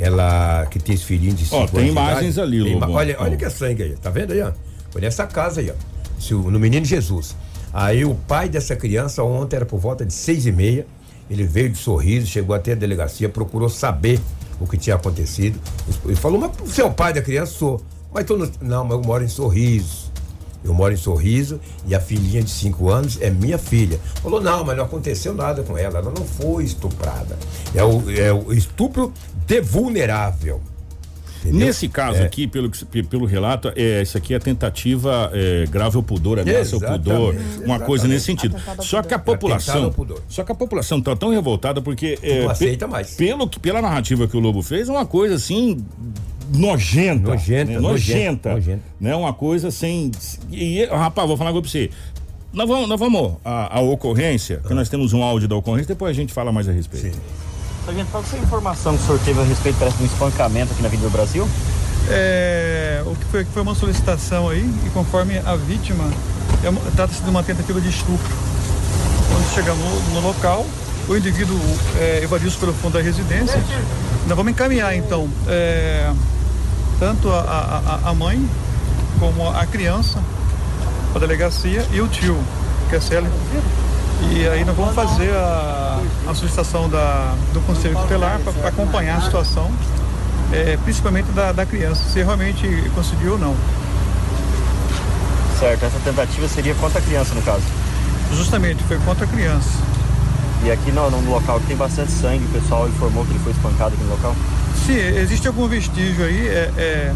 ela 0.00 0.64
que 0.70 0.78
tem 0.78 0.94
esse 0.94 1.04
filhinho 1.04 1.34
de 1.34 1.44
5 1.44 1.56
anos. 1.56 1.70
Tem 1.70 1.88
imagens 1.88 2.38
ali, 2.38 2.64
tem, 2.64 2.82
Olha, 2.82 3.16
olha 3.20 3.36
que 3.36 3.44
é 3.44 3.50
sangue 3.50 3.82
aí, 3.82 3.90
tá 3.90 4.08
vendo 4.08 4.32
aí, 4.32 4.40
ó? 4.40 4.52
Foi 4.90 5.02
nessa 5.02 5.26
casa 5.26 5.60
aí, 5.60 5.70
ó. 5.70 6.50
No 6.50 6.58
Menino 6.58 6.86
Jesus. 6.86 7.36
Aí 7.74 8.06
o 8.06 8.14
pai 8.14 8.48
dessa 8.48 8.74
criança 8.74 9.22
ontem 9.22 9.56
era 9.56 9.66
por 9.66 9.78
volta 9.78 10.06
de 10.06 10.14
seis 10.14 10.46
e 10.46 10.52
meia. 10.52 10.86
Ele 11.28 11.44
veio 11.44 11.68
de 11.68 11.76
sorriso, 11.76 12.26
chegou 12.26 12.56
até 12.56 12.72
a 12.72 12.74
delegacia, 12.74 13.28
procurou 13.28 13.68
saber 13.68 14.18
o 14.58 14.66
que 14.66 14.78
tinha 14.78 14.96
acontecido. 14.96 15.60
Ele 16.06 16.16
falou, 16.16 16.40
mas 16.40 16.52
você 16.56 16.80
é 16.80 16.84
o 16.86 16.90
pai 16.92 17.12
da 17.12 17.20
criança? 17.20 17.52
Sou. 17.52 17.82
Mas 18.14 18.24
tô 18.24 18.38
no... 18.38 18.50
Não, 18.62 18.84
mas 18.84 18.92
eu 18.96 19.02
moro 19.02 19.24
em 19.24 19.28
Sorriso. 19.28 20.03
Eu 20.64 20.72
moro 20.72 20.94
em 20.94 20.96
Sorriso 20.96 21.60
e 21.86 21.94
a 21.94 22.00
filhinha 22.00 22.42
de 22.42 22.50
5 22.50 22.90
anos 22.90 23.18
é 23.20 23.28
minha 23.28 23.58
filha. 23.58 24.00
Falou, 24.22 24.40
não, 24.40 24.64
mas 24.64 24.76
não 24.76 24.84
aconteceu 24.84 25.34
nada 25.34 25.62
com 25.62 25.76
ela, 25.76 25.98
ela 25.98 26.10
não 26.10 26.24
foi 26.24 26.64
estuprada. 26.64 27.38
É 27.74 27.84
o, 27.84 28.10
é 28.10 28.32
o 28.32 28.52
estupro 28.52 29.12
de 29.46 29.60
vulnerável. 29.60 30.60
Entendeu? 31.44 31.66
Nesse 31.66 31.88
caso 31.88 32.20
é. 32.20 32.24
aqui, 32.24 32.46
pelo, 32.46 32.70
pelo 33.10 33.26
relato, 33.26 33.70
é, 33.76 34.00
isso 34.00 34.16
aqui 34.16 34.32
é 34.32 34.38
tentativa 34.38 35.30
é, 35.34 35.66
grave 35.66 35.94
ao 35.94 36.02
pudor, 36.02 36.38
ameaça 36.38 36.76
ao 36.76 36.80
pudor, 36.80 37.34
uma 37.34 37.40
exatamente. 37.40 37.84
coisa 37.84 38.08
nesse 38.08 38.24
sentido. 38.24 38.56
Só 38.80 39.02
que 39.02 39.12
a 39.12 39.18
população. 39.18 39.94
Só 40.26 40.42
que 40.42 40.52
a 40.52 40.54
população 40.54 41.02
tá 41.02 41.14
tão 41.14 41.28
revoltada 41.28 41.82
porque. 41.82 42.18
É, 42.22 42.44
não 42.44 42.50
aceita 42.50 42.86
mais. 42.86 43.14
Pelo, 43.14 43.46
pela 43.46 43.82
narrativa 43.82 44.26
que 44.26 44.36
o 44.36 44.40
Lobo 44.40 44.62
fez, 44.62 44.88
é 44.88 44.92
uma 44.92 45.04
coisa 45.04 45.34
assim 45.34 45.84
nojenta. 46.52 47.30
Nojenta, 47.30 47.72
né? 47.72 47.78
nojenta, 47.78 48.52
nojenta. 48.52 48.82
Né? 49.00 49.14
Uma 49.14 49.32
coisa 49.32 49.70
sem. 49.70 50.10
E, 50.50 50.84
rapaz, 50.86 51.26
vou 51.28 51.36
falar 51.36 51.50
agora 51.50 51.62
pra 51.62 51.70
você. 51.70 51.90
Nós 52.52 52.68
vamos, 52.68 52.88
nós 52.88 53.00
vamos 53.00 53.34
a, 53.44 53.78
a 53.78 53.80
ocorrência, 53.80 54.60
ah. 54.64 54.68
que 54.68 54.74
nós 54.74 54.88
temos 54.88 55.12
um 55.12 55.22
áudio 55.22 55.48
da 55.48 55.56
ocorrência, 55.56 55.88
depois 55.88 56.10
a 56.10 56.14
gente 56.14 56.32
fala 56.32 56.52
mais 56.52 56.68
a 56.68 56.72
respeito. 56.72 57.12
Sim. 57.12 57.20
Sargento, 57.84 58.10
qual 58.10 58.22
foi 58.22 58.38
a 58.38 58.42
informação 58.42 58.96
que 58.96 59.02
o 59.02 59.06
senhor 59.06 59.20
teve 59.20 59.40
a 59.40 59.44
respeito 59.44 59.78
parece, 59.78 59.96
de 59.98 60.04
um 60.04 60.06
espancamento 60.06 60.72
aqui 60.72 60.82
na 60.82 60.88
Vida 60.88 61.02
do 61.02 61.10
Brasil? 61.10 61.48
É, 62.08 63.02
o 63.04 63.14
que 63.14 63.24
foi, 63.26 63.44
foi 63.44 63.62
uma 63.62 63.74
solicitação 63.74 64.48
aí, 64.48 64.64
e 64.86 64.90
conforme 64.90 65.38
a 65.38 65.56
vítima, 65.56 66.04
é, 66.62 66.90
trata-se 66.94 67.22
de 67.22 67.28
uma 67.28 67.42
tentativa 67.42 67.80
de 67.80 67.88
estupro. 67.88 68.32
Quando 69.30 69.54
chegamos 69.54 69.84
no, 69.84 70.20
no 70.20 70.28
local, 70.28 70.64
o 71.08 71.16
indivíduo 71.16 71.58
é, 71.98 72.20
evadiu-se 72.22 72.56
pelo 72.56 72.72
fundo 72.72 72.94
da 72.94 73.02
residência. 73.02 73.60
Nós 74.26 74.36
vamos 74.36 74.52
encaminhar 74.52 74.94
então 74.96 75.28
é, 75.46 76.10
tanto 76.98 77.30
a, 77.30 78.00
a, 78.04 78.10
a, 78.10 78.14
mãe 78.14 78.48
como 79.18 79.48
a 79.50 79.66
criança 79.66 80.18
a 81.14 81.18
delegacia 81.18 81.86
e 81.92 82.00
o 82.00 82.08
tio, 82.08 82.38
que 82.88 82.96
é 82.96 83.00
Célio. 83.00 83.30
E 84.30 84.48
aí 84.48 84.64
nós 84.64 84.76
vamos 84.76 84.94
fazer 84.94 85.30
a, 85.30 86.00
a 86.28 86.34
solicitação 86.34 86.88
da, 86.88 87.34
do 87.52 87.60
Conselho 87.60 87.96
Tutelar 87.96 88.40
para 88.40 88.68
acompanhar 88.68 89.18
a 89.18 89.20
situação, 89.20 89.70
é, 90.52 90.76
principalmente 90.82 91.30
da, 91.32 91.52
da 91.52 91.66
criança, 91.66 92.02
se 92.10 92.22
realmente 92.22 92.66
conseguiu 92.94 93.32
ou 93.32 93.38
não. 93.38 93.54
Certo, 95.58 95.84
essa 95.84 95.98
tentativa 96.00 96.48
seria 96.48 96.74
contra 96.74 96.98
a 96.98 97.02
criança 97.02 97.34
no 97.34 97.42
caso? 97.42 97.64
Justamente, 98.34 98.82
foi 98.84 98.98
contra 98.98 99.24
a 99.24 99.28
criança. 99.28 99.70
E 100.62 100.70
aqui 100.70 100.92
no, 100.92 101.10
no 101.10 101.30
local 101.30 101.60
que 101.60 101.66
tem 101.66 101.76
bastante 101.76 102.12
sangue, 102.12 102.44
o 102.44 102.48
pessoal 102.48 102.88
informou 102.88 103.24
que 103.24 103.32
ele 103.32 103.40
foi 103.40 103.52
espancado 103.52 103.94
aqui 103.94 104.04
no 104.04 104.10
local? 104.10 104.34
Sim, 104.86 104.96
existe 104.96 105.46
algum 105.46 105.66
vestígio 105.66 106.24
aí, 106.24 106.48
é, 106.48 106.70
é, 106.76 107.14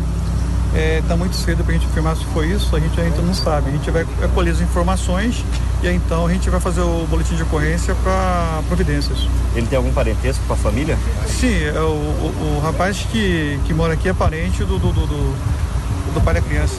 é, 0.74 1.02
tá 1.06 1.16
muito 1.16 1.34
cedo 1.34 1.64
para 1.64 1.74
a 1.74 1.78
gente 1.78 1.86
afirmar 1.86 2.16
se 2.16 2.24
foi 2.26 2.48
isso, 2.48 2.74
a 2.74 2.80
gente 2.80 3.00
ainda 3.00 3.22
não 3.22 3.34
sabe. 3.34 3.68
A 3.68 3.72
gente 3.72 3.90
vai 3.90 4.06
colher 4.34 4.52
as 4.52 4.60
informações 4.60 5.44
e 5.82 5.88
aí, 5.88 5.94
então 5.94 6.26
a 6.26 6.32
gente 6.32 6.50
vai 6.50 6.60
fazer 6.60 6.80
o 6.80 7.06
boletim 7.08 7.36
de 7.36 7.42
ocorrência 7.42 7.94
para 7.96 8.62
providências. 8.68 9.26
Ele 9.54 9.66
tem 9.66 9.76
algum 9.76 9.92
parentesco 9.92 10.42
com 10.46 10.52
a 10.52 10.56
família? 10.56 10.98
Sim, 11.26 11.62
é 11.64 11.80
o, 11.80 11.84
o, 11.84 12.56
o, 12.56 12.60
rapaz 12.60 13.06
que, 13.10 13.58
que 13.64 13.72
mora 13.72 13.94
aqui 13.94 14.08
é 14.08 14.12
parente 14.12 14.64
do, 14.64 14.78
do, 14.78 14.92
do, 14.92 15.06
do, 15.06 16.14
do 16.14 16.20
pai 16.20 16.34
da 16.34 16.40
criança. 16.40 16.76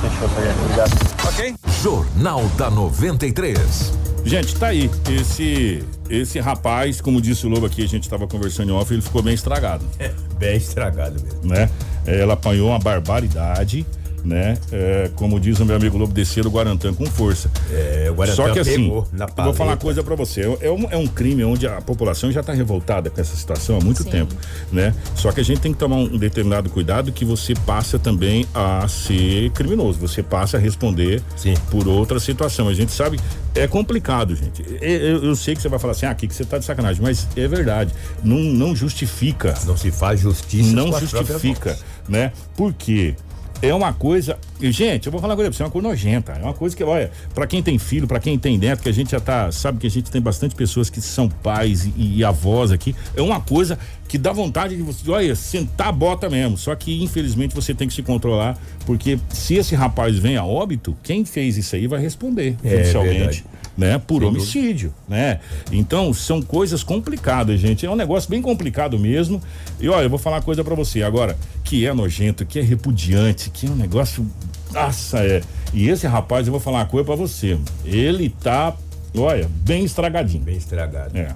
Fechou, 0.00 0.28
Obrigado. 0.64 0.92
Ok? 1.26 1.54
Jornal 1.82 2.44
da 2.56 2.70
93. 2.70 4.03
Gente, 4.24 4.56
tá 4.56 4.68
aí. 4.68 4.90
Esse 5.10 5.84
esse 6.08 6.38
rapaz, 6.38 7.00
como 7.00 7.20
disse 7.20 7.46
o 7.46 7.48
Lobo 7.48 7.66
aqui, 7.66 7.82
a 7.82 7.88
gente 7.88 8.04
estava 8.04 8.26
conversando 8.26 8.70
em 8.70 8.72
off, 8.72 8.92
ele 8.92 9.02
ficou 9.02 9.22
bem 9.22 9.34
estragado. 9.34 9.84
É, 9.98 10.12
bem 10.38 10.56
estragado 10.56 11.20
mesmo. 11.22 11.46
Né? 11.46 11.70
Ela 12.06 12.34
apanhou 12.34 12.68
uma 12.70 12.78
barbaridade 12.78 13.86
né? 14.24 14.56
É, 14.72 15.10
como 15.14 15.38
diz 15.38 15.60
o 15.60 15.66
meu 15.66 15.76
amigo 15.76 15.98
Lobo, 15.98 16.12
descer 16.12 16.46
o 16.46 16.50
Guarantã 16.50 16.92
com 16.94 17.04
força. 17.06 17.50
É, 17.70 18.08
o 18.10 18.14
Guarantã 18.14 18.36
Só 18.36 18.52
que 18.52 18.58
assim, 18.58 18.90
na 19.12 19.26
vou 19.26 19.52
falar 19.52 19.72
uma 19.72 19.76
coisa 19.76 20.02
para 20.02 20.14
você. 20.14 20.42
É 20.60 20.70
um, 20.70 20.90
é 20.90 20.96
um 20.96 21.06
crime 21.06 21.44
onde 21.44 21.66
a 21.66 21.80
população 21.80 22.32
já 22.32 22.40
está 22.40 22.52
revoltada 22.52 23.10
com 23.10 23.20
essa 23.20 23.36
situação 23.36 23.76
há 23.76 23.80
muito 23.80 24.02
Sim. 24.02 24.10
tempo, 24.10 24.34
né? 24.72 24.94
Só 25.14 25.30
que 25.30 25.40
a 25.40 25.44
gente 25.44 25.60
tem 25.60 25.72
que 25.72 25.78
tomar 25.78 25.96
um 25.96 26.16
determinado 26.16 26.70
cuidado 26.70 27.12
que 27.12 27.24
você 27.24 27.54
passa 27.66 27.98
também 27.98 28.46
a 28.54 28.88
ser 28.88 29.50
criminoso. 29.50 29.98
Você 29.98 30.22
passa 30.22 30.56
a 30.56 30.60
responder 30.60 31.22
Sim. 31.36 31.54
por 31.70 31.86
outra 31.86 32.18
situação. 32.18 32.68
A 32.68 32.74
gente 32.74 32.92
sabe, 32.92 33.20
é 33.54 33.66
complicado, 33.66 34.34
gente. 34.34 34.64
Eu, 34.80 35.24
eu 35.24 35.36
sei 35.36 35.54
que 35.54 35.60
você 35.60 35.68
vai 35.68 35.78
falar 35.78 35.92
assim, 35.92 36.06
ah, 36.06 36.10
aqui 36.10 36.26
que 36.26 36.34
você 36.34 36.44
tá 36.44 36.58
de 36.58 36.64
sacanagem, 36.64 37.02
mas 37.02 37.28
é 37.36 37.46
verdade. 37.46 37.92
Não, 38.22 38.38
não 38.38 38.74
justifica. 38.74 39.54
Não 39.66 39.76
se 39.76 39.90
faz 39.90 40.20
justiça. 40.20 40.72
Não 40.72 40.98
justifica, 40.98 41.78
né? 42.08 42.32
Por 42.56 42.72
quê? 42.72 43.14
É 43.62 43.74
uma 43.74 43.92
coisa. 43.92 44.38
Gente, 44.60 45.06
eu 45.06 45.12
vou 45.12 45.20
falar 45.20 45.32
uma 45.32 45.36
coisa 45.36 45.50
pra 45.50 45.56
você, 45.56 45.62
é 45.62 45.66
uma 45.66 45.72
coisa 45.72 45.88
nojenta. 45.88 46.32
É 46.32 46.42
uma 46.42 46.54
coisa 46.54 46.76
que, 46.76 46.84
olha, 46.84 47.10
para 47.34 47.46
quem 47.46 47.62
tem 47.62 47.78
filho, 47.78 48.06
para 48.06 48.20
quem 48.20 48.38
tem 48.38 48.58
neto, 48.58 48.82
que 48.82 48.88
a 48.88 48.92
gente 48.92 49.12
já 49.12 49.20
tá. 49.20 49.50
Sabe 49.52 49.78
que 49.78 49.86
a 49.86 49.90
gente 49.90 50.10
tem 50.10 50.20
bastante 50.20 50.54
pessoas 50.54 50.90
que 50.90 51.00
são 51.00 51.28
pais 51.28 51.84
e, 51.96 52.18
e 52.18 52.24
avós 52.24 52.70
aqui. 52.70 52.94
É 53.16 53.22
uma 53.22 53.40
coisa 53.40 53.78
que 54.08 54.18
dá 54.18 54.32
vontade 54.32 54.76
de 54.76 54.82
você, 54.82 55.10
olha, 55.10 55.34
sentar 55.34 55.88
a 55.88 55.92
bota 55.92 56.28
mesmo. 56.28 56.56
Só 56.56 56.74
que, 56.74 57.02
infelizmente, 57.02 57.54
você 57.54 57.74
tem 57.74 57.88
que 57.88 57.94
se 57.94 58.02
controlar, 58.02 58.58
porque 58.86 59.18
se 59.30 59.54
esse 59.54 59.74
rapaz 59.74 60.18
vem 60.18 60.36
a 60.36 60.44
óbito, 60.44 60.96
quem 61.02 61.24
fez 61.24 61.56
isso 61.56 61.74
aí 61.74 61.86
vai 61.86 62.00
responder 62.00 62.56
é, 62.62 62.76
judicialmente. 62.76 63.44
Né, 63.76 63.98
por 63.98 64.20
Sem 64.20 64.28
homicídio, 64.28 64.94
né? 65.08 65.40
Então, 65.72 66.12
são 66.14 66.40
coisas 66.40 66.82
complicadas, 66.82 67.60
gente. 67.60 67.84
É 67.84 67.90
um 67.90 67.96
negócio 67.96 68.30
bem 68.30 68.40
complicado 68.40 68.98
mesmo. 68.98 69.42
E 69.80 69.88
olha, 69.88 70.04
eu 70.04 70.10
vou 70.10 70.18
falar 70.18 70.36
uma 70.36 70.42
coisa 70.42 70.62
para 70.62 70.74
você 70.74 71.02
agora, 71.02 71.36
que 71.62 71.86
é 71.86 71.92
nojento, 71.92 72.46
que 72.46 72.58
é 72.58 72.62
repudiante, 72.62 73.50
que 73.50 73.66
é 73.66 73.70
um 73.70 73.76
negócio, 73.76 74.26
nossa, 74.72 75.20
é. 75.20 75.42
E 75.72 75.88
esse 75.88 76.06
rapaz, 76.06 76.46
eu 76.46 76.52
vou 76.52 76.60
falar 76.60 76.78
uma 76.78 76.86
coisa 76.86 77.06
para 77.06 77.16
você. 77.16 77.58
Ele 77.84 78.28
tá, 78.28 78.76
olha, 79.16 79.48
bem 79.64 79.84
estragadinho. 79.84 80.42
Bem 80.42 80.56
estragado. 80.56 81.16
É. 81.16 81.34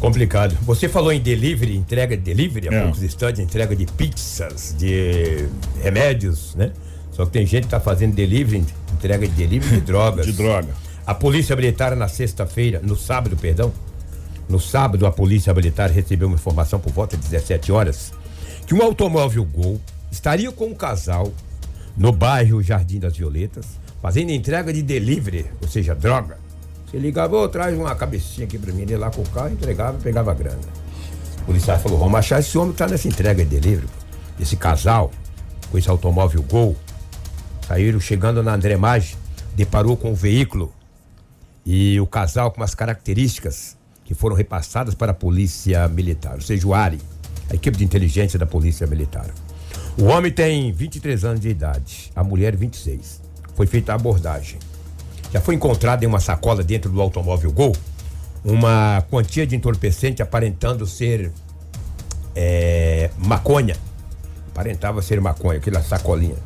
Complicado. 0.00 0.56
Você 0.62 0.88
falou 0.88 1.12
em 1.12 1.20
delivery, 1.20 1.76
entrega 1.76 2.16
de 2.16 2.22
delivery, 2.22 2.68
há 2.68 2.72
é. 2.72 2.82
poucos 2.82 3.02
instantes, 3.02 3.40
entrega 3.40 3.76
de 3.76 3.84
pizzas, 3.86 4.74
de 4.78 5.46
remédios, 5.82 6.54
né? 6.54 6.72
Só 7.12 7.26
que 7.26 7.32
tem 7.32 7.44
gente 7.44 7.64
que 7.64 7.70
tá 7.70 7.80
fazendo 7.80 8.14
delivery, 8.14 8.64
entrega 8.94 9.28
de 9.28 9.34
delivery 9.34 9.76
de 9.76 9.80
drogas. 9.86 10.26
de 10.26 10.32
droga. 10.32 10.68
A 11.06 11.14
polícia 11.14 11.56
militar 11.56 11.96
na 11.96 12.08
sexta-feira, 12.08 12.80
no 12.82 12.96
sábado, 12.96 13.36
perdão, 13.36 13.72
no 14.48 14.60
sábado 14.60 15.06
a 15.06 15.12
polícia 15.12 15.54
militar 15.54 15.90
recebeu 15.90 16.28
uma 16.28 16.34
informação 16.34 16.80
por 16.80 16.92
volta 16.92 17.16
de 17.16 17.22
17 17.28 17.70
horas 17.72 18.12
que 18.66 18.74
um 18.74 18.82
automóvel 18.82 19.44
Gol 19.44 19.80
estaria 20.10 20.50
com 20.52 20.66
um 20.66 20.74
casal 20.74 21.32
no 21.96 22.12
bairro 22.12 22.62
Jardim 22.62 22.98
das 22.98 23.16
Violetas, 23.16 23.66
fazendo 24.00 24.30
entrega 24.30 24.72
de 24.72 24.82
delivery, 24.82 25.46
ou 25.60 25.68
seja, 25.68 25.94
droga. 25.94 26.38
Você 26.86 26.98
ligava, 26.98 27.36
ô, 27.36 27.48
traz 27.48 27.76
uma 27.76 27.94
cabecinha 27.94 28.46
aqui 28.46 28.58
pra 28.58 28.72
mim, 28.72 28.82
ele 28.82 28.96
lá 28.96 29.10
com 29.10 29.22
o 29.22 29.28
carro, 29.28 29.50
entregava 29.50 29.98
e 29.98 30.02
pegava 30.02 30.30
a 30.30 30.34
grana. 30.34 30.60
O 31.42 31.46
policial 31.46 31.78
falou, 31.78 31.98
vamos 31.98 32.18
achar 32.18 32.40
esse 32.40 32.56
homem 32.56 32.72
que 32.72 32.78
tá 32.78 32.86
nessa 32.86 33.08
entrega 33.08 33.44
de 33.44 33.58
delivery. 33.58 33.88
Esse 34.38 34.56
casal, 34.56 35.10
com 35.70 35.78
esse 35.78 35.90
automóvel 35.90 36.42
Gol, 36.42 36.76
saíram 37.66 38.00
chegando 38.00 38.42
na 38.42 38.54
Andremagem, 38.54 39.16
deparou 39.54 39.96
com 39.96 40.12
o 40.12 40.14
veículo 40.14 40.72
e 41.64 42.00
o 42.00 42.06
casal 42.06 42.50
com 42.50 42.60
umas 42.60 42.74
características 42.74 43.76
que 44.04 44.14
foram 44.14 44.34
repassadas 44.34 44.94
para 44.94 45.12
a 45.12 45.14
polícia 45.14 45.86
militar, 45.88 46.34
ou 46.34 46.40
seja, 46.40 46.66
o 46.66 46.74
ARI, 46.74 46.98
a 47.48 47.54
equipe 47.54 47.76
de 47.76 47.84
inteligência 47.84 48.38
da 48.38 48.46
polícia 48.46 48.86
militar. 48.86 49.30
O 49.98 50.04
homem 50.04 50.32
tem 50.32 50.72
23 50.72 51.24
anos 51.24 51.40
de 51.40 51.48
idade, 51.48 52.10
a 52.14 52.24
mulher 52.24 52.56
26. 52.56 53.20
Foi 53.54 53.66
feita 53.66 53.92
a 53.92 53.94
abordagem. 53.96 54.58
Já 55.32 55.40
foi 55.40 55.54
encontrada 55.54 56.04
em 56.04 56.08
uma 56.08 56.20
sacola 56.20 56.62
dentro 56.62 56.90
do 56.90 57.00
automóvel 57.00 57.52
Gol 57.52 57.76
uma 58.44 59.04
quantia 59.10 59.46
de 59.46 59.54
entorpecente 59.54 60.22
aparentando 60.22 60.86
ser 60.86 61.30
é, 62.34 63.10
maconha. 63.18 63.76
Aparentava 64.50 65.02
ser 65.02 65.20
maconha, 65.20 65.58
aquela 65.58 65.82
sacolinha. 65.82 66.36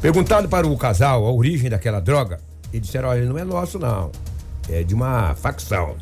Perguntado 0.00 0.48
para 0.48 0.66
o 0.66 0.76
casal 0.76 1.26
a 1.26 1.32
origem 1.32 1.70
daquela 1.70 2.00
droga, 2.00 2.40
eles 2.72 2.86
disseram: 2.86 3.08
olha, 3.08 3.24
não 3.24 3.38
é 3.38 3.44
nosso, 3.44 3.78
não. 3.78 4.10
É 4.70 4.82
de 4.82 4.94
uma 4.94 5.34
facção. 5.34 5.96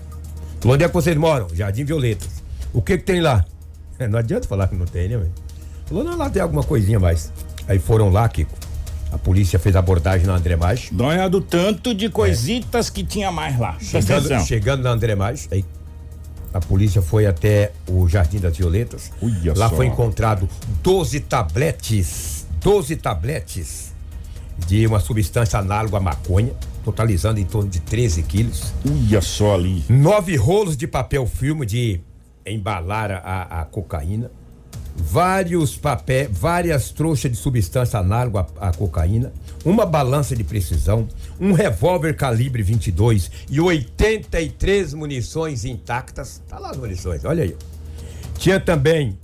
Onde 0.64 0.84
é 0.84 0.88
que 0.88 0.94
vocês 0.94 1.16
moram? 1.16 1.48
Jardim 1.54 1.84
Violetas. 1.84 2.42
O 2.72 2.82
que 2.82 2.98
que 2.98 3.04
tem 3.04 3.20
lá? 3.20 3.44
não 4.10 4.18
adianta 4.18 4.46
falar 4.46 4.68
que 4.68 4.76
não 4.76 4.86
tem, 4.86 5.08
né, 5.08 5.26
Falou, 5.86 6.04
não, 6.04 6.16
lá 6.16 6.30
tem 6.30 6.40
alguma 6.40 6.62
coisinha 6.62 7.00
mais. 7.00 7.32
Aí 7.66 7.78
foram 7.78 8.10
lá, 8.10 8.28
Kiko 8.28 8.54
a 9.12 9.18
polícia 9.18 9.58
fez 9.58 9.74
abordagem 9.74 10.26
na 10.26 10.34
André 10.34 10.56
Mais. 10.56 10.88
Dóia 10.92 11.28
do 11.28 11.40
tanto 11.40 11.94
de 11.94 12.08
coisitas 12.08 12.88
é. 12.88 12.90
que 12.92 13.04
tinha 13.04 13.32
mais 13.32 13.58
lá. 13.58 13.76
Chegando, 13.80 14.40
chegando 14.44 14.82
na 14.82 14.90
André 14.90 15.14
Mais, 15.14 15.48
aí 15.50 15.64
a 16.52 16.60
polícia 16.60 17.00
foi 17.00 17.26
até 17.26 17.72
o 17.88 18.08
Jardim 18.08 18.38
das 18.38 18.56
Violetas. 18.56 19.10
Uia 19.22 19.54
lá 19.56 19.68
só. 19.68 19.76
foi 19.76 19.86
encontrado 19.86 20.48
12 20.82 21.20
tabletes, 21.20 22.46
12 22.60 22.96
tabletes 22.96 23.92
de 24.66 24.86
uma 24.86 25.00
substância 25.00 25.58
análoga 25.58 25.98
à 25.98 26.00
maconha, 26.00 26.52
totalizando 26.88 27.38
em 27.38 27.44
torno 27.44 27.68
de 27.68 27.80
13 27.80 28.22
quilos. 28.22 28.72
Uia 28.84 29.20
só 29.20 29.54
ali. 29.54 29.84
Nove 29.90 30.36
rolos 30.36 30.76
de 30.76 30.86
papel 30.86 31.26
filme 31.26 31.66
de 31.66 32.00
embalar 32.46 33.10
a, 33.12 33.60
a 33.60 33.64
cocaína 33.66 34.30
vários 35.00 35.76
papéis, 35.76 36.28
várias 36.32 36.90
trouxas 36.90 37.30
de 37.30 37.36
substância 37.36 38.00
análoga 38.00 38.46
à, 38.58 38.70
à, 38.70 38.72
cocaína, 38.72 39.32
uma 39.64 39.86
balança 39.86 40.34
de 40.34 40.42
precisão, 40.42 41.06
um 41.38 41.52
revólver 41.52 42.16
calibre 42.16 42.64
22 42.64 43.30
e 43.48 43.60
83 43.60 44.94
munições 44.94 45.64
intactas. 45.64 46.42
Tá 46.48 46.58
lá 46.58 46.70
as 46.70 46.76
munições, 46.76 47.24
olha 47.24 47.44
aí. 47.44 47.56
Tinha 48.38 48.58
também 48.58 49.16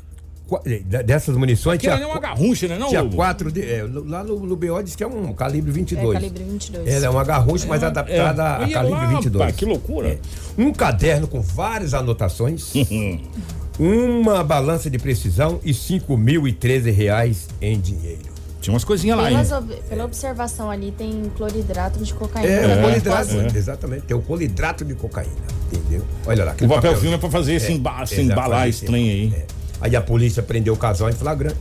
dessas 1.04 1.36
munições 1.36 1.76
Aquilo 1.76 1.96
tinha 1.96 2.06
é 2.06 2.10
uma 2.10 2.20
garrucha, 2.20 2.68
né, 2.68 2.78
não? 2.78 2.88
Tinha 2.88 3.04
quatro 3.04 3.50
de, 3.50 3.62
é, 3.62 3.84
lá 4.06 4.22
no, 4.24 4.40
no 4.40 4.56
BO 4.56 4.82
diz 4.82 4.96
que 4.96 5.02
é 5.02 5.06
um 5.06 5.32
calibre 5.32 5.70
22. 5.70 6.10
É 6.10 6.12
calibre 6.14 6.44
22. 6.44 6.88
Ela 6.88 7.06
é 7.06 7.10
uma 7.10 7.24
garrucha, 7.24 7.66
mas 7.66 7.82
é, 7.82 7.86
adaptada 7.86 8.42
é. 8.42 8.64
a 8.64 8.68
calibre 8.68 8.90
lá, 8.90 9.06
22. 9.06 9.56
que 9.56 9.64
loucura. 9.64 10.08
É. 10.08 10.18
Um 10.56 10.72
caderno 10.72 11.26
com 11.26 11.40
várias 11.40 11.94
anotações. 11.94 12.72
uma 13.78 14.44
balança 14.44 14.88
de 14.88 14.98
precisão 14.98 15.60
e 15.64 15.74
cinco 15.74 16.16
mil 16.16 16.46
e 16.46 16.52
treze 16.52 16.90
reais 16.90 17.48
em 17.60 17.78
dinheiro. 17.78 18.34
Tinha 18.64 18.72
umas 18.72 18.84
coisinhas 18.84 19.18
lá, 19.18 19.30
hein? 19.30 19.36
Pela 19.90 20.06
observação 20.06 20.70
ali, 20.70 20.90
tem 20.90 21.30
cloridrato 21.36 22.02
de 22.02 22.14
cocaína. 22.14 22.48
É, 22.48 22.72
é 22.72 22.80
cloridrato, 22.80 23.30
é. 23.38 23.58
exatamente. 23.58 24.02
Tem 24.04 24.16
o 24.16 24.22
cloridrato 24.22 24.86
de 24.86 24.94
cocaína, 24.94 25.34
entendeu? 25.70 26.02
Olha 26.26 26.46
lá. 26.46 26.52
O 26.52 26.54
papel, 26.54 26.68
papel 26.68 26.96
filme 26.96 27.14
é 27.14 27.18
pra 27.18 27.30
fazer 27.30 27.52
esse, 27.54 27.70
emba 27.72 28.02
esse 28.02 28.22
embalar 28.22 28.66
esse 28.66 28.86
trem 28.86 29.10
aí. 29.10 29.34
É. 29.36 29.46
Aí 29.84 29.94
a 29.94 30.00
polícia 30.00 30.42
prendeu 30.42 30.72
o 30.72 30.78
casal 30.78 31.10
em 31.10 31.12
flagrante. 31.12 31.58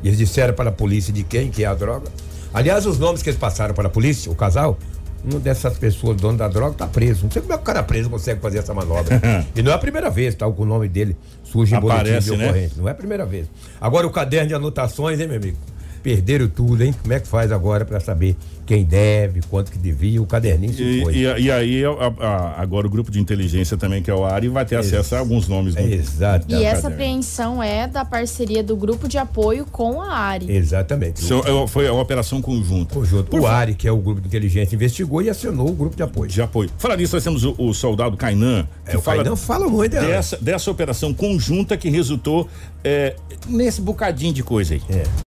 E 0.00 0.06
eles 0.06 0.18
disseram 0.18 0.54
para 0.54 0.68
a 0.68 0.72
polícia 0.72 1.12
de 1.12 1.24
quem 1.24 1.50
que 1.50 1.64
é 1.64 1.66
a 1.66 1.74
droga. 1.74 2.06
Aliás, 2.54 2.86
os 2.86 2.96
nomes 2.96 3.24
que 3.24 3.28
eles 3.28 3.40
passaram 3.40 3.74
para 3.74 3.88
a 3.88 3.90
polícia, 3.90 4.30
o 4.30 4.36
casal, 4.36 4.78
uma 5.24 5.40
dessas 5.40 5.76
pessoas, 5.76 6.16
dono 6.16 6.38
da 6.38 6.46
droga, 6.46 6.76
tá 6.76 6.86
preso. 6.86 7.24
Não 7.24 7.30
sei 7.32 7.42
como 7.42 7.54
é 7.54 7.56
que 7.56 7.62
o 7.64 7.66
cara 7.66 7.82
preso 7.82 8.08
consegue 8.08 8.40
fazer 8.40 8.58
essa 8.58 8.72
manobra. 8.72 9.20
e 9.52 9.62
não 9.62 9.72
é 9.72 9.74
a 9.74 9.78
primeira 9.78 10.08
vez, 10.08 10.36
tá? 10.36 10.46
O 10.46 10.64
nome 10.64 10.88
dele 10.88 11.16
surge 11.42 11.74
em 11.74 11.80
boletim 11.80 12.20
de 12.20 12.36
né? 12.36 12.44
ocorrência. 12.44 12.76
Né? 12.76 12.82
Não 12.82 12.88
é 12.88 12.92
a 12.92 12.94
primeira 12.94 13.26
vez. 13.26 13.48
Agora 13.80 14.06
o 14.06 14.10
caderno 14.10 14.46
de 14.46 14.54
anotações, 14.54 15.18
hein, 15.18 15.26
meu 15.26 15.36
amigo? 15.36 15.58
Perderam 16.06 16.46
tudo, 16.46 16.84
hein? 16.84 16.94
Como 17.02 17.12
é 17.12 17.18
que 17.18 17.26
faz 17.26 17.50
agora 17.50 17.84
para 17.84 17.98
saber 17.98 18.36
quem 18.64 18.84
deve, 18.84 19.40
quanto 19.50 19.72
que 19.72 19.78
devia, 19.78 20.22
o 20.22 20.26
caderninho 20.26 20.72
se 20.72 20.80
e, 20.80 21.02
foi. 21.02 21.16
E, 21.16 21.22
e 21.22 21.50
aí, 21.50 21.84
a, 21.84 22.24
a, 22.24 22.62
agora 22.62 22.86
o 22.86 22.90
grupo 22.90 23.10
de 23.10 23.18
inteligência 23.18 23.76
também, 23.76 24.00
que 24.00 24.08
é 24.08 24.14
o 24.14 24.24
ARI, 24.24 24.48
vai 24.48 24.64
ter 24.64 24.76
Ex 24.76 24.86
acesso 24.86 25.16
a 25.16 25.18
alguns 25.18 25.48
nomes. 25.48 25.74
Do, 25.74 25.80
Exato. 25.80 26.46
E 26.48 26.62
essa 26.62 26.86
apreensão 26.86 27.60
é 27.60 27.88
da 27.88 28.04
parceria 28.04 28.62
do 28.62 28.76
grupo 28.76 29.08
de 29.08 29.18
apoio 29.18 29.66
com 29.66 30.00
a 30.00 30.12
ARI. 30.16 30.48
Exatamente. 30.48 31.24
So, 31.24 31.42
é, 31.44 31.66
foi 31.66 31.88
a 31.88 31.92
operação 31.92 32.40
conjunta. 32.40 32.94
Conjunto. 32.94 33.36
o 33.36 33.44
ARI, 33.44 33.74
que 33.74 33.88
é 33.88 33.90
o 33.90 33.98
grupo 33.98 34.20
de 34.20 34.28
inteligência, 34.28 34.76
investigou 34.76 35.20
e 35.22 35.28
acionou 35.28 35.68
o 35.68 35.74
grupo 35.74 35.96
de 35.96 36.04
apoio. 36.04 36.30
De 36.30 36.40
apoio. 36.40 36.70
Falar 36.78 36.96
nisso, 36.96 37.16
nós 37.16 37.24
temos 37.24 37.42
o, 37.42 37.52
o 37.58 37.74
soldado 37.74 38.16
Kainan, 38.16 38.64
que 38.88 38.96
é, 38.96 39.00
fala, 39.00 39.24
Kainan 39.24 39.34
fala 39.34 39.68
muito 39.68 39.90
dessa, 39.90 40.36
dessa 40.36 40.70
operação 40.70 41.12
conjunta 41.12 41.76
que 41.76 41.90
resultou 41.90 42.48
é, 42.84 43.16
nesse 43.48 43.80
bocadinho 43.80 44.32
de 44.32 44.44
coisa 44.44 44.74
aí. 44.74 44.82
É. 44.88 45.25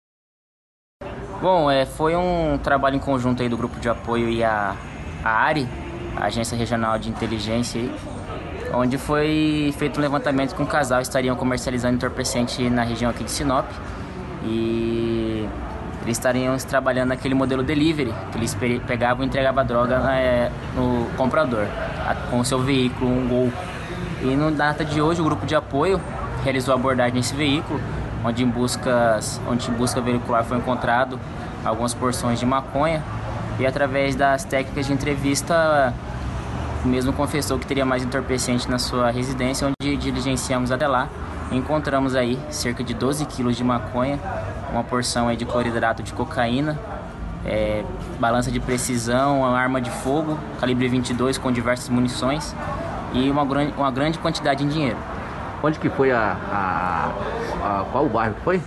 Bom, 1.41 1.71
é, 1.71 1.86
foi 1.86 2.17
um 2.17 2.58
trabalho 2.62 2.97
em 2.97 2.99
conjunto 2.99 3.41
aí 3.41 3.47
do 3.47 3.56
grupo 3.56 3.80
de 3.80 3.88
apoio 3.88 4.30
e 4.30 4.43
a, 4.43 4.75
a 5.23 5.30
ARI, 5.30 5.65
a 6.17 6.25
Agência 6.25 6.58
Regional 6.58 6.99
de 6.99 7.10
Inteligência, 7.10 7.80
aí, 7.80 7.89
onde 8.73 8.97
foi 8.97 9.73
feito 9.78 9.99
um 9.99 10.02
levantamento 10.02 10.54
com 10.54 10.63
um 10.63 10.65
casal, 10.65 10.99
estariam 10.99 11.38
comercializando 11.38 11.95
entorpecente 11.95 12.69
na 12.69 12.84
região 12.84 13.10
aqui 13.10 13.23
de 13.23 13.32
Sinop. 13.32 13.65
E 14.43 15.47
eles 16.04 16.17
estariam 16.17 16.58
trabalhando 16.58 17.10
naquele 17.10 17.36
modelo 17.36 17.63
delivery, 17.63 18.13
que 18.34 18.38
eles 18.38 18.58
pegavam 18.86 19.23
e 19.23 19.28
entregavam 19.28 19.62
a 19.62 19.63
droga 19.63 19.95
é, 20.12 20.52
no 20.75 21.08
comprador, 21.15 21.65
a, 22.06 22.15
com 22.30 22.41
o 22.41 22.45
seu 22.45 22.60
veículo, 22.60 23.10
um 23.10 23.28
Gol. 23.30 23.54
E 24.21 24.36
na 24.36 24.49
data 24.49 24.84
de 24.84 25.02
hoje, 25.02 25.21
o 25.21 25.23
grupo 25.23 25.45
de 25.45 25.56
apoio 25.56 26.02
realizou 26.43 26.73
a 26.73 26.78
abordagem 26.78 27.13
nesse 27.13 27.34
veículo 27.34 27.80
onde 28.23 28.43
em, 28.43 28.47
buscas, 28.47 29.39
onde 29.49 29.69
em 29.69 29.73
busca 29.73 30.01
veicular 30.01 30.43
foi 30.43 30.58
encontrado 30.58 31.19
algumas 31.63 31.93
porções 31.93 32.39
de 32.39 32.45
maconha 32.45 33.03
e 33.60 33.65
através 33.65 34.15
das 34.15 34.43
técnicas 34.43 34.88
de 34.88 34.93
entrevista 34.93 35.93
o 36.84 36.88
mesmo 36.88 37.12
confessou 37.12 37.60
que 37.60 37.67
teria 37.67 37.86
mais 37.86 38.03
entorpecente 38.03 38.69
na 38.69 38.79
sua 38.79 39.12
residência, 39.12 39.67
onde 39.67 39.97
diligenciamos 39.97 40.71
até 40.71 40.88
lá. 40.88 41.10
Encontramos 41.51 42.15
aí 42.15 42.39
cerca 42.49 42.84
de 42.84 42.93
12 42.93 43.25
quilos 43.25 43.58
de 43.58 43.63
maconha, 43.63 44.17
uma 44.71 44.84
porção 44.84 45.27
aí 45.27 45.36
de 45.36 45.45
cloridrato 45.45 46.01
de 46.01 46.13
cocaína, 46.13 46.79
é, 47.45 47.84
balança 48.19 48.49
de 48.49 48.60
precisão, 48.60 49.43
arma 49.45 49.82
de 49.82 49.89
fogo, 49.89 50.38
calibre 50.60 50.88
22 50.88 51.38
com 51.38 51.51
diversas 51.51 51.89
munições 51.89 52.55
e 53.13 53.29
uma, 53.29 53.43
uma 53.43 53.91
grande 53.91 54.17
quantidade 54.19 54.63
em 54.63 54.67
dinheiro. 54.67 54.97
Onde 55.61 55.77
que 55.77 55.89
foi 55.89 56.11
a, 56.11 56.37
a, 56.51 57.81
a, 57.81 57.85
qual 57.91 58.05
o 58.05 58.09
bairro 58.09 58.33
que 58.35 58.41
foi? 58.41 58.61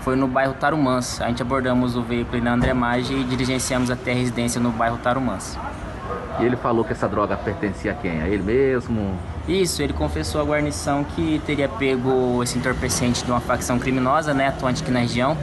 Foi 0.00 0.16
no 0.16 0.26
bairro 0.26 0.54
Tarumãs. 0.54 1.20
A 1.20 1.28
gente 1.28 1.42
abordamos 1.42 1.96
o 1.96 2.02
veículo 2.02 2.42
na 2.42 2.54
André 2.54 2.72
Maggi 2.72 3.14
e 3.14 3.24
diligenciamos 3.24 3.90
até 3.90 4.12
a 4.12 4.14
residência 4.14 4.58
no 4.58 4.70
bairro 4.70 4.96
Tarumãs. 4.98 5.58
E 6.38 6.44
ele 6.44 6.56
falou 6.56 6.82
que 6.82 6.92
essa 6.92 7.06
droga 7.06 7.36
pertencia 7.36 7.92
a 7.92 7.94
quem? 7.94 8.22
A 8.22 8.28
ele 8.28 8.42
mesmo? 8.42 9.18
Isso, 9.46 9.82
ele 9.82 9.92
confessou 9.92 10.40
à 10.40 10.44
guarnição 10.44 11.04
que 11.04 11.42
teria 11.44 11.68
pego 11.68 12.42
esse 12.42 12.56
entorpecente 12.56 13.22
de 13.22 13.30
uma 13.30 13.40
facção 13.40 13.78
criminosa, 13.78 14.32
né, 14.32 14.48
atuante 14.48 14.82
aqui 14.82 14.90
na 14.90 15.00
região, 15.00 15.36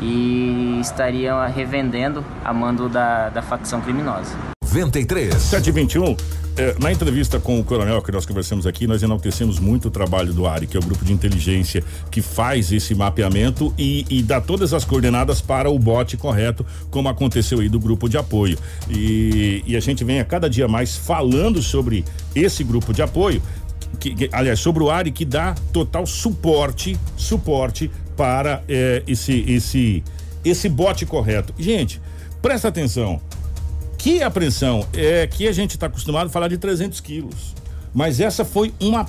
e 0.00 0.78
estaria 0.80 1.44
revendendo 1.46 2.24
a 2.44 2.52
mando 2.52 2.88
da, 2.88 3.30
da 3.30 3.42
facção 3.42 3.80
criminosa. 3.80 4.36
93. 4.72 5.34
721. 5.34 6.16
É, 6.58 6.74
na 6.80 6.90
entrevista 6.90 7.38
com 7.38 7.60
o 7.60 7.64
coronel 7.64 8.02
que 8.02 8.10
nós 8.10 8.26
conversamos 8.26 8.66
aqui, 8.66 8.84
nós 8.84 9.00
enaltecemos 9.00 9.60
muito 9.60 9.86
o 9.86 9.90
trabalho 9.92 10.32
do 10.32 10.44
ARI, 10.44 10.66
que 10.66 10.76
é 10.76 10.80
o 10.80 10.82
grupo 10.82 11.04
de 11.04 11.12
inteligência 11.12 11.84
que 12.10 12.20
faz 12.20 12.72
esse 12.72 12.96
mapeamento 12.96 13.72
e, 13.78 14.04
e 14.10 14.22
dá 14.24 14.40
todas 14.40 14.74
as 14.74 14.84
coordenadas 14.84 15.40
para 15.40 15.70
o 15.70 15.78
bote 15.78 16.16
correto, 16.16 16.66
como 16.90 17.08
aconteceu 17.08 17.60
aí 17.60 17.68
do 17.68 17.78
grupo 17.78 18.08
de 18.08 18.18
apoio. 18.18 18.58
E, 18.90 19.62
e 19.64 19.76
a 19.76 19.80
gente 19.80 20.02
vem 20.02 20.18
a 20.18 20.24
cada 20.24 20.50
dia 20.50 20.66
mais 20.66 20.96
falando 20.96 21.62
sobre 21.62 22.04
esse 22.34 22.64
grupo 22.64 22.92
de 22.92 23.02
apoio, 23.02 23.40
que, 24.00 24.12
que, 24.12 24.28
aliás, 24.32 24.58
sobre 24.58 24.82
o 24.82 24.90
ARI 24.90 25.12
que 25.12 25.24
dá 25.24 25.54
total 25.72 26.06
suporte, 26.06 26.98
suporte 27.16 27.88
para 28.16 28.64
é, 28.68 29.04
esse, 29.06 29.44
esse, 29.46 30.02
esse 30.44 30.68
bote 30.68 31.06
correto. 31.06 31.54
Gente, 31.56 32.00
presta 32.42 32.66
atenção. 32.66 33.20
Que 33.98 34.22
apreensão 34.22 34.86
é 34.94 35.26
que 35.26 35.48
a 35.48 35.52
gente 35.52 35.72
está 35.72 35.86
acostumado 35.86 36.28
a 36.28 36.30
falar 36.30 36.48
de 36.48 36.56
300 36.56 37.00
quilos, 37.00 37.54
mas 37.92 38.20
essa 38.20 38.44
foi 38.44 38.72
uma 38.80 39.04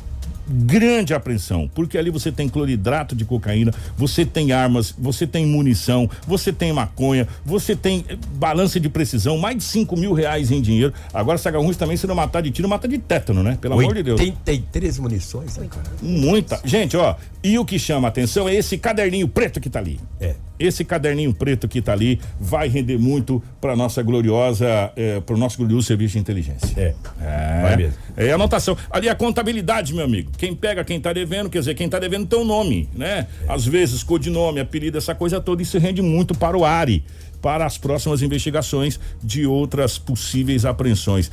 grande 0.50 1.14
apreensão, 1.14 1.70
porque 1.76 1.98
ali 1.98 2.10
você 2.10 2.32
tem 2.32 2.50
cloridrato 2.50 3.16
de 3.16 3.24
cocaína, 3.24 3.72
você 3.96 4.26
tem 4.26 4.52
armas, 4.52 4.94
você 4.98 5.28
tem 5.28 5.46
munição, 5.46 6.10
você 6.26 6.52
tem 6.52 6.74
maconha, 6.74 7.28
você 7.46 7.76
tem 7.76 8.04
eh, 8.10 8.18
balança 8.34 8.80
de 8.80 8.90
precisão, 8.90 9.38
mais 9.38 9.58
de 9.58 9.64
5 9.64 9.96
mil 9.96 10.12
reais 10.12 10.50
em 10.50 10.60
dinheiro. 10.60 10.92
Agora, 11.14 11.38
Sagarruns 11.38 11.78
também, 11.78 11.96
se 11.96 12.08
não 12.08 12.16
matar 12.16 12.42
de 12.42 12.50
tiro, 12.50 12.68
mata 12.68 12.88
de 12.88 12.98
tétano, 12.98 13.44
né? 13.44 13.58
Pelo 13.62 13.76
amor 13.76 13.94
de 13.94 14.02
Deus. 14.02 14.20
83 14.20 14.98
munições, 14.98 15.58
né, 15.58 15.68
cara? 15.70 15.88
Muita. 16.02 16.60
Gente, 16.66 16.98
ó, 16.98 17.16
e 17.44 17.60
o 17.60 17.64
que 17.64 17.78
chama 17.78 18.08
a 18.08 18.10
atenção 18.10 18.50
é 18.50 18.56
esse 18.56 18.78
caderninho 18.78 19.28
preto 19.28 19.60
que 19.60 19.70
tá 19.70 19.78
ali. 19.78 20.00
É. 20.20 20.36
Esse 20.60 20.84
caderninho 20.84 21.34
preto 21.34 21.68
que 21.68 21.80
está 21.80 21.94
ali 21.94 22.20
vai 22.40 22.68
render 22.68 22.98
muito 22.98 23.42
para 23.62 23.76
nossa 23.76 24.04
gloriosa, 24.04 24.92
é, 24.96 25.20
para 25.22 25.36
o 25.36 25.38
nosso 25.38 25.58
glorioso 25.58 25.88
serviço 25.88 26.14
de 26.14 26.20
inteligência. 26.20 26.74
É. 26.78 26.94
é. 27.22 27.62
Vai 27.62 27.78
mesmo. 27.78 27.98
É 28.18 28.32
a 28.32 28.36
anotação. 28.36 28.78
Ali 28.90 29.08
a 29.08 29.16
contabilidade, 29.16 29.94
meu 29.94 30.04
amigo. 30.04 30.32
Quem 30.38 30.54
pega 30.54 30.84
quem 30.84 30.98
está 30.98 31.14
devendo, 31.14 31.50
quer 31.50 31.60
dizer, 31.60 31.76
quem 31.76 31.86
está 31.86 31.98
devendo 31.98 32.28
tem 32.28 32.40
um 32.40 32.46
nome, 32.46 32.90
né? 32.94 33.28
É. 33.48 33.54
Às 33.54 33.66
vezes, 33.66 34.04
codinome, 34.04 34.60
apelido, 34.60 34.98
essa 34.98 35.16
coisa 35.16 35.40
toda, 35.40 35.62
isso 35.62 35.78
rende 35.80 36.02
muito 36.02 36.36
para 36.36 36.58
o 36.58 36.66
ARI, 36.66 37.04
para 37.42 37.66
as 37.66 37.78
próximas 37.78 38.22
investigações 38.22 39.00
de 39.24 39.46
outras 39.46 39.98
possíveis 39.98 40.66
apreensões. 40.66 41.32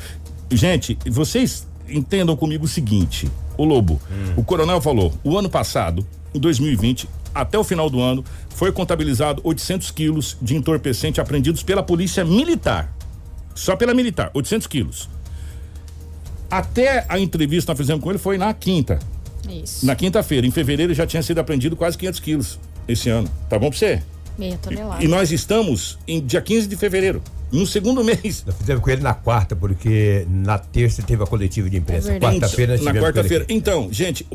Gente, 0.51 0.97
vocês 1.07 1.67
entendam 1.89 2.37
comigo 2.37 2.65
o 2.65 2.69
seguinte: 2.69 3.29
o 3.57 3.65
Lobo, 3.65 4.01
hum. 4.11 4.35
o 4.37 4.45
coronel 4.45 4.81
falou, 4.81 5.13
o 5.25 5.37
ano 5.37 5.51
passado, 5.51 6.07
em 6.35 6.39
2020, 6.39 7.09
até 7.41 7.59
o 7.59 7.65
final 7.65 7.91
do 7.91 8.01
ano, 8.01 8.25
foi 8.51 8.73
contabilizado 8.73 9.41
800 9.45 9.91
quilos 9.91 10.37
de 10.41 10.57
entorpecente 10.57 11.21
apreendidos 11.21 11.63
pela 11.63 11.83
polícia 11.83 12.25
militar. 12.25 12.95
Só 13.55 13.77
pela 13.77 13.95
militar, 13.95 14.31
800 14.35 14.67
quilos. 14.67 15.09
Até 16.51 17.05
a 17.09 17.19
entrevista 17.19 17.67
que 17.67 17.73
nós 17.73 17.79
fizemos 17.79 18.03
com 18.03 18.11
ele 18.11 18.19
foi 18.19 18.39
na 18.39 18.53
quinta. 18.55 18.99
Isso. 19.49 19.85
Na 19.85 19.95
quinta-feira. 19.95 20.47
Em 20.47 20.51
fevereiro 20.51 20.95
já 20.95 21.07
tinha 21.07 21.23
sido 21.23 21.39
apreendido 21.39 21.77
quase 21.77 21.97
500 21.99 22.21
quilos 22.21 22.59
esse 22.89 23.09
ano. 23.09 23.29
Tá 23.49 23.59
bom 23.59 23.69
pra 23.69 23.79
você? 23.79 24.03
Meia 24.39 24.59
tonelada. 24.59 25.03
E, 25.03 25.07
e 25.07 25.09
nós 25.09 25.31
estamos 25.31 25.99
em 26.07 26.25
dia 26.25 26.41
15 26.41 26.67
de 26.67 26.77
fevereiro 26.77 27.23
no 27.51 27.67
segundo 27.67 28.03
mês. 28.03 28.45
Nós 28.47 28.57
fizemos 28.57 28.83
com 28.83 28.91
ele 28.91 29.03
na 29.03 29.15
quarta, 29.15 29.55
porque 29.55 30.27
na 30.29 30.59
terça 30.59 31.03
teve 31.03 31.23
a 31.23 31.27
coletiva 31.27 31.69
de 31.71 31.77
imprensa. 31.77 32.13
É 32.13 32.21
Quarta-feira 32.21 32.77
Na 32.79 32.95
quarta-feira. 32.95 33.47
Então, 33.49 33.89
gente, 33.93 34.27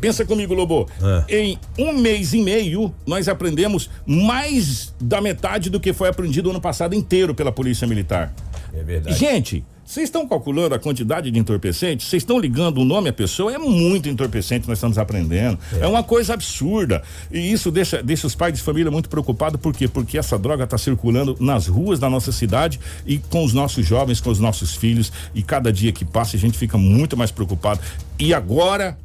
pensa 0.00 0.24
comigo, 0.24 0.54
Lobo. 0.54 0.88
Ah. 1.00 1.24
Em 1.28 1.58
um 1.78 1.92
mês 1.92 2.32
e 2.32 2.42
meio, 2.42 2.92
nós 3.06 3.28
aprendemos 3.28 3.90
mais 4.06 4.94
da 5.00 5.20
metade 5.20 5.70
do 5.70 5.78
que 5.80 5.92
foi 5.92 6.08
aprendido 6.08 6.50
ano 6.50 6.60
passado 6.60 6.94
inteiro 6.94 7.34
pela 7.34 7.52
Polícia 7.52 7.86
Militar. 7.86 8.32
É 8.74 8.82
verdade. 8.82 9.16
Gente, 9.16 9.64
vocês 9.88 10.04
estão 10.04 10.28
calculando 10.28 10.74
a 10.74 10.78
quantidade 10.78 11.30
de 11.30 11.38
entorpecentes? 11.38 12.08
Vocês 12.08 12.22
estão 12.22 12.38
ligando 12.38 12.76
o 12.76 12.84
nome 12.84 13.08
à 13.08 13.12
pessoa? 13.12 13.54
É 13.54 13.56
muito 13.56 14.06
entorpecente 14.06 14.68
nós 14.68 14.76
estamos 14.76 14.98
aprendendo. 14.98 15.58
É, 15.72 15.84
é 15.84 15.86
uma 15.86 16.02
coisa 16.02 16.34
absurda. 16.34 17.02
E 17.32 17.38
isso 17.50 17.70
deixa, 17.70 18.02
deixa 18.02 18.26
os 18.26 18.34
pais 18.34 18.52
de 18.52 18.60
família 18.60 18.90
muito 18.90 19.08
preocupados. 19.08 19.58
Por 19.58 19.72
quê? 19.72 19.88
Porque 19.88 20.18
essa 20.18 20.38
droga 20.38 20.64
está 20.64 20.76
circulando 20.76 21.38
nas 21.40 21.68
ruas 21.68 21.98
da 21.98 22.10
nossa 22.10 22.30
cidade 22.32 22.78
e 23.06 23.16
com 23.16 23.42
os 23.42 23.54
nossos 23.54 23.86
jovens, 23.86 24.20
com 24.20 24.28
os 24.28 24.38
nossos 24.38 24.74
filhos. 24.74 25.10
E 25.34 25.42
cada 25.42 25.72
dia 25.72 25.90
que 25.90 26.04
passa 26.04 26.36
a 26.36 26.38
gente 26.38 26.58
fica 26.58 26.76
muito 26.76 27.16
mais 27.16 27.30
preocupado. 27.30 27.80
E 28.18 28.34
agora, 28.34 28.98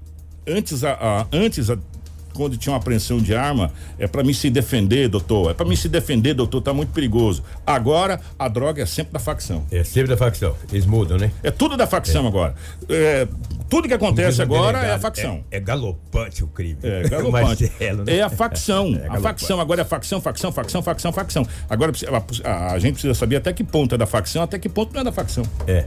antes, 0.45 0.83
a, 0.83 0.91
a 0.91 1.27
antes 1.31 1.69
a, 1.69 1.77
quando 2.33 2.57
tinha 2.57 2.73
uma 2.73 2.79
apreensão 2.79 3.19
de 3.19 3.33
arma, 3.35 3.71
é 3.97 4.07
para 4.07 4.23
me 4.23 4.33
se 4.33 4.49
defender, 4.49 5.07
doutor. 5.07 5.51
É 5.51 5.53
para 5.53 5.65
me 5.65 5.77
se 5.77 5.87
defender, 5.87 6.33
doutor, 6.33 6.61
tá 6.61 6.73
muito 6.73 6.91
perigoso. 6.91 7.43
Agora, 7.65 8.19
a 8.37 8.47
droga 8.47 8.81
é 8.81 8.85
sempre 8.85 9.13
da 9.13 9.19
facção. 9.19 9.65
É 9.71 9.83
sempre 9.83 10.09
da 10.09 10.17
facção. 10.17 10.55
Eles 10.71 10.85
mudam, 10.85 11.17
né? 11.17 11.31
É 11.41 11.51
tudo 11.51 11.77
da 11.77 11.87
facção 11.87 12.25
é. 12.25 12.27
agora. 12.27 12.55
É, 12.89 13.27
tudo 13.69 13.87
que 13.87 13.93
acontece 13.93 14.41
agora 14.41 14.79
delegado, 14.79 14.85
é 14.85 14.93
a 14.93 14.99
facção. 14.99 15.43
É, 15.49 15.57
é, 15.57 15.59
galopante 15.59 16.43
o 16.43 16.47
crime. 16.47 16.77
É 16.83 17.07
galopante. 17.09 17.63
Marcelo, 17.63 18.03
né? 18.03 18.17
É 18.17 18.21
a 18.21 18.29
facção. 18.29 18.93
É 19.03 19.07
a 19.07 19.19
facção. 19.19 19.59
Agora 19.59 19.81
é 19.81 19.85
facção, 19.85 20.21
facção, 20.21 20.51
facção, 20.51 20.81
facção, 20.81 21.11
facção. 21.11 21.47
Agora 21.69 21.91
a, 22.43 22.49
a, 22.49 22.73
a 22.73 22.79
gente 22.79 22.93
precisa 22.93 23.13
saber 23.13 23.37
até 23.37 23.51
que 23.53 23.63
ponto 23.63 23.95
é 23.95 23.97
da 23.97 24.05
facção, 24.05 24.43
até 24.43 24.57
que 24.57 24.69
ponto 24.69 24.93
não 24.93 25.01
é 25.01 25.03
da 25.03 25.11
facção. 25.11 25.43
É. 25.67 25.85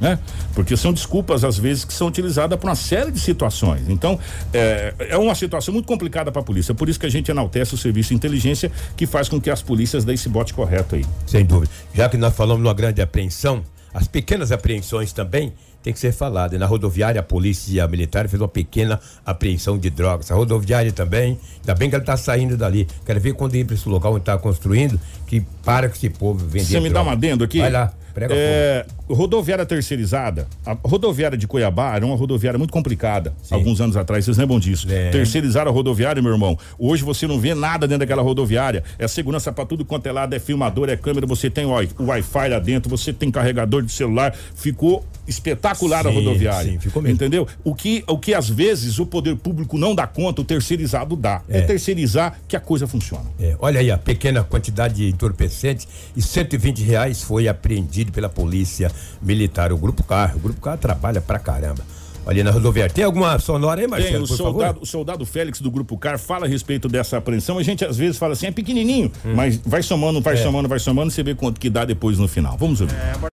né? 0.00 0.18
Porque 0.54 0.76
são 0.76 0.92
desculpas, 0.92 1.44
às 1.44 1.58
vezes, 1.58 1.84
que 1.84 1.92
são 1.92 2.08
utilizadas 2.08 2.58
para 2.58 2.68
uma 2.70 2.74
série 2.76 3.10
de 3.10 3.20
situações. 3.20 3.88
Então, 3.88 4.18
é, 4.52 4.94
é 4.98 5.16
uma 5.16 5.34
situação 5.34 5.72
muito 5.72 5.86
complicada 5.86 6.30
para 6.32 6.40
a 6.40 6.44
polícia. 6.44 6.74
Por 6.74 6.88
isso 6.88 6.98
que 6.98 7.06
a 7.06 7.10
gente 7.10 7.30
enaltece 7.30 7.74
o 7.74 7.78
serviço 7.78 8.10
de 8.10 8.16
inteligência 8.16 8.70
que 8.96 9.06
faz 9.06 9.28
com 9.28 9.40
que 9.40 9.50
as 9.50 9.62
polícias 9.62 10.04
deem 10.04 10.14
esse 10.14 10.28
bote 10.28 10.52
correto 10.52 10.94
aí. 10.94 11.04
Sem 11.26 11.44
dúvida. 11.44 11.72
Já 11.94 12.08
que 12.08 12.16
nós 12.16 12.34
falamos 12.34 12.62
numa 12.62 12.74
grande 12.74 13.00
apreensão, 13.00 13.62
as 13.94 14.08
pequenas 14.08 14.50
apreensões 14.50 15.12
também 15.12 15.52
tem 15.82 15.92
que 15.92 15.98
ser 15.98 16.12
falado. 16.12 16.58
Na 16.58 16.66
rodoviária, 16.66 17.20
a 17.20 17.24
polícia 17.24 17.86
militar 17.88 18.28
fez 18.28 18.40
uma 18.40 18.48
pequena 18.48 19.00
apreensão 19.24 19.78
de 19.78 19.90
drogas. 19.90 20.30
A 20.30 20.34
rodoviária 20.34 20.92
também, 20.92 21.38
ainda 21.60 21.74
bem 21.74 21.88
que 21.88 21.94
ela 21.94 22.02
está 22.02 22.16
saindo 22.16 22.56
dali. 22.56 22.86
Quero 23.04 23.20
ver 23.20 23.34
quando 23.34 23.54
ir 23.54 23.64
para 23.64 23.74
esse 23.74 23.88
local 23.88 24.12
onde 24.12 24.22
está 24.22 24.38
construindo, 24.38 24.98
que 25.26 25.42
para 25.64 25.88
com 25.88 25.94
esse 25.94 26.10
povo 26.10 26.44
vender 26.44 26.64
Você 26.64 26.80
me 26.80 26.88
droga. 26.88 27.04
dá 27.04 27.10
um 27.10 27.12
adendo 27.12 27.44
aqui? 27.44 27.58
Vai 27.58 27.70
lá. 27.70 27.92
Prega 28.14 28.34
é, 28.36 28.84
rodoviária 29.08 29.64
terceirizada. 29.64 30.46
A 30.66 30.76
rodoviária 30.84 31.36
de 31.36 31.46
Cuiabá 31.46 31.96
era 31.96 32.04
uma 32.04 32.14
rodoviária 32.14 32.58
muito 32.58 32.72
complicada. 32.72 33.32
Sim. 33.42 33.54
Alguns 33.54 33.80
anos 33.80 33.96
atrás, 33.96 34.24
vocês 34.24 34.36
lembram 34.36 34.60
disso. 34.60 34.86
É. 34.90 35.10
Terceirizaram 35.10 35.70
a 35.70 35.74
rodoviária, 35.74 36.20
meu 36.20 36.32
irmão. 36.32 36.58
Hoje 36.78 37.02
você 37.02 37.26
não 37.26 37.40
vê 37.40 37.54
nada 37.54 37.86
dentro 37.88 38.00
daquela 38.00 38.22
rodoviária. 38.22 38.84
É 38.98 39.08
segurança 39.08 39.50
para 39.50 39.64
tudo 39.64 39.84
quanto 39.84 40.06
é 40.06 40.12
lado, 40.12 40.34
é 40.34 40.38
filmador, 40.38 40.90
é 40.90 40.96
câmera, 40.96 41.26
você 41.26 41.48
tem 41.48 41.64
o 41.64 41.70
Wi-Fi 42.04 42.48
lá 42.48 42.58
dentro, 42.58 42.90
você 42.90 43.12
tem 43.12 43.30
carregador 43.30 43.82
de 43.82 43.90
celular. 43.90 44.34
Ficou 44.54 45.04
espetacular 45.26 46.02
sim, 46.02 46.08
a 46.08 46.12
rodoviária. 46.12 46.72
Sim, 46.72 46.80
ficou 46.80 47.02
mesmo. 47.02 47.14
Entendeu? 47.14 47.46
O 47.64 47.74
que, 47.74 48.04
o 48.06 48.18
que 48.18 48.34
às 48.34 48.48
vezes 48.48 48.98
o 48.98 49.06
poder 49.06 49.36
público 49.36 49.78
não 49.78 49.94
dá 49.94 50.06
conta, 50.06 50.40
o 50.42 50.44
terceirizado 50.44 51.16
dá. 51.16 51.42
É, 51.48 51.58
é 51.58 51.62
terceirizar 51.62 52.38
que 52.48 52.56
a 52.56 52.60
coisa 52.60 52.86
funciona. 52.86 53.26
É. 53.40 53.56
Olha 53.58 53.80
aí 53.80 53.90
a 53.90 53.98
pequena 53.98 54.42
quantidade 54.42 54.94
de 54.94 55.08
entorpecentes 55.08 55.86
e 56.16 56.22
120 56.22 56.82
reais 56.82 57.22
foi 57.22 57.48
apreendido 57.48 58.12
pela 58.12 58.28
polícia 58.28 58.90
militar, 59.20 59.72
o 59.72 59.78
Grupo 59.78 60.02
Car. 60.02 60.36
O 60.36 60.40
Grupo 60.40 60.60
Car 60.60 60.76
trabalha 60.78 61.20
pra 61.20 61.38
caramba. 61.38 61.84
Ali 62.24 62.42
na 62.42 62.52
rodoviária. 62.52 62.94
Tem 62.94 63.04
alguma 63.04 63.36
sonora 63.38 63.80
aí, 63.80 63.86
Marcelo? 63.88 64.12
Tem, 64.12 64.22
o 64.22 64.26
soldado, 64.26 64.80
o 64.80 64.86
soldado 64.86 65.26
Félix 65.26 65.60
do 65.60 65.70
Grupo 65.70 65.98
Car 65.98 66.18
fala 66.18 66.46
a 66.46 66.48
respeito 66.48 66.88
dessa 66.88 67.16
apreensão. 67.16 67.58
A 67.58 67.62
gente 67.64 67.84
às 67.84 67.96
vezes 67.96 68.16
fala 68.16 68.34
assim, 68.34 68.46
é 68.46 68.52
pequenininho, 68.52 69.10
hum. 69.24 69.34
mas 69.34 69.56
vai 69.56 69.82
somando, 69.82 70.20
vai 70.20 70.34
é. 70.34 70.36
somando, 70.36 70.68
vai 70.68 70.78
somando, 70.78 71.10
você 71.10 71.22
vê 71.22 71.34
quanto 71.34 71.60
que 71.60 71.68
dá 71.68 71.84
depois 71.84 72.18
no 72.18 72.28
final. 72.28 72.56
Vamos 72.56 72.80
ouvir. 72.80 72.94
É, 72.94 73.31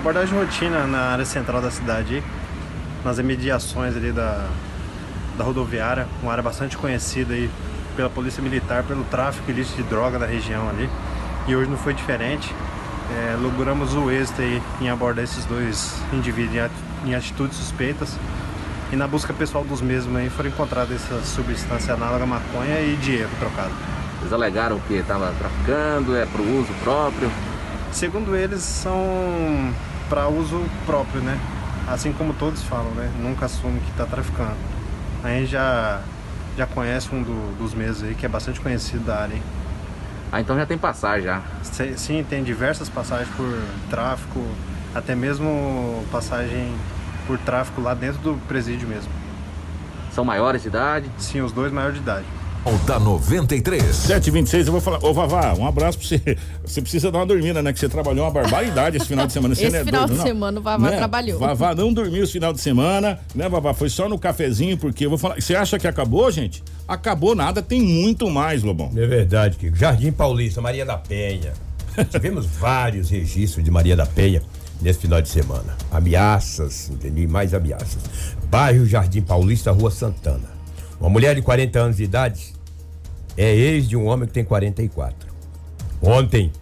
abordagem 0.00 0.38
rotina 0.38 0.86
na 0.86 1.12
área 1.12 1.24
central 1.24 1.60
da 1.60 1.70
cidade, 1.70 2.22
nas 3.04 3.18
imediações 3.18 3.96
ali 3.96 4.12
da, 4.12 4.48
da 5.36 5.44
rodoviária, 5.44 6.08
uma 6.22 6.32
área 6.32 6.42
bastante 6.42 6.76
conhecida 6.76 7.34
aí 7.34 7.50
pela 7.96 8.10
polícia 8.10 8.42
militar, 8.42 8.82
pelo 8.82 9.04
tráfico 9.04 9.50
ilícito 9.50 9.82
de 9.82 9.88
droga 9.88 10.18
da 10.18 10.26
região 10.26 10.68
ali. 10.68 10.88
E 11.46 11.54
hoje 11.54 11.70
não 11.70 11.76
foi 11.76 11.94
diferente 11.94 12.52
é, 13.10 13.36
logramos 13.40 13.94
o 13.94 14.10
êxito 14.10 14.40
aí 14.40 14.62
em 14.80 14.88
abordar 14.88 15.24
esses 15.24 15.44
dois 15.44 16.00
indivíduos 16.12 16.70
em 17.04 17.14
atitudes 17.14 17.56
suspeitas 17.56 18.16
e 18.92 18.96
na 18.96 19.06
busca 19.06 19.32
pessoal 19.32 19.64
dos 19.64 19.80
mesmos 19.80 20.16
aí 20.16 20.30
foram 20.30 20.48
encontradas 20.48 20.92
essa 21.02 21.20
substância 21.24 21.94
análoga 21.94 22.24
à 22.24 22.26
maconha 22.26 22.80
e 22.80 22.96
dinheiro 22.96 23.30
trocado. 23.38 23.72
Eles 24.20 24.32
alegaram 24.32 24.78
que 24.86 24.94
estava 24.94 25.32
traficando, 25.38 26.16
é 26.16 26.26
para 26.26 26.40
o 26.40 26.60
uso 26.60 26.72
próprio? 26.84 27.30
Segundo 27.92 28.36
eles, 28.36 28.62
são 28.62 29.72
para 30.10 30.28
uso 30.28 30.60
próprio, 30.84 31.22
né? 31.22 31.38
Assim 31.88 32.12
como 32.12 32.34
todos 32.34 32.62
falam, 32.64 32.90
né? 32.90 33.10
Nunca 33.20 33.46
assume 33.46 33.80
que 33.80 33.90
está 33.90 34.04
traficando. 34.04 34.56
A 35.22 35.28
gente 35.28 35.46
já, 35.46 36.00
já 36.58 36.66
conhece 36.66 37.14
um 37.14 37.22
do, 37.22 37.56
dos 37.56 37.72
mesmos 37.72 38.02
aí, 38.02 38.14
que 38.14 38.26
é 38.26 38.28
bastante 38.28 38.60
conhecido 38.60 39.04
da 39.04 39.20
área. 39.20 39.36
Hein? 39.36 39.42
Ah, 40.32 40.40
então 40.40 40.56
já 40.56 40.66
tem 40.66 40.76
passagem 40.76 41.24
já. 41.24 41.42
Sim, 41.96 42.24
tem 42.28 42.42
diversas 42.42 42.88
passagens 42.88 43.28
por 43.36 43.56
tráfico, 43.88 44.44
até 44.94 45.14
mesmo 45.14 46.04
passagem 46.10 46.74
por 47.26 47.38
tráfico 47.38 47.80
lá 47.80 47.94
dentro 47.94 48.20
do 48.20 48.34
presídio 48.46 48.88
mesmo. 48.88 49.10
São 50.12 50.24
maiores 50.24 50.62
de 50.62 50.68
idade? 50.68 51.10
Sim, 51.18 51.40
os 51.40 51.52
dois 51.52 51.72
maiores 51.72 51.96
de 51.96 52.02
idade. 52.02 52.26
Volta 52.62 52.98
93. 52.98 53.82
726, 53.82 54.66
eu 54.66 54.72
vou 54.72 54.80
falar. 54.82 55.02
Ô, 55.02 55.14
Vavá, 55.14 55.54
um 55.54 55.66
abraço 55.66 55.98
pra 55.98 56.06
você. 56.06 56.36
Você 56.62 56.82
precisa 56.82 57.10
dar 57.10 57.20
uma 57.20 57.26
dormida, 57.26 57.62
né? 57.62 57.72
Que 57.72 57.78
você 57.80 57.88
trabalhou 57.88 58.24
uma 58.24 58.30
barbaridade 58.30 58.98
esse 58.98 59.06
final 59.06 59.26
de 59.26 59.32
semana. 59.32 59.54
Você 59.54 59.64
esse 59.64 59.76
é 59.76 59.84
final 59.84 60.02
doido, 60.02 60.12
de 60.12 60.18
não? 60.18 60.26
semana 60.26 60.60
o 60.60 60.62
Vavá 60.62 60.90
né? 60.90 60.96
trabalhou. 60.98 61.38
Vavá 61.38 61.74
não 61.74 61.92
dormiu 61.92 62.22
esse 62.22 62.32
final 62.32 62.52
de 62.52 62.60
semana, 62.60 63.18
né, 63.34 63.48
Vavá? 63.48 63.72
Foi 63.72 63.88
só 63.88 64.08
no 64.08 64.18
cafezinho, 64.18 64.76
porque 64.76 65.06
eu 65.06 65.08
vou 65.08 65.18
falar. 65.18 65.40
Você 65.40 65.54
acha 65.54 65.78
que 65.78 65.88
acabou, 65.88 66.30
gente? 66.30 66.62
Acabou 66.86 67.34
nada, 67.34 67.62
tem 67.62 67.80
muito 67.80 68.28
mais, 68.28 68.62
Lobão. 68.62 68.92
É 68.94 69.06
verdade, 69.06 69.56
Kiko. 69.56 69.76
Jardim 69.76 70.12
Paulista, 70.12 70.60
Maria 70.60 70.84
da 70.84 70.98
Penha. 70.98 71.54
Tivemos 72.10 72.44
vários 72.60 73.08
registros 73.08 73.64
de 73.64 73.70
Maria 73.70 73.96
da 73.96 74.04
Penha 74.04 74.42
nesse 74.82 75.00
final 75.00 75.22
de 75.22 75.30
semana. 75.30 75.76
Ameaças, 75.90 76.90
entendi? 76.90 77.26
Mais 77.26 77.54
ameaças. 77.54 77.98
Bairro 78.50 78.84
Jardim 78.84 79.22
Paulista, 79.22 79.72
Rua 79.72 79.90
Santana. 79.90 80.59
Uma 81.00 81.08
mulher 81.08 81.34
de 81.34 81.40
40 81.40 81.78
anos 81.78 81.96
de 81.96 82.04
idade 82.04 82.52
é 83.34 83.54
ex 83.54 83.88
de 83.88 83.96
um 83.96 84.06
homem 84.06 84.28
que 84.28 84.34
tem 84.34 84.44
44. 84.44 85.30
Ontem, 86.02 86.52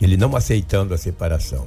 ele 0.00 0.16
não 0.16 0.36
aceitando 0.36 0.94
a 0.94 0.98
separação, 0.98 1.66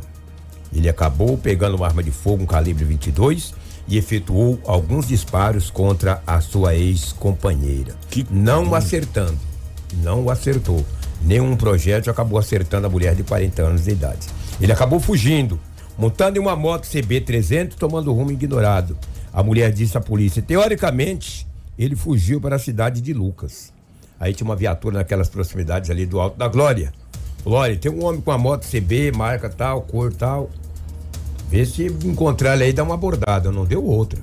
ele 0.73 0.87
acabou 0.87 1.37
pegando 1.37 1.75
uma 1.75 1.85
arma 1.85 2.01
de 2.01 2.11
fogo, 2.11 2.43
um 2.43 2.45
calibre 2.47 2.85
22, 2.85 3.53
e 3.87 3.97
efetuou 3.97 4.59
alguns 4.65 5.07
disparos 5.07 5.69
contra 5.69 6.23
a 6.25 6.39
sua 6.39 6.73
ex-companheira. 6.73 7.93
Não 8.31 8.69
bom. 8.69 8.75
acertando. 8.75 9.37
Não 10.01 10.23
o 10.23 10.31
acertou. 10.31 10.83
Nenhum 11.21 11.55
projeto 11.55 12.09
acabou 12.09 12.39
acertando 12.39 12.87
a 12.87 12.89
mulher 12.89 13.15
de 13.15 13.23
40 13.23 13.61
anos 13.61 13.83
de 13.83 13.91
idade. 13.91 14.27
Ele 14.59 14.71
acabou 14.71 14.99
fugindo, 14.99 15.59
montando 15.97 16.37
em 16.37 16.41
uma 16.41 16.55
moto 16.55 16.85
CB300, 16.85 17.73
tomando 17.75 18.13
rumo 18.13 18.31
ignorado. 18.31 18.97
A 19.31 19.43
mulher 19.43 19.71
disse 19.71 19.97
à 19.97 20.01
polícia: 20.01 20.41
teoricamente, 20.41 21.45
ele 21.77 21.95
fugiu 21.95 22.39
para 22.39 22.55
a 22.55 22.59
cidade 22.59 23.01
de 23.01 23.13
Lucas. 23.13 23.71
Aí 24.19 24.33
tinha 24.33 24.45
uma 24.45 24.55
viatura 24.55 24.99
naquelas 24.99 25.29
proximidades 25.29 25.89
ali 25.89 26.05
do 26.05 26.19
Alto 26.19 26.37
da 26.37 26.47
Glória. 26.47 26.93
Glória, 27.43 27.75
tem 27.75 27.91
um 27.91 28.05
homem 28.05 28.21
com 28.21 28.31
a 28.31 28.37
moto 28.37 28.65
CB, 28.65 29.11
marca 29.11 29.49
tal, 29.49 29.81
cor 29.81 30.13
tal. 30.13 30.49
Vê 31.49 31.65
se 31.65 31.85
encontrar 31.85 32.55
ele 32.55 32.63
aí, 32.63 32.73
dá 32.73 32.83
uma 32.83 32.93
abordada. 32.93 33.51
Não 33.51 33.65
deu 33.65 33.83
outra. 33.83 34.19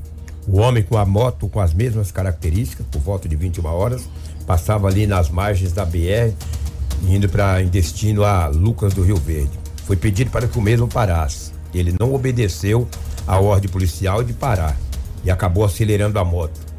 O 0.49 0.59
homem 0.59 0.83
com 0.83 0.97
a 0.97 1.05
moto 1.05 1.49
com 1.49 1.61
as 1.61 1.75
mesmas 1.75 2.11
características, 2.11 2.87
por 2.91 3.01
volta 3.01 3.29
de 3.29 3.37
21 3.37 3.67
horas, 3.67 4.09
passava 4.47 4.89
ali 4.89 5.07
nas 5.07 5.29
margens 5.29 5.73
da 5.73 5.85
BR, 5.85 6.33
indo 7.07 7.29
para 7.29 7.63
em 7.63 7.69
destino 7.69 8.25
a 8.25 8.47
Lucas 8.47 8.95
do 8.95 9.03
Rio 9.03 9.17
Verde. 9.17 9.53
Foi 9.85 9.97
pedido 9.97 10.31
para 10.31 10.49
que 10.49 10.59
o 10.59 10.63
mesmo 10.63 10.89
parasse. 10.89 11.53
Ele 11.75 11.95
não 12.01 12.15
obedeceu 12.15 12.89
a 13.27 13.39
ordem 13.39 13.71
policial 13.71 14.25
de 14.25 14.33
parar 14.33 14.77
e 15.23 15.31
acabou 15.31 15.65
acelerando 15.65 16.19
a 16.19 16.25
moto. 16.25 16.70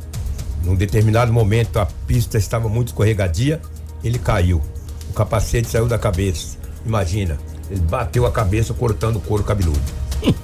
Num 0.64 0.76
determinado 0.76 1.34
momento 1.34 1.78
a 1.78 1.86
pista 1.86 2.38
estava 2.38 2.70
muito 2.70 2.90
escorregadia, 2.90 3.60
ele 4.04 4.20
caiu. 4.20 4.62
O 5.10 5.14
capacete 5.14 5.68
saiu 5.68 5.88
da 5.88 5.98
cabeça. 5.98 6.58
Imagina, 6.86 7.38
ele 7.70 7.82
bateu 7.82 8.26
a 8.26 8.32
cabeça 8.32 8.74
cortando 8.74 9.18
o 9.18 9.22
couro 9.22 9.44
cabeludo. 9.44 9.82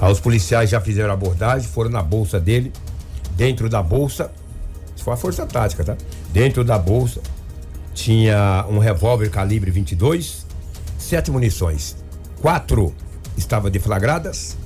Aí 0.00 0.12
os 0.12 0.20
policiais 0.20 0.70
já 0.70 0.80
fizeram 0.80 1.10
a 1.10 1.14
abordagem, 1.14 1.68
foram 1.68 1.90
na 1.90 2.02
bolsa 2.02 2.38
dele. 2.38 2.72
Dentro 3.36 3.68
da 3.68 3.82
bolsa, 3.82 4.30
isso 4.94 5.04
foi 5.04 5.14
a 5.14 5.16
força 5.16 5.44
tática, 5.44 5.82
tá? 5.82 5.96
Dentro 6.32 6.62
da 6.62 6.78
bolsa 6.78 7.20
tinha 7.92 8.64
um 8.68 8.78
revólver 8.78 9.28
calibre 9.28 9.70
22, 9.70 10.46
sete 10.98 11.30
munições. 11.30 11.96
Quatro 12.40 12.94
estavam 13.36 13.70
deflagradas 13.70 14.56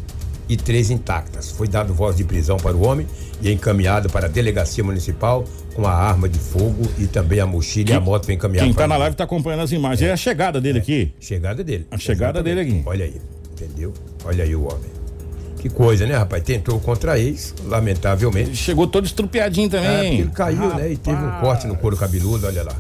e 0.49 0.57
três 0.57 0.90
intactas. 0.90 1.51
Foi 1.51 1.68
dado 1.68 1.92
voz 1.92 2.16
de 2.16 2.24
prisão 2.24 2.57
para 2.57 2.76
o 2.76 2.86
homem 2.86 3.07
e 3.42 3.53
encaminhado 3.53 4.09
para 4.09 4.26
a 4.26 4.28
delegacia 4.28 4.82
municipal 4.82 5.44
com 5.74 5.86
a 5.86 5.92
arma 5.92 6.28
de 6.28 6.38
fogo 6.38 6.88
e 6.99 7.07
também 7.07 7.40
a 7.40 7.46
mochila 7.46 7.86
quem, 7.86 7.94
e 7.94 7.99
a 7.99 8.01
moto 8.01 8.24
foi 8.24 8.34
encaminhada. 8.34 8.64
Quem 8.64 8.72
está 8.72 8.88
na 8.88 8.96
live 8.96 9.14
está 9.14 9.24
acompanhando 9.24 9.62
as 9.62 9.72
imagens. 9.72 10.03
É, 10.03 10.11
é 10.11 10.12
a 10.12 10.16
chegada 10.16 10.61
dele 10.61 10.78
é. 10.78 10.82
aqui. 10.82 11.12
Chegada 11.20 11.62
dele. 11.62 11.86
A 11.90 11.99
chegada 11.99 12.40
Exatamente. 12.40 12.66
dele 12.66 12.78
aqui. 12.78 12.88
Olha 12.88 13.05
aí, 13.05 13.20
entendeu? 13.53 13.92
Olha 14.24 14.44
aí 14.44 14.57
o 14.57 14.62
homem. 14.64 14.99
Que 15.59 15.68
coisa, 15.68 16.07
né, 16.07 16.16
rapaz? 16.16 16.42
Tentou 16.44 16.78
contra 16.78 17.18
ex, 17.18 17.55
lamentavelmente. 17.64 18.55
Chegou 18.57 18.86
todo 18.86 19.07
estrupiadinho 19.07 19.68
também. 19.68 19.88
É, 19.88 20.14
ele 20.14 20.30
caiu, 20.30 20.61
rapaz. 20.61 20.82
né? 20.82 20.92
E 20.92 20.96
teve 20.96 21.16
um 21.16 21.40
corte 21.40 21.66
no 21.66 21.76
couro 21.76 21.96
cabeludo, 21.96 22.46
olha 22.46 22.62
lá. 22.62 22.76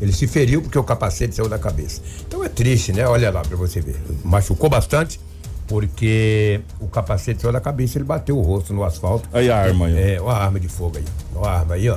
Ele 0.00 0.12
se 0.12 0.26
feriu 0.26 0.62
porque 0.62 0.78
o 0.78 0.82
capacete 0.82 1.34
saiu 1.34 1.48
da 1.48 1.58
cabeça. 1.58 2.00
Então 2.26 2.42
é 2.42 2.48
triste, 2.48 2.92
né? 2.92 3.06
Olha 3.06 3.30
lá 3.30 3.42
para 3.42 3.56
você 3.56 3.80
ver. 3.80 3.96
Machucou 4.24 4.68
bastante 4.68 5.20
porque 5.72 6.60
o 6.78 6.86
capacete 6.86 7.40
saiu 7.40 7.50
da 7.50 7.58
cabeça, 7.58 7.96
ele 7.96 8.04
bateu 8.04 8.36
o 8.36 8.42
rosto 8.42 8.74
no 8.74 8.84
asfalto. 8.84 9.26
Aí 9.32 9.50
a 9.50 9.56
arma 9.56 9.86
aí. 9.86 10.16
É, 10.16 10.20
uma 10.20 10.34
arma 10.34 10.60
de 10.60 10.68
fogo 10.68 10.98
aí. 10.98 11.04
Uma 11.34 11.48
arma 11.48 11.76
aí, 11.76 11.88
ó. 11.88 11.96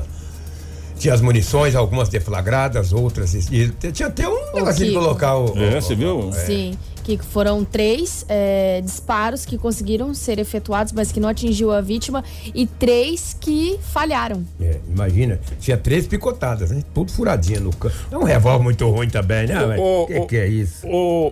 Tinha 0.98 1.14
as 1.14 1.20
munições, 1.20 1.76
algumas 1.76 2.08
deflagradas, 2.08 2.94
outras. 2.94 3.34
E 3.34 3.68
tinha 3.92 4.08
até 4.08 4.30
um 4.30 4.54
negócio 4.54 4.86
de 4.86 4.94
colocar 4.94 5.36
o. 5.36 5.62
É, 5.62 5.82
você 5.82 5.94
viu? 5.94 6.30
É. 6.30 6.46
Sim. 6.46 6.78
Que 7.06 7.20
foram 7.20 7.64
três 7.64 8.26
é, 8.28 8.82
disparos 8.82 9.46
que 9.46 9.60
conseguiram 9.60 10.12
ser 10.16 10.40
efetuados, 10.40 10.92
mas 10.92 11.12
que 11.12 11.20
não 11.20 11.30
atingiu 11.30 11.72
a 11.72 11.80
vítima, 11.80 12.24
e 12.54 12.66
três 12.66 13.38
que 13.40 13.78
falharam. 13.80 14.44
É, 14.60 14.80
imagina, 14.90 15.40
tinha 15.60 15.78
três 15.78 16.08
picotadas, 16.08 16.72
né? 16.72 16.84
Tudo 16.96 17.12
furadinho 17.12 17.62
no 17.62 17.76
canto. 17.76 17.96
É 18.12 18.18
um 18.18 18.24
revólver 18.24 18.64
muito 18.64 18.90
ruim 18.90 19.08
também, 19.08 19.46
né? 19.46 19.78
O 19.78 20.08
que, 20.08 20.22
que, 20.22 20.38
é 20.38 20.48
isso? 20.48 20.88
O, 20.88 21.32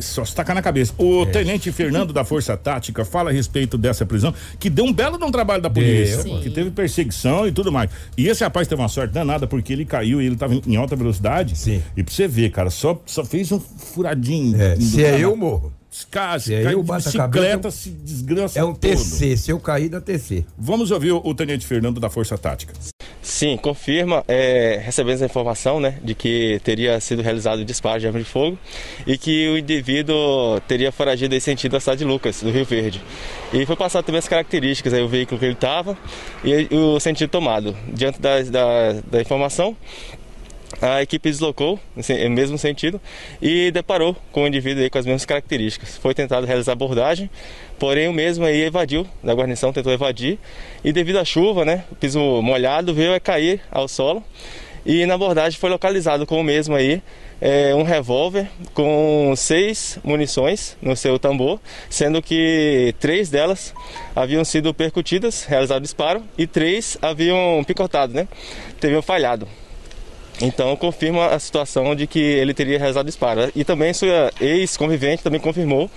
só 0.00 0.24
se 0.24 0.34
tacar 0.34 0.56
na 0.56 0.62
cabeça. 0.62 0.94
O 0.96 1.24
é. 1.24 1.26
tenente 1.26 1.70
Fernando 1.70 2.12
da 2.12 2.24
Força 2.24 2.56
Tática 2.56 3.04
fala 3.04 3.28
a 3.28 3.32
respeito 3.32 3.76
dessa 3.76 4.06
prisão, 4.06 4.32
que 4.58 4.70
deu 4.70 4.86
um 4.86 4.92
belo 4.92 5.18
de 5.18 5.24
um 5.24 5.30
trabalho 5.30 5.60
da 5.60 5.68
polícia, 5.68 6.24
que 6.40 6.48
teve 6.48 6.70
perseguição 6.70 7.46
e 7.46 7.52
tudo 7.52 7.70
mais. 7.70 7.90
E 8.16 8.28
esse 8.28 8.42
rapaz 8.42 8.66
teve 8.66 8.80
uma 8.80 8.88
sorte 8.88 9.12
danada, 9.12 9.46
porque 9.46 9.74
ele 9.74 9.84
caiu 9.84 10.22
e 10.22 10.26
ele 10.26 10.36
estava 10.36 10.54
em 10.54 10.76
alta 10.76 10.96
velocidade. 10.96 11.56
Sim. 11.58 11.82
E 11.94 12.02
pra 12.02 12.14
você 12.14 12.26
ver, 12.26 12.50
cara, 12.50 12.70
só, 12.70 12.98
só 13.04 13.24
fez 13.24 13.52
um 13.52 13.60
furadinho. 13.60 14.60
É, 14.60 14.76
se 14.86 15.04
é 15.04 15.20
eu, 15.20 15.36
morro. 15.36 15.72
Cara, 16.10 16.38
se 16.38 16.54
é 16.54 16.74
eu 16.74 16.82
bato 16.82 17.04
bicicleta, 17.04 17.24
a 17.24 17.28
cabeça, 17.28 17.70
se 17.70 17.90
desgraça 17.90 18.58
É 18.58 18.64
um 18.64 18.74
TC, 18.74 19.28
todo. 19.28 19.36
se 19.38 19.50
eu 19.50 19.58
cair, 19.58 19.88
dá 19.88 20.00
TC. 20.00 20.44
Vamos 20.58 20.90
ouvir 20.90 21.12
o, 21.12 21.22
o 21.24 21.34
Tenente 21.34 21.66
Fernando 21.66 21.98
da 21.98 22.10
Força 22.10 22.36
Tática. 22.36 22.74
Sim, 23.22 23.56
confirma, 23.56 24.22
é, 24.28 24.80
recebemos 24.84 25.20
a 25.20 25.26
informação 25.26 25.80
né, 25.80 25.98
de 26.02 26.14
que 26.14 26.60
teria 26.62 27.00
sido 27.00 27.22
realizado 27.22 27.58
o 27.60 27.64
disparo 27.64 27.98
de 27.98 28.06
arma 28.06 28.20
de 28.20 28.24
fogo 28.24 28.56
e 29.04 29.18
que 29.18 29.48
o 29.48 29.58
indivíduo 29.58 30.60
teria 30.68 30.92
foragido 30.92 31.34
em 31.34 31.40
sentido 31.40 31.76
a 31.76 31.80
cidade 31.80 31.98
de 31.98 32.04
Lucas, 32.04 32.40
do 32.40 32.50
Rio 32.50 32.64
Verde. 32.64 33.02
E 33.52 33.66
foi 33.66 33.74
passado 33.74 34.04
também 34.04 34.20
as 34.20 34.28
características, 34.28 34.92
aí, 34.94 35.02
o 35.02 35.08
veículo 35.08 35.40
que 35.40 35.44
ele 35.44 35.54
estava 35.54 35.98
e 36.44 36.68
o 36.72 37.00
sentido 37.00 37.28
tomado. 37.28 37.76
Diante 37.92 38.20
da, 38.20 38.42
da, 38.42 38.92
da 39.10 39.20
informação, 39.20 39.76
a 40.80 41.02
equipe 41.02 41.30
deslocou 41.30 41.78
no 41.94 42.30
mesmo 42.30 42.58
sentido 42.58 43.00
e 43.40 43.70
deparou 43.70 44.16
com 44.32 44.44
o 44.44 44.46
indivíduo 44.46 44.88
com 44.90 44.98
as 44.98 45.06
mesmas 45.06 45.24
características. 45.24 45.96
Foi 45.96 46.14
tentado 46.14 46.46
realizar 46.46 46.72
abordagem, 46.72 47.30
porém 47.78 48.08
o 48.08 48.12
mesmo 48.12 48.44
aí 48.44 48.62
evadiu 48.62 49.06
da 49.22 49.32
guarnição, 49.32 49.72
tentou 49.72 49.92
evadir 49.92 50.38
e 50.84 50.92
devido 50.92 51.18
à 51.18 51.24
chuva, 51.24 51.64
né, 51.64 51.84
o 51.90 51.94
piso 51.94 52.20
molhado 52.42 52.94
veio 52.94 53.14
a 53.14 53.20
cair 53.20 53.60
ao 53.70 53.88
solo 53.88 54.22
e 54.84 55.04
na 55.06 55.14
abordagem 55.14 55.58
foi 55.58 55.70
localizado 55.70 56.26
com 56.26 56.40
o 56.40 56.44
mesmo 56.44 56.74
aí 56.74 57.02
é, 57.40 57.74
um 57.74 57.82
revólver 57.82 58.48
com 58.72 59.34
seis 59.36 59.98
munições 60.02 60.76
no 60.80 60.96
seu 60.96 61.18
tambor, 61.18 61.60
sendo 61.90 62.22
que 62.22 62.94
três 63.00 63.28
delas 63.28 63.74
haviam 64.14 64.44
sido 64.44 64.72
percutidas, 64.72 65.44
realizado 65.44 65.82
disparo, 65.82 66.22
e 66.38 66.46
três 66.46 66.96
haviam 67.02 67.62
picotado, 67.66 68.14
né? 68.14 68.28
Teriam 68.80 69.02
falhado. 69.02 69.46
Então 70.40 70.76
confirma 70.76 71.28
a 71.28 71.38
situação 71.38 71.94
de 71.94 72.06
que 72.06 72.18
ele 72.18 72.52
teria 72.52 72.78
realizado 72.78 73.06
disparo. 73.06 73.50
E 73.54 73.64
também 73.64 73.92
sua 73.92 74.30
ex-convivente 74.40 75.22
também 75.22 75.40
confirmou 75.40 75.90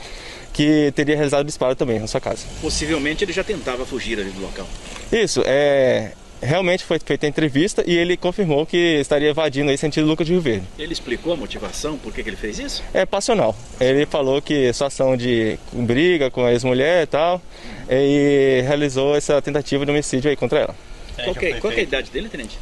que 0.53 0.91
teria 0.95 1.15
realizado 1.15 1.45
disparo 1.45 1.75
também 1.75 1.99
na 1.99 2.07
sua 2.07 2.21
casa. 2.21 2.45
Possivelmente 2.61 3.23
ele 3.23 3.33
já 3.33 3.43
tentava 3.43 3.85
fugir 3.85 4.19
ali 4.19 4.29
do 4.31 4.41
local. 4.41 4.67
Isso, 5.11 5.41
é, 5.45 6.11
realmente 6.41 6.83
foi 6.83 6.99
feita 6.99 7.25
a 7.25 7.29
entrevista 7.29 7.83
e 7.85 7.95
ele 7.95 8.15
confirmou 8.17 8.65
que 8.65 8.77
estaria 8.99 9.29
evadindo 9.29 9.69
aí 9.69 9.77
sentido 9.77 10.07
Lucas 10.07 10.25
de 10.25 10.33
Rio 10.33 10.41
Verde. 10.41 10.65
Ele 10.77 10.93
explicou 10.93 11.33
a 11.33 11.35
motivação, 11.35 11.97
por 11.97 12.13
que, 12.13 12.23
que 12.23 12.29
ele 12.29 12.37
fez 12.37 12.59
isso? 12.59 12.83
É 12.93 13.05
passional. 13.05 13.55
Ele 13.79 14.05
falou 14.05 14.41
que 14.41 14.71
situação 14.73 15.15
de 15.15 15.57
briga 15.71 16.31
com 16.31 16.43
a 16.45 16.51
ex-mulher 16.51 17.03
e 17.03 17.07
tal, 17.07 17.41
e 17.89 18.63
realizou 18.65 19.15
essa 19.15 19.41
tentativa 19.41 19.85
de 19.85 19.91
homicídio 19.91 20.29
aí 20.29 20.35
contra 20.35 20.59
ela. 20.59 20.75
É, 21.17 21.23
qual, 21.23 21.35
que, 21.35 21.53
qual 21.55 21.73
é 21.73 21.77
a 21.77 21.81
idade 21.81 22.11
dele, 22.11 22.29
tenente? 22.29 22.57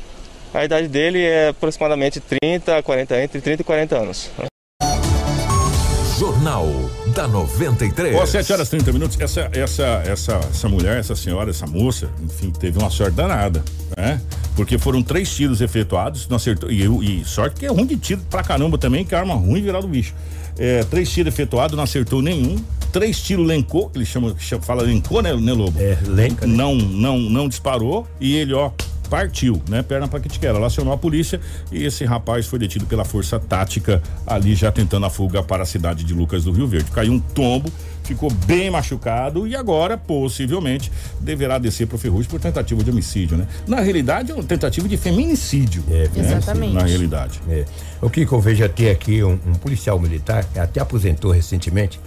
A 0.53 0.65
idade 0.65 0.87
dele 0.87 1.21
é 1.23 1.49
aproximadamente 1.49 2.19
30, 2.19 2.81
40, 2.81 3.23
entre 3.23 3.41
30 3.41 3.61
e 3.61 3.65
40 3.65 3.97
anos. 3.97 4.29
Jornal 6.17 6.67
da 7.13 7.27
93. 7.27 8.15
Ó, 8.15 8.25
7 8.25 8.53
horas 8.53 8.67
e 8.67 8.71
30 8.71 8.91
minutos. 8.91 9.19
Essa, 9.19 9.49
essa, 9.53 9.83
essa, 10.05 10.33
essa 10.49 10.67
mulher, 10.67 10.99
essa 10.99 11.15
senhora, 11.15 11.51
essa 11.51 11.67
moça, 11.67 12.09
enfim, 12.23 12.49
teve 12.51 12.79
uma 12.79 12.89
sorte 12.89 13.15
danada, 13.15 13.63
né? 13.95 14.19
Porque 14.55 14.79
foram 14.79 15.03
três 15.03 15.29
tiros 15.35 15.61
efetuados, 15.61 16.27
não 16.27 16.37
acertou. 16.37 16.71
E, 16.71 16.83
e 16.83 17.23
sorte 17.23 17.59
que 17.59 17.65
é 17.67 17.69
ruim 17.69 17.85
de 17.85 17.97
tiro 17.97 18.21
pra 18.31 18.43
caramba 18.43 18.79
também, 18.79 19.05
que 19.05 19.13
é 19.13 19.17
arma 19.17 19.35
ruim 19.35 19.61
virar 19.61 19.81
do 19.81 19.87
bicho. 19.87 20.15
É, 20.57 20.83
três 20.85 21.11
tiros 21.11 21.31
efetuados, 21.31 21.77
não 21.77 21.83
acertou 21.83 22.19
nenhum. 22.19 22.57
Três 22.91 23.21
tiros 23.21 23.45
lencou, 23.45 23.91
ele 23.93 24.05
chama, 24.05 24.35
fala 24.61 24.81
lencou, 24.81 25.21
né, 25.21 25.35
né, 25.35 25.53
Lobo? 25.53 25.79
É, 25.79 25.99
lenca. 26.07 26.47
Né? 26.47 26.55
Não, 26.55 26.73
não, 26.75 27.19
não 27.19 27.47
disparou. 27.47 28.07
E 28.19 28.35
ele, 28.35 28.53
ó, 28.53 28.71
partiu, 29.07 29.61
né? 29.67 29.81
Perna 29.81 30.07
pra 30.07 30.19
que 30.19 30.29
te 30.29 30.39
quer. 30.39 30.47
Ela 30.47 30.67
acionou 30.67 30.93
a 30.93 30.97
polícia 30.97 31.39
e 31.71 31.83
esse 31.83 32.05
rapaz 32.05 32.45
foi 32.45 32.59
detido 32.59 32.85
pela 32.85 33.03
força 33.03 33.39
tática 33.39 34.01
ali 34.25 34.53
já 34.53 34.71
tentando 34.71 35.05
a 35.05 35.09
fuga 35.09 35.41
para 35.41 35.63
a 35.63 35.65
cidade 35.65 36.03
de 36.03 36.13
Lucas 36.13 36.43
do 36.43 36.51
Rio 36.51 36.67
Verde. 36.67 36.91
Caiu 36.91 37.13
um 37.13 37.19
tombo, 37.19 37.71
ficou 38.03 38.31
bem 38.31 38.69
machucado 38.69 39.47
e 39.47 39.55
agora 39.55 39.97
possivelmente 39.97 40.91
deverá 41.19 41.57
descer 41.57 41.87
pro 41.87 41.97
Ferrugem 41.97 42.29
por 42.29 42.39
tentativa 42.39 42.83
de 42.83 42.91
homicídio, 42.91 43.37
né? 43.37 43.47
Na 43.67 43.79
realidade 43.79 44.31
é 44.31 44.35
uma 44.35 44.43
tentativa 44.43 44.87
de 44.87 44.97
feminicídio. 44.97 45.83
É, 45.89 46.07
né? 46.07 46.09
exatamente. 46.15 46.73
Na 46.73 46.83
realidade. 46.83 47.41
É. 47.49 47.65
O 48.01 48.09
que 48.09 48.25
eu 48.25 48.39
vejo 48.39 48.63
até 48.63 48.91
aqui 48.91 49.23
um, 49.23 49.39
um 49.45 49.53
policial 49.53 49.99
militar 49.99 50.45
que 50.45 50.59
até 50.59 50.79
aposentou 50.79 51.31
recentemente. 51.31 51.99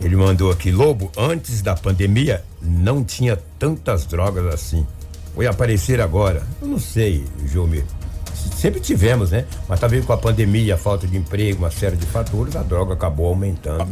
Ele 0.00 0.16
mandou 0.16 0.50
aqui, 0.50 0.72
Lobo, 0.72 1.10
antes 1.16 1.62
da 1.62 1.74
pandemia 1.74 2.42
não 2.60 3.04
tinha 3.04 3.38
tantas 3.58 4.04
drogas 4.06 4.52
assim 4.52 4.84
foi 5.34 5.46
aparecer 5.46 6.00
agora? 6.00 6.42
Eu 6.62 6.68
não 6.68 6.78
sei, 6.78 7.24
Jomir. 7.46 7.84
Sempre 8.34 8.80
tivemos, 8.80 9.30
né? 9.30 9.44
Mas 9.68 9.80
talvez 9.80 10.04
com 10.04 10.12
a 10.12 10.16
pandemia, 10.16 10.74
a 10.74 10.78
falta 10.78 11.06
de 11.06 11.16
emprego, 11.16 11.58
uma 11.58 11.70
série 11.70 11.96
de 11.96 12.06
fatores, 12.06 12.54
a 12.56 12.62
droga 12.62 12.94
acabou 12.94 13.26
aumentando. 13.26 13.88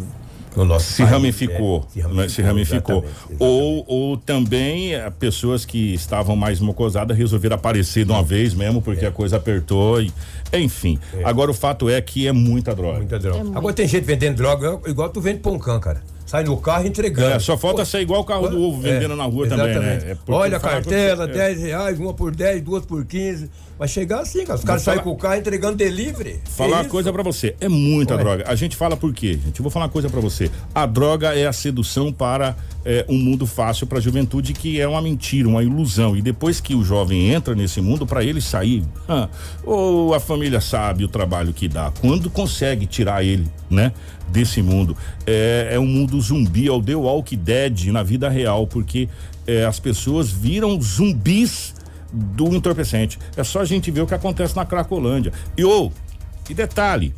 No 0.54 0.66
nosso 0.66 0.92
se, 0.92 1.02
país, 1.02 1.10
ramificou, 1.10 1.80
né? 1.80 1.86
se 1.88 2.00
ramificou, 2.02 2.28
se 2.28 2.42
ramificou. 2.42 2.96
Exatamente, 2.98 3.32
exatamente. 3.32 3.36
Ou, 3.38 3.84
ou 3.88 4.16
também 4.18 4.94
é, 4.94 5.08
pessoas 5.08 5.64
que 5.64 5.94
estavam 5.94 6.36
mais 6.36 6.60
mocosadas 6.60 7.16
resolveram 7.16 7.56
aparecer 7.56 8.04
de 8.04 8.12
uma 8.12 8.22
vez 8.22 8.52
mesmo, 8.52 8.82
porque 8.82 9.06
é. 9.06 9.08
a 9.08 9.10
coisa 9.10 9.38
apertou. 9.38 10.02
E, 10.02 10.12
enfim. 10.52 10.98
É. 11.14 11.24
Agora 11.24 11.50
o 11.50 11.54
fato 11.54 11.88
é 11.88 12.00
que 12.02 12.28
é 12.28 12.32
muita 12.32 12.74
droga. 12.74 12.98
Muita 12.98 13.18
droga. 13.18 13.38
É 13.38 13.56
Agora 13.56 13.74
tem 13.74 13.88
gente 13.88 14.04
vendendo 14.04 14.36
droga 14.36 14.78
igual 14.86 15.08
tu 15.08 15.22
vende 15.22 15.40
pão 15.40 15.58
can, 15.58 15.80
cara 15.80 16.02
sai 16.32 16.44
no 16.44 16.56
carro 16.56 16.86
entregando. 16.86 17.34
É, 17.34 17.38
só 17.38 17.58
falta 17.58 17.84
ser 17.84 18.00
igual 18.00 18.22
o 18.22 18.24
carro 18.24 18.48
do 18.48 18.58
ovo 18.58 18.80
vendendo 18.80 19.12
é, 19.12 19.16
na 19.16 19.24
rua 19.24 19.44
exatamente. 19.44 19.74
também, 19.74 19.98
né? 19.98 20.12
É 20.12 20.32
Olha 20.32 20.56
a 20.56 20.60
cartela, 20.60 21.26
10 21.28 21.58
é. 21.58 21.66
reais, 21.66 22.00
uma 22.00 22.14
por 22.14 22.34
10, 22.34 22.62
duas 22.62 22.86
por 22.86 23.04
15. 23.04 23.50
Vai 23.78 23.86
chegar 23.86 24.20
assim, 24.20 24.42
cara. 24.46 24.58
Os 24.58 24.64
caras 24.64 24.80
saem 24.80 25.00
com 25.00 25.10
o 25.10 25.16
carro 25.16 25.34
entregando 25.34 25.76
delivery. 25.76 26.40
Falar 26.44 26.82
uma 26.82 26.84
coisa 26.86 27.12
para 27.12 27.22
você, 27.22 27.54
é 27.60 27.68
muita 27.68 28.14
Ué. 28.14 28.22
droga. 28.22 28.44
A 28.46 28.54
gente 28.54 28.76
fala 28.76 28.96
por 28.96 29.12
quê, 29.12 29.38
gente? 29.44 29.58
Eu 29.58 29.62
vou 29.62 29.70
falar 29.70 29.86
uma 29.86 29.90
coisa 29.90 30.08
para 30.08 30.20
você. 30.20 30.50
A 30.74 30.86
droga 30.86 31.34
é 31.34 31.46
a 31.46 31.52
sedução 31.52 32.10
para 32.10 32.56
é, 32.82 33.04
um 33.10 33.18
mundo 33.18 33.46
fácil 33.46 33.86
para 33.86 33.98
a 33.98 34.00
juventude 34.00 34.54
que 34.54 34.80
é 34.80 34.88
uma 34.88 35.02
mentira, 35.02 35.46
uma 35.46 35.62
ilusão. 35.62 36.16
E 36.16 36.22
depois 36.22 36.60
que 36.60 36.74
o 36.74 36.82
jovem 36.82 37.30
entra 37.30 37.54
nesse 37.54 37.80
mundo, 37.80 38.06
para 38.06 38.24
ele 38.24 38.40
sair, 38.40 38.82
ah, 39.06 39.28
ou 39.64 40.14
a 40.14 40.20
família 40.20 40.62
sabe 40.62 41.04
o 41.04 41.08
trabalho 41.08 41.52
que 41.52 41.68
dá, 41.68 41.92
quando 42.00 42.30
consegue 42.30 42.86
tirar 42.86 43.22
ele, 43.22 43.46
né? 43.68 43.92
Desse 44.32 44.62
mundo. 44.62 44.96
É, 45.26 45.68
é 45.72 45.78
um 45.78 45.86
mundo 45.86 46.20
zumbi, 46.20 46.66
é 46.66 46.72
o 46.72 46.82
The 46.82 46.94
Walking 46.94 47.36
Dead 47.36 47.86
na 47.86 48.02
vida 48.02 48.28
real, 48.28 48.66
porque 48.66 49.08
é, 49.46 49.64
as 49.64 49.78
pessoas 49.78 50.30
viram 50.30 50.80
zumbis 50.80 51.74
do 52.12 52.54
entorpecente. 52.54 53.18
É 53.36 53.44
só 53.44 53.60
a 53.60 53.64
gente 53.64 53.90
ver 53.90 54.00
o 54.00 54.06
que 54.06 54.14
acontece 54.14 54.56
na 54.56 54.64
Cracolândia. 54.64 55.32
E 55.56 55.64
ou, 55.64 55.92
oh, 55.94 56.50
e 56.50 56.54
detalhe: 56.54 57.14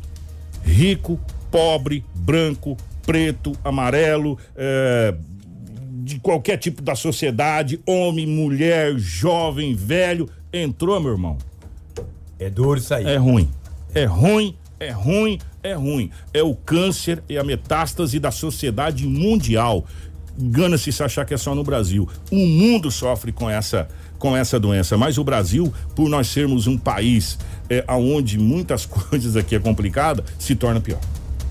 rico, 0.63 1.19
pobre, 1.51 2.03
branco, 2.13 2.77
preto, 3.05 3.53
amarelo, 3.63 4.37
é, 4.55 5.15
de 6.03 6.19
qualquer 6.19 6.57
tipo 6.57 6.81
da 6.81 6.95
sociedade, 6.95 7.79
homem, 7.85 8.27
mulher, 8.27 8.93
jovem, 8.97 9.75
velho, 9.75 10.29
entrou, 10.51 10.99
meu 10.99 11.11
irmão. 11.11 11.37
É 12.39 12.49
duro 12.49 12.79
isso 12.79 12.93
aí. 12.93 13.05
É 13.05 13.17
ruim. 13.17 13.49
É 13.93 14.05
ruim, 14.05 14.55
é 14.79 14.91
ruim, 14.91 15.39
é 15.63 15.73
ruim. 15.73 16.11
É 16.33 16.43
o 16.43 16.55
câncer 16.55 17.23
e 17.29 17.37
a 17.37 17.43
metástase 17.43 18.19
da 18.19 18.31
sociedade 18.31 19.07
mundial. 19.07 19.85
Engana-se 20.37 20.91
se 20.91 21.03
achar 21.03 21.25
que 21.25 21.33
é 21.33 21.37
só 21.37 21.55
no 21.55 21.63
Brasil. 21.63 22.07
O 22.31 22.45
mundo 22.45 22.91
sofre 22.91 23.31
com 23.31 23.49
essa 23.49 23.87
com 24.17 24.35
essa 24.35 24.59
doença. 24.59 24.97
Mas 24.97 25.17
o 25.17 25.23
Brasil, 25.23 25.73
por 25.93 26.09
nós 26.09 26.27
sermos 26.27 26.67
um 26.67 26.77
país 26.77 27.37
é, 27.69 27.83
onde 27.89 28.37
muitas 28.37 28.85
coisas 28.87 29.35
aqui 29.35 29.55
é 29.55 29.59
complicada, 29.59 30.23
se 30.39 30.55
torna 30.55 30.79
pior 30.79 30.99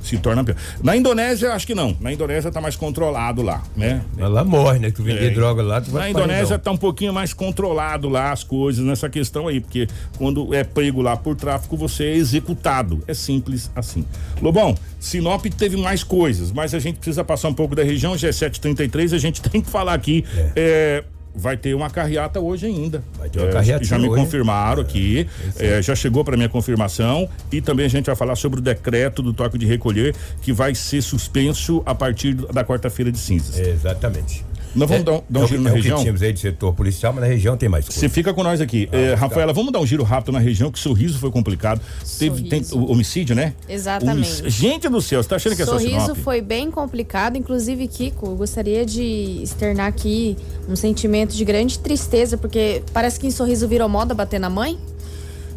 se 0.04 0.18
torna 0.18 0.44
pior. 0.44 0.56
Na 0.82 0.94
Indonésia, 0.96 1.52
acho 1.52 1.66
que 1.66 1.74
não. 1.74 1.96
Na 2.00 2.12
Indonésia 2.12 2.52
tá 2.52 2.60
mais 2.60 2.76
controlado 2.76 3.42
lá, 3.42 3.62
né? 3.74 4.02
Ela 4.18 4.44
morre, 4.44 4.78
né? 4.78 4.90
Tu 4.90 5.02
vender 5.02 5.28
é. 5.28 5.30
droga 5.30 5.62
lá, 5.62 5.80
tu 5.80 5.90
vai 5.90 6.02
Na 6.02 6.10
Indonésia 6.10 6.58
tá 6.58 6.70
um 6.70 6.76
pouquinho 6.76 7.12
mais 7.12 7.32
controlado 7.32 8.08
lá 8.08 8.30
as 8.30 8.44
coisas 8.44 8.84
nessa 8.84 9.08
questão 9.08 9.48
aí, 9.48 9.60
porque 9.60 9.88
quando 10.18 10.52
é 10.54 10.62
pego 10.62 11.00
lá 11.00 11.16
por 11.16 11.34
tráfico, 11.34 11.76
você 11.76 12.04
é 12.04 12.16
executado. 12.16 13.02
É 13.06 13.14
simples 13.14 13.70
assim. 13.74 14.04
Lobão, 14.42 14.74
Sinop 15.00 15.44
teve 15.46 15.76
mais 15.76 16.04
coisas, 16.04 16.52
mas 16.52 16.74
a 16.74 16.78
gente 16.78 16.96
precisa 16.96 17.24
passar 17.24 17.48
um 17.48 17.54
pouco 17.54 17.74
da 17.74 17.82
região, 17.82 18.14
G733, 18.14 19.14
a 19.14 19.18
gente 19.18 19.40
tem 19.48 19.60
que 19.60 19.70
falar 19.70 19.94
aqui. 19.94 20.24
É. 20.36 20.52
É, 20.56 21.04
vai 21.34 21.56
ter 21.56 21.74
uma 21.74 21.90
carreata 21.90 22.40
hoje 22.40 22.66
ainda. 22.66 23.02
Vai 23.18 23.28
ter 23.28 23.40
uma 23.40 23.50
carreata 23.50 23.84
Já 23.84 23.98
me 23.98 24.08
hoje. 24.08 24.22
confirmaram 24.22 24.82
aqui, 24.82 25.26
é, 25.58 25.82
já 25.82 25.94
chegou 25.94 26.24
para 26.24 26.36
minha 26.36 26.48
confirmação 26.48 27.28
e 27.50 27.60
também 27.60 27.86
a 27.86 27.88
gente 27.88 28.06
vai 28.06 28.14
falar 28.14 28.36
sobre 28.36 28.60
o 28.60 28.62
decreto 28.62 29.22
do 29.22 29.32
toque 29.32 29.58
de 29.58 29.66
recolher 29.66 30.14
que 30.40 30.52
vai 30.52 30.74
ser 30.74 31.02
suspenso 31.02 31.82
a 31.84 31.94
partir 31.94 32.34
da 32.34 32.64
quarta-feira 32.64 33.10
de 33.10 33.18
cinzas. 33.18 33.58
Exatamente. 33.58 34.44
Nós 34.74 34.88
vamos 34.88 35.02
É, 35.02 35.04
dar, 35.04 35.12
um- 35.12 35.22
dar 35.30 35.40
um 35.40 35.44
é 35.44 35.46
giro 35.46 35.58
que- 35.58 35.64
na 35.64 35.70
é 35.70 35.74
região. 35.74 35.98
tínhamos 35.98 36.22
aí 36.22 36.32
de 36.32 36.40
setor 36.40 36.74
policial, 36.74 37.12
mas 37.12 37.22
na 37.22 37.28
região 37.28 37.56
tem 37.56 37.68
mais 37.68 37.84
coisa. 37.86 37.98
Você 38.00 38.08
fica 38.08 38.34
com 38.34 38.42
nós 38.42 38.60
aqui. 38.60 38.88
É, 38.92 39.14
Rafaela, 39.14 39.52
vamos 39.52 39.72
dar 39.72 39.78
um 39.80 39.86
giro 39.86 40.02
rápido 40.02 40.32
na 40.32 40.38
região, 40.38 40.70
que 40.70 40.78
sorriso 40.78 41.18
foi 41.18 41.30
complicado. 41.30 41.80
Teve 42.18 42.42
tem, 42.48 42.62
o 42.72 42.90
homicídio, 42.90 43.34
né? 43.36 43.54
Exatamente. 43.68 44.48
Gente 44.50 44.88
do 44.88 45.00
céu, 45.00 45.22
você 45.22 45.28
tá 45.28 45.36
achando 45.36 45.54
que 45.56 45.62
é 45.62 45.64
só 45.66 45.78
Sorriso 45.78 46.14
foi 46.16 46.40
bem 46.40 46.70
complicado, 46.70 47.36
inclusive, 47.36 47.86
Kiko, 47.86 48.26
eu 48.26 48.36
gostaria 48.36 48.84
de 48.84 49.40
externar 49.42 49.86
aqui 49.88 50.36
um 50.68 50.76
sentimento 50.76 51.34
de 51.34 51.44
grande 51.44 51.78
tristeza, 51.78 52.36
porque 52.36 52.82
parece 52.92 53.18
que 53.20 53.26
em 53.26 53.30
Sorriso 53.30 53.68
virou 53.68 53.88
moda 53.88 54.14
bater 54.14 54.38
na 54.40 54.50
mãe. 54.50 54.78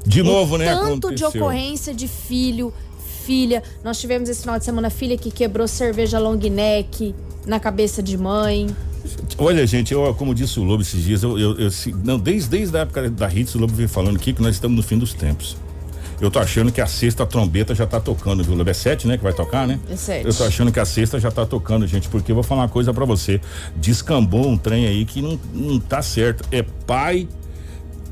De 0.06 0.24
novo, 0.24 0.56
o 0.56 0.58
né? 0.58 0.68
Tanto 0.74 1.14
de 1.14 1.24
aconteceu. 1.24 1.42
ocorrência 1.42 1.94
de 1.94 2.08
filho, 2.08 2.74
filha. 3.26 3.62
Nós 3.84 4.00
tivemos 4.00 4.30
esse 4.30 4.42
final 4.42 4.58
de 4.58 4.64
semana 4.64 4.90
filha 4.90 5.18
que 5.18 5.30
quebrou 5.30 5.68
cerveja 5.68 6.18
long 6.18 6.38
neck 6.38 7.14
na 7.46 7.60
cabeça 7.60 8.02
de 8.02 8.18
mãe. 8.18 8.68
Olha, 9.38 9.66
gente, 9.68 9.94
eu, 9.94 10.14
como 10.16 10.34
disse 10.36 10.60
o 10.60 10.64
Lobo 10.64 10.82
esses 10.82 11.04
dias, 11.04 11.24
eu, 11.24 11.38
eu- 11.38 11.58
eu- 11.60 11.70
não, 12.04 12.18
desde, 12.20 12.50
desde 12.50 12.76
a 12.78 12.82
época 12.82 13.10
da 13.10 13.32
Hits, 13.34 13.56
o 13.56 13.60
Lobo 13.60 13.74
veio 13.74 13.90
falando 13.90 14.16
aqui 14.18 14.34
que 14.34 14.42
nós 14.42 14.56
estamos 14.56 14.76
no 14.78 14.84
fim 14.84 14.98
dos 14.98 15.14
tempos. 15.14 15.56
Eu 16.20 16.32
tô 16.32 16.40
achando 16.40 16.72
que 16.72 16.82
a 16.82 16.88
sexta 16.88 17.28
trombeta 17.28 17.76
já 17.76 17.86
tá 17.86 18.00
tocando, 18.00 18.44
viu, 18.44 18.56
Lobo? 18.56 18.68
É 18.70 18.74
sete, 18.74 19.08
né, 19.08 19.18
que 19.18 19.24
vai 19.24 19.34
tocar, 19.34 19.68
né? 19.68 19.80
É 19.90 19.96
sete. 19.96 20.26
Eu 20.26 20.34
tô 20.34 20.44
achando 20.46 20.72
que 20.72 20.80
a 20.80 20.86
sexta 20.86 21.20
já 21.20 21.30
tá 21.30 21.46
tocando, 21.46 21.86
gente, 21.86 22.10
porque 22.10 22.32
eu 22.32 22.36
vou 22.36 22.44
falar 22.44 22.64
uma 22.64 22.70
coisa 22.70 22.92
pra 22.94 23.06
você. 23.06 23.40
Descambou 23.76 24.48
um 24.48 24.58
trem 24.58 24.88
aí 24.88 25.06
que 25.06 25.22
não, 25.22 25.40
não 25.54 25.80
tá 25.80 26.02
certo. 26.02 26.44
É 26.52 26.64
pai 26.64 27.28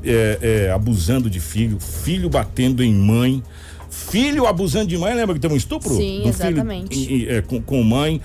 é, 0.04 0.38
é, 0.68 0.70
abusando 0.72 1.28
de 1.28 1.40
filho, 1.40 1.78
filho 1.80 2.28
batendo 2.30 2.80
em 2.82 2.94
mãe, 2.94 3.42
filho 3.90 4.46
abusando 4.46 4.86
de 4.86 4.96
mãe, 4.96 5.12
lembra 5.14 5.34
que 5.34 5.40
teve 5.40 5.54
um 5.54 5.56
estupro? 5.56 5.90
Sim, 5.96 6.18
filho 6.18 6.28
exatamente. 6.28 7.12
em- 7.12 7.26
é, 7.26 7.42
com, 7.42 7.60
com 7.60 7.82
mãe. 7.82 8.20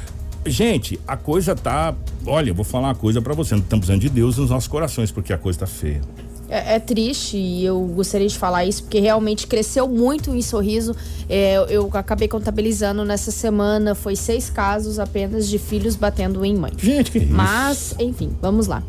Gente, 0.45 0.99
a 1.07 1.15
coisa 1.15 1.55
tá. 1.55 1.93
Olha, 2.25 2.49
eu 2.49 2.55
vou 2.55 2.65
falar 2.65 2.89
uma 2.89 2.95
coisa 2.95 3.21
pra 3.21 3.33
você. 3.33 3.53
Não 3.55 3.61
estamos 3.61 3.85
precisando 3.85 4.01
de 4.01 4.09
Deus 4.09 4.37
nos 4.37 4.49
nossos 4.49 4.67
corações, 4.67 5.11
porque 5.11 5.31
a 5.33 5.37
coisa 5.37 5.59
tá 5.59 5.67
feia. 5.67 6.01
É, 6.49 6.75
é 6.75 6.79
triste 6.79 7.37
e 7.37 7.63
eu 7.63 7.79
gostaria 7.95 8.27
de 8.27 8.37
falar 8.37 8.65
isso 8.65 8.83
porque 8.83 8.99
realmente 8.99 9.47
cresceu 9.47 9.87
muito 9.87 10.35
em 10.35 10.41
Sorriso. 10.41 10.93
É, 11.29 11.55
eu- 11.57 11.65
eu 11.67 11.89
acabei 11.93 12.27
contabilizando 12.27 13.05
nessa 13.05 13.31
semana, 13.31 13.95
foi 13.95 14.15
seis 14.17 14.49
casos 14.49 14.99
apenas 14.99 15.47
de 15.47 15.57
filhos 15.57 15.95
batendo 15.95 16.43
em 16.43 16.55
mãe. 16.57 16.73
Gente, 16.77 17.09
que 17.11 17.19
isso? 17.19 17.31
Mas, 17.31 17.95
enfim, 17.99 18.31
vamos 18.41 18.67
lá. 18.67 18.83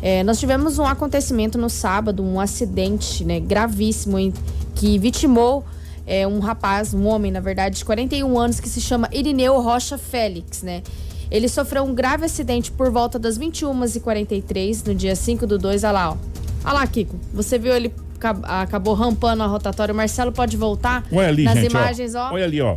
É, 0.00 0.22
nós 0.22 0.38
tivemos 0.38 0.78
um 0.78 0.84
acontecimento 0.84 1.58
no 1.58 1.68
sábado, 1.68 2.22
um 2.22 2.38
acidente 2.38 3.24
né, 3.24 3.40
gravíssimo 3.40 4.16
em- 4.16 4.32
que 4.76 4.96
vitimou 4.96 5.64
é, 6.08 6.26
um 6.26 6.38
rapaz, 6.40 6.94
um 6.94 7.06
homem, 7.06 7.30
na 7.30 7.40
verdade, 7.40 7.76
de 7.78 7.84
41 7.84 8.38
anos, 8.38 8.58
que 8.60 8.68
se 8.68 8.80
chama 8.80 9.08
Irineu 9.12 9.60
Rocha 9.60 9.96
Félix, 9.98 10.62
né? 10.62 10.82
Ele 11.30 11.46
sofreu 11.48 11.84
um 11.84 11.94
grave 11.94 12.24
acidente 12.24 12.72
por 12.72 12.90
volta 12.90 13.18
das 13.18 13.38
21h43, 13.38 14.86
no 14.86 14.94
dia 14.94 15.14
5 15.14 15.46
do 15.46 15.58
2. 15.58 15.84
Olha 15.84 15.92
lá, 15.92 16.10
ó. 16.12 16.16
Olha 16.64 16.72
lá, 16.72 16.86
Kiko. 16.86 17.16
Você 17.34 17.58
viu 17.58 17.74
ele 17.76 17.92
ca- 18.18 18.38
acabou 18.62 18.94
rampando 18.94 19.42
a 19.42 19.46
rotatória. 19.46 19.92
O 19.92 19.96
Marcelo 19.96 20.32
pode 20.32 20.56
voltar 20.56 21.04
Olha 21.12 21.28
ali, 21.28 21.44
nas 21.44 21.54
gente. 21.58 21.76
ó. 21.76 21.78
imagens, 21.80 22.14
ó. 22.14 22.32
Olha 22.32 22.44
ali, 22.44 22.60
ó. 22.62 22.76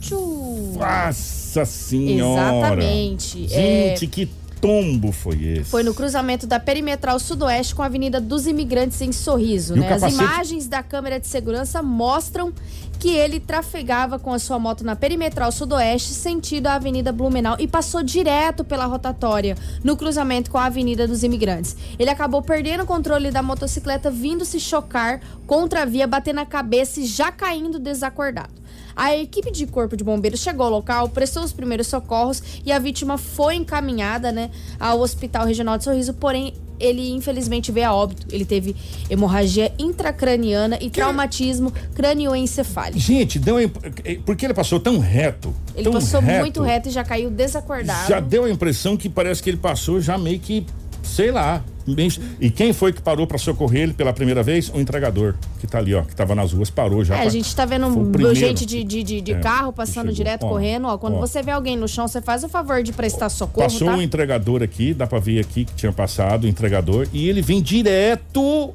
Tchu. 0.00 0.74
Nossa 0.78 1.64
senhora. 1.64 2.56
Exatamente. 2.58 3.48
Gente, 3.48 3.54
É, 3.54 3.94
que 4.08 4.28
tombo 4.64 5.12
foi 5.12 5.44
esse? 5.44 5.70
Foi 5.70 5.82
no 5.82 5.92
cruzamento 5.92 6.46
da 6.46 6.58
Perimetral 6.58 7.18
Sudoeste 7.18 7.74
com 7.74 7.82
a 7.82 7.86
Avenida 7.86 8.18
dos 8.18 8.46
Imigrantes 8.46 8.98
em 9.02 9.12
Sorriso. 9.12 9.76
Né? 9.76 9.92
As 9.92 10.00
capacete? 10.00 10.24
imagens 10.24 10.66
da 10.66 10.82
câmera 10.82 11.20
de 11.20 11.26
segurança 11.26 11.82
mostram 11.82 12.50
que 12.98 13.10
ele 13.10 13.38
trafegava 13.38 14.18
com 14.18 14.32
a 14.32 14.38
sua 14.38 14.58
moto 14.58 14.82
na 14.82 14.96
Perimetral 14.96 15.52
Sudoeste, 15.52 16.14
sentido 16.14 16.68
a 16.68 16.76
Avenida 16.76 17.12
Blumenau, 17.12 17.56
e 17.58 17.68
passou 17.68 18.02
direto 18.02 18.64
pela 18.64 18.86
rotatória 18.86 19.54
no 19.82 19.98
cruzamento 19.98 20.50
com 20.50 20.56
a 20.56 20.64
Avenida 20.64 21.06
dos 21.06 21.22
Imigrantes. 21.22 21.76
Ele 21.98 22.08
acabou 22.08 22.40
perdendo 22.40 22.84
o 22.84 22.86
controle 22.86 23.30
da 23.30 23.42
motocicleta, 23.42 24.10
vindo 24.10 24.46
se 24.46 24.58
chocar 24.58 25.20
contra 25.46 25.82
a 25.82 25.84
via, 25.84 26.06
bater 26.06 26.32
na 26.32 26.46
cabeça 26.46 27.00
e 27.00 27.04
já 27.04 27.30
caindo 27.30 27.78
desacordado. 27.78 28.63
A 28.96 29.16
equipe 29.16 29.50
de 29.50 29.66
corpo 29.66 29.96
de 29.96 30.04
bombeiros 30.04 30.40
chegou 30.40 30.66
ao 30.66 30.72
local, 30.72 31.08
prestou 31.08 31.42
os 31.42 31.52
primeiros 31.52 31.86
socorros 31.86 32.42
e 32.64 32.70
a 32.72 32.78
vítima 32.78 33.18
foi 33.18 33.56
encaminhada, 33.56 34.30
né, 34.32 34.50
ao 34.78 35.00
Hospital 35.00 35.46
Regional 35.46 35.76
de 35.78 35.84
Sorriso, 35.84 36.14
porém 36.14 36.54
ele 36.78 37.10
infelizmente 37.12 37.70
veio 37.70 37.86
a 37.88 37.94
óbito. 37.94 38.26
Ele 38.32 38.44
teve 38.44 38.74
hemorragia 39.08 39.72
intracraniana 39.78 40.76
e 40.80 40.90
traumatismo 40.90 41.72
cranioencefálico. 41.94 42.98
Gente, 42.98 43.38
deu 43.38 43.56
a 43.56 43.62
imp- 43.62 43.76
porque 44.24 44.44
ele 44.44 44.54
passou 44.54 44.78
tão 44.80 44.98
reto. 44.98 45.54
Ele 45.74 45.84
tão 45.84 45.92
passou 45.94 46.20
muito 46.22 46.62
reto 46.62 46.88
e 46.88 46.92
já 46.92 47.04
caiu 47.04 47.30
desacordado. 47.30 48.08
Já 48.08 48.20
deu 48.20 48.44
a 48.44 48.50
impressão 48.50 48.96
que 48.96 49.08
parece 49.08 49.42
que 49.42 49.50
ele 49.50 49.56
passou 49.56 50.00
já 50.00 50.16
meio 50.18 50.38
que, 50.40 50.66
sei 51.04 51.30
lá. 51.30 51.62
bem- 51.86 52.08
E 52.40 52.50
quem 52.50 52.72
foi 52.72 52.92
que 52.94 53.02
parou 53.02 53.26
pra 53.26 53.36
socorrer 53.36 53.82
ele 53.82 53.92
pela 53.92 54.10
primeira 54.12 54.42
vez? 54.42 54.70
O 54.70 54.80
entregador, 54.80 55.34
que 55.60 55.66
tá 55.66 55.76
ali, 55.78 55.94
ó, 55.94 56.00
que 56.02 56.16
tava 56.16 56.34
nas 56.34 56.52
ruas, 56.52 56.70
parou 56.70 57.04
já. 57.04 57.14
É, 57.14 57.18
pra- 57.18 57.26
a 57.26 57.30
gente 57.30 57.54
tá 57.54 57.66
vendo 57.66 57.86
um 57.86 58.34
gente 58.34 58.64
de, 58.64 58.82
de, 58.82 59.02
de, 59.20 59.32
É, 59.32 59.38
carro 59.40 59.70
passando 59.72 60.10
direto, 60.12 60.44
Ó, 60.46 60.48
correndo. 60.48 60.86
Ó, 60.86 60.96
quando 60.96 61.16
ó. 61.16 61.20
você 61.20 61.42
vê 61.42 61.50
alguém 61.50 61.76
no 61.76 61.86
chão, 61.86 62.08
você 62.08 62.22
faz 62.22 62.42
o 62.42 62.48
favor 62.48 62.82
de 62.82 62.92
prestar 62.92 63.28
socorro, 63.28 63.66
Passou 63.66 63.88
tá? 63.88 63.96
o 63.96 64.02
entregador 64.02 64.62
aqui, 64.62 64.94
dá 64.94 65.06
pra 65.06 65.18
ver 65.18 65.40
aqui 65.40 65.66
que 65.66 65.74
tinha 65.74 65.92
passado 65.92 66.44
o 66.44 66.48
entregador, 66.48 67.06
e 67.12 67.28
ele 67.28 67.42
vem 67.42 67.60
direto 67.60 68.72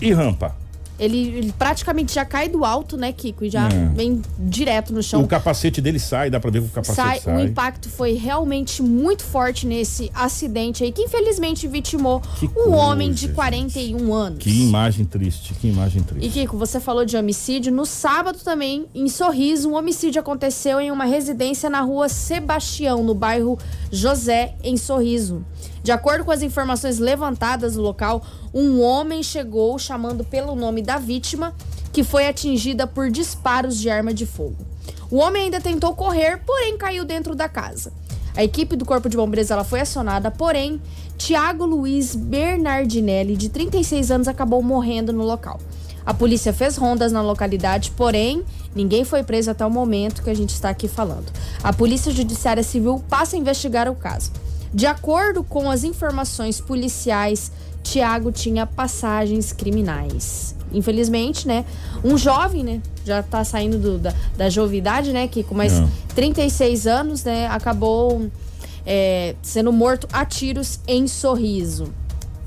e 0.00 0.12
rampa. 0.12 0.56
Ele, 1.00 1.28
ele 1.28 1.54
praticamente 1.58 2.14
já 2.14 2.24
cai 2.26 2.48
do 2.48 2.64
alto, 2.64 2.96
né, 2.96 3.10
Kiko? 3.12 3.44
E 3.44 3.50
já 3.50 3.66
É. 3.68 3.86
vem 3.94 4.20
direto 4.38 4.92
no 4.92 5.02
chão. 5.02 5.22
O 5.22 5.26
capacete 5.26 5.80
dele 5.80 5.98
sai, 5.98 6.28
dá 6.28 6.38
pra 6.38 6.50
ver 6.50 6.60
que 6.60 6.68
o 6.68 6.70
capacete 6.70 6.94
sai, 6.96 7.20
sai. 7.20 7.36
o 7.36 7.40
impacto 7.48 7.88
foi 7.88 8.12
realmente 8.12 8.82
muito 8.82 9.22
forte 9.24 9.66
nesse 9.66 10.10
acidente 10.14 10.84
aí, 10.84 10.92
que 10.92 11.02
infelizmente 11.02 11.66
vitimou 11.66 12.20
Que 12.38 12.44
um 12.46 12.50
coisa, 12.50 12.68
homem 12.76 13.12
de 13.12 13.28
41 13.28 14.12
anos. 14.12 14.38
Que 14.38 14.50
imagem 14.50 15.06
triste, 15.06 15.54
que 15.54 15.68
imagem 15.68 16.02
triste. 16.02 16.26
E 16.26 16.30
Kiko, 16.30 16.58
você 16.58 16.78
falou 16.78 17.04
de 17.04 17.16
homicídio. 17.16 17.72
No 17.72 17.86
sábado 17.86 18.38
também, 18.44 18.84
em 18.94 19.08
Sorriso, 19.08 19.70
um 19.70 19.74
homicídio 19.76 20.20
aconteceu 20.20 20.78
em 20.80 20.90
uma 20.90 21.06
residência 21.06 21.70
na 21.70 21.80
rua 21.80 22.08
Sebastião, 22.08 23.02
no 23.02 23.14
bairro 23.14 23.58
José, 23.90 24.54
em 24.62 24.76
Sorriso. 24.76 25.44
De 25.82 25.92
acordo 25.92 26.24
com 26.26 26.30
as 26.30 26.42
informações 26.42 26.98
levantadas 26.98 27.74
no 27.74 27.82
local, 27.82 28.22
um 28.52 28.80
homem 28.82 29.22
chegou 29.22 29.78
chamando 29.78 30.22
pelo 30.22 30.54
nome 30.54 30.82
da 30.82 30.89
vítima, 30.98 31.54
que 31.92 32.04
foi 32.04 32.26
atingida 32.26 32.86
por 32.86 33.10
disparos 33.10 33.78
de 33.78 33.90
arma 33.90 34.14
de 34.14 34.26
fogo. 34.26 34.56
O 35.10 35.16
homem 35.16 35.44
ainda 35.44 35.60
tentou 35.60 35.94
correr, 35.94 36.40
porém 36.46 36.78
caiu 36.78 37.04
dentro 37.04 37.34
da 37.34 37.48
casa. 37.48 37.92
A 38.36 38.44
equipe 38.44 38.76
do 38.76 38.84
Corpo 38.84 39.08
de 39.08 39.16
Bombeiros 39.16 39.50
ela 39.50 39.64
foi 39.64 39.80
acionada, 39.80 40.30
porém, 40.30 40.80
Tiago 41.18 41.66
Luiz 41.66 42.14
Bernardinelli, 42.14 43.36
de 43.36 43.48
36 43.48 44.10
anos, 44.10 44.28
acabou 44.28 44.62
morrendo 44.62 45.12
no 45.12 45.24
local. 45.24 45.60
A 46.06 46.14
polícia 46.14 46.52
fez 46.52 46.76
rondas 46.76 47.12
na 47.12 47.22
localidade, 47.22 47.90
porém, 47.90 48.44
ninguém 48.74 49.04
foi 49.04 49.22
preso 49.22 49.50
até 49.50 49.66
o 49.66 49.70
momento 49.70 50.22
que 50.22 50.30
a 50.30 50.34
gente 50.34 50.50
está 50.50 50.70
aqui 50.70 50.88
falando. 50.88 51.30
A 51.62 51.72
Polícia 51.72 52.10
Judiciária 52.12 52.62
Civil 52.62 53.04
passa 53.08 53.36
a 53.36 53.38
investigar 53.38 53.88
o 53.88 53.94
caso. 53.94 54.32
De 54.72 54.86
acordo 54.86 55.42
com 55.42 55.68
as 55.68 55.84
informações 55.84 56.60
policiais, 56.60 57.52
Tiago 57.82 58.30
tinha 58.32 58.66
passagens 58.66 59.52
criminais. 59.52 60.54
Infelizmente, 60.72 61.46
né? 61.48 61.64
Um 62.04 62.16
jovem, 62.16 62.62
né? 62.64 62.80
Já 63.04 63.22
tá 63.22 63.42
saindo 63.44 63.78
do- 63.78 63.98
da, 63.98 64.14
da 64.36 64.48
jovidade, 64.50 65.12
né? 65.12 65.26
Que 65.28 65.42
com 65.42 65.54
mais 65.54 65.72
Não. 65.80 65.90
36 66.14 66.86
anos, 66.86 67.24
né? 67.24 67.46
Acabou 67.48 68.28
é, 68.86 69.34
sendo 69.42 69.72
morto 69.72 70.08
a 70.12 70.24
tiros 70.24 70.80
em 70.86 71.06
sorriso. 71.06 71.92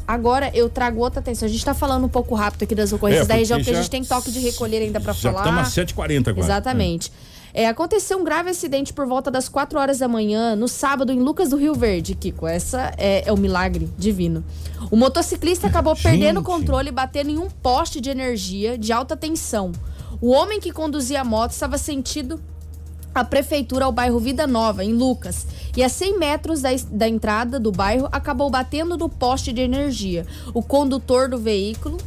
Agora 0.07 0.51
eu 0.53 0.67
trago 0.69 0.99
outra 0.99 1.19
atenção. 1.21 1.47
A 1.47 1.49
gente 1.51 1.63
tá 1.63 1.73
falando 1.73 2.05
um 2.05 2.09
pouco 2.09 2.35
rápido 2.35 2.63
aqui 2.63 2.75
das 2.75 2.91
ocorrências 2.91 3.25
É, 3.25 3.27
da 3.29 3.35
região, 3.35 3.57
porque 3.59 3.71
a 3.71 3.75
gente 3.75 3.89
tem 3.89 4.03
toque 4.03 4.31
de 4.31 4.39
recolher 4.39 4.77
ainda 4.81 4.99
para 4.99 5.13
falar. 5.13 5.39
estamos 5.39 5.61
às 5.61 5.73
7h40 5.73 6.27
agora. 6.29 6.45
Exatamente. 6.45 7.09
É, 7.09 7.32
aconteceu 7.67 8.17
um 8.17 8.23
grave 8.23 8.49
acidente 8.49 8.91
por 8.91 9.05
volta 9.05 9.29
das 9.29 9.47
4 9.47 9.79
horas 9.79 9.99
da 9.99 10.07
manhã, 10.07 10.55
no 10.55 10.67
sábado, 10.67 11.11
em 11.11 11.19
Lucas 11.19 11.49
do 11.49 11.57
Rio 11.57 11.75
Verde, 11.75 12.15
Kiko. 12.15 12.47
Essa 12.47 12.91
é, 12.97 13.27
é 13.27 13.31
o 13.31 13.37
milagre 13.37 13.87
divino. 13.97 14.43
O 14.89 14.95
motociclista 14.95 15.67
acabou 15.67 15.95
perdendo 15.95 16.39
o 16.39 16.43
controle 16.43 16.89
e 16.89 16.91
batendo 16.91 17.29
em 17.29 17.37
um 17.37 17.49
poste 17.49 18.01
de 18.01 18.09
energia 18.09 18.77
de 18.77 18.91
alta 18.91 19.15
tensão. 19.15 19.71
O 20.19 20.29
homem 20.29 20.59
que 20.59 20.71
conduzia 20.71 21.21
a 21.21 21.23
moto 21.23 21.51
estava 21.51 21.77
sentido 21.77 22.39
a 23.13 23.23
prefeitura 23.23 23.85
ao 23.85 23.91
bairro 23.91 24.19
Vida 24.19 24.47
Nova, 24.47 24.83
em 24.83 24.93
Lucas. 24.93 25.45
E 25.77 25.83
a 25.83 25.89
100 25.89 26.17
metros 26.17 26.61
da, 26.61 26.69
da 26.89 27.07
entrada 27.07 27.59
do 27.59 27.71
bairro, 27.71 28.09
acabou 28.11 28.49
batendo 28.49 28.97
no 28.97 29.07
poste 29.07 29.53
de 29.53 29.61
energia. 29.61 30.25
O 30.53 30.63
condutor 30.63 31.29
do 31.29 31.37
veículo, 31.37 31.97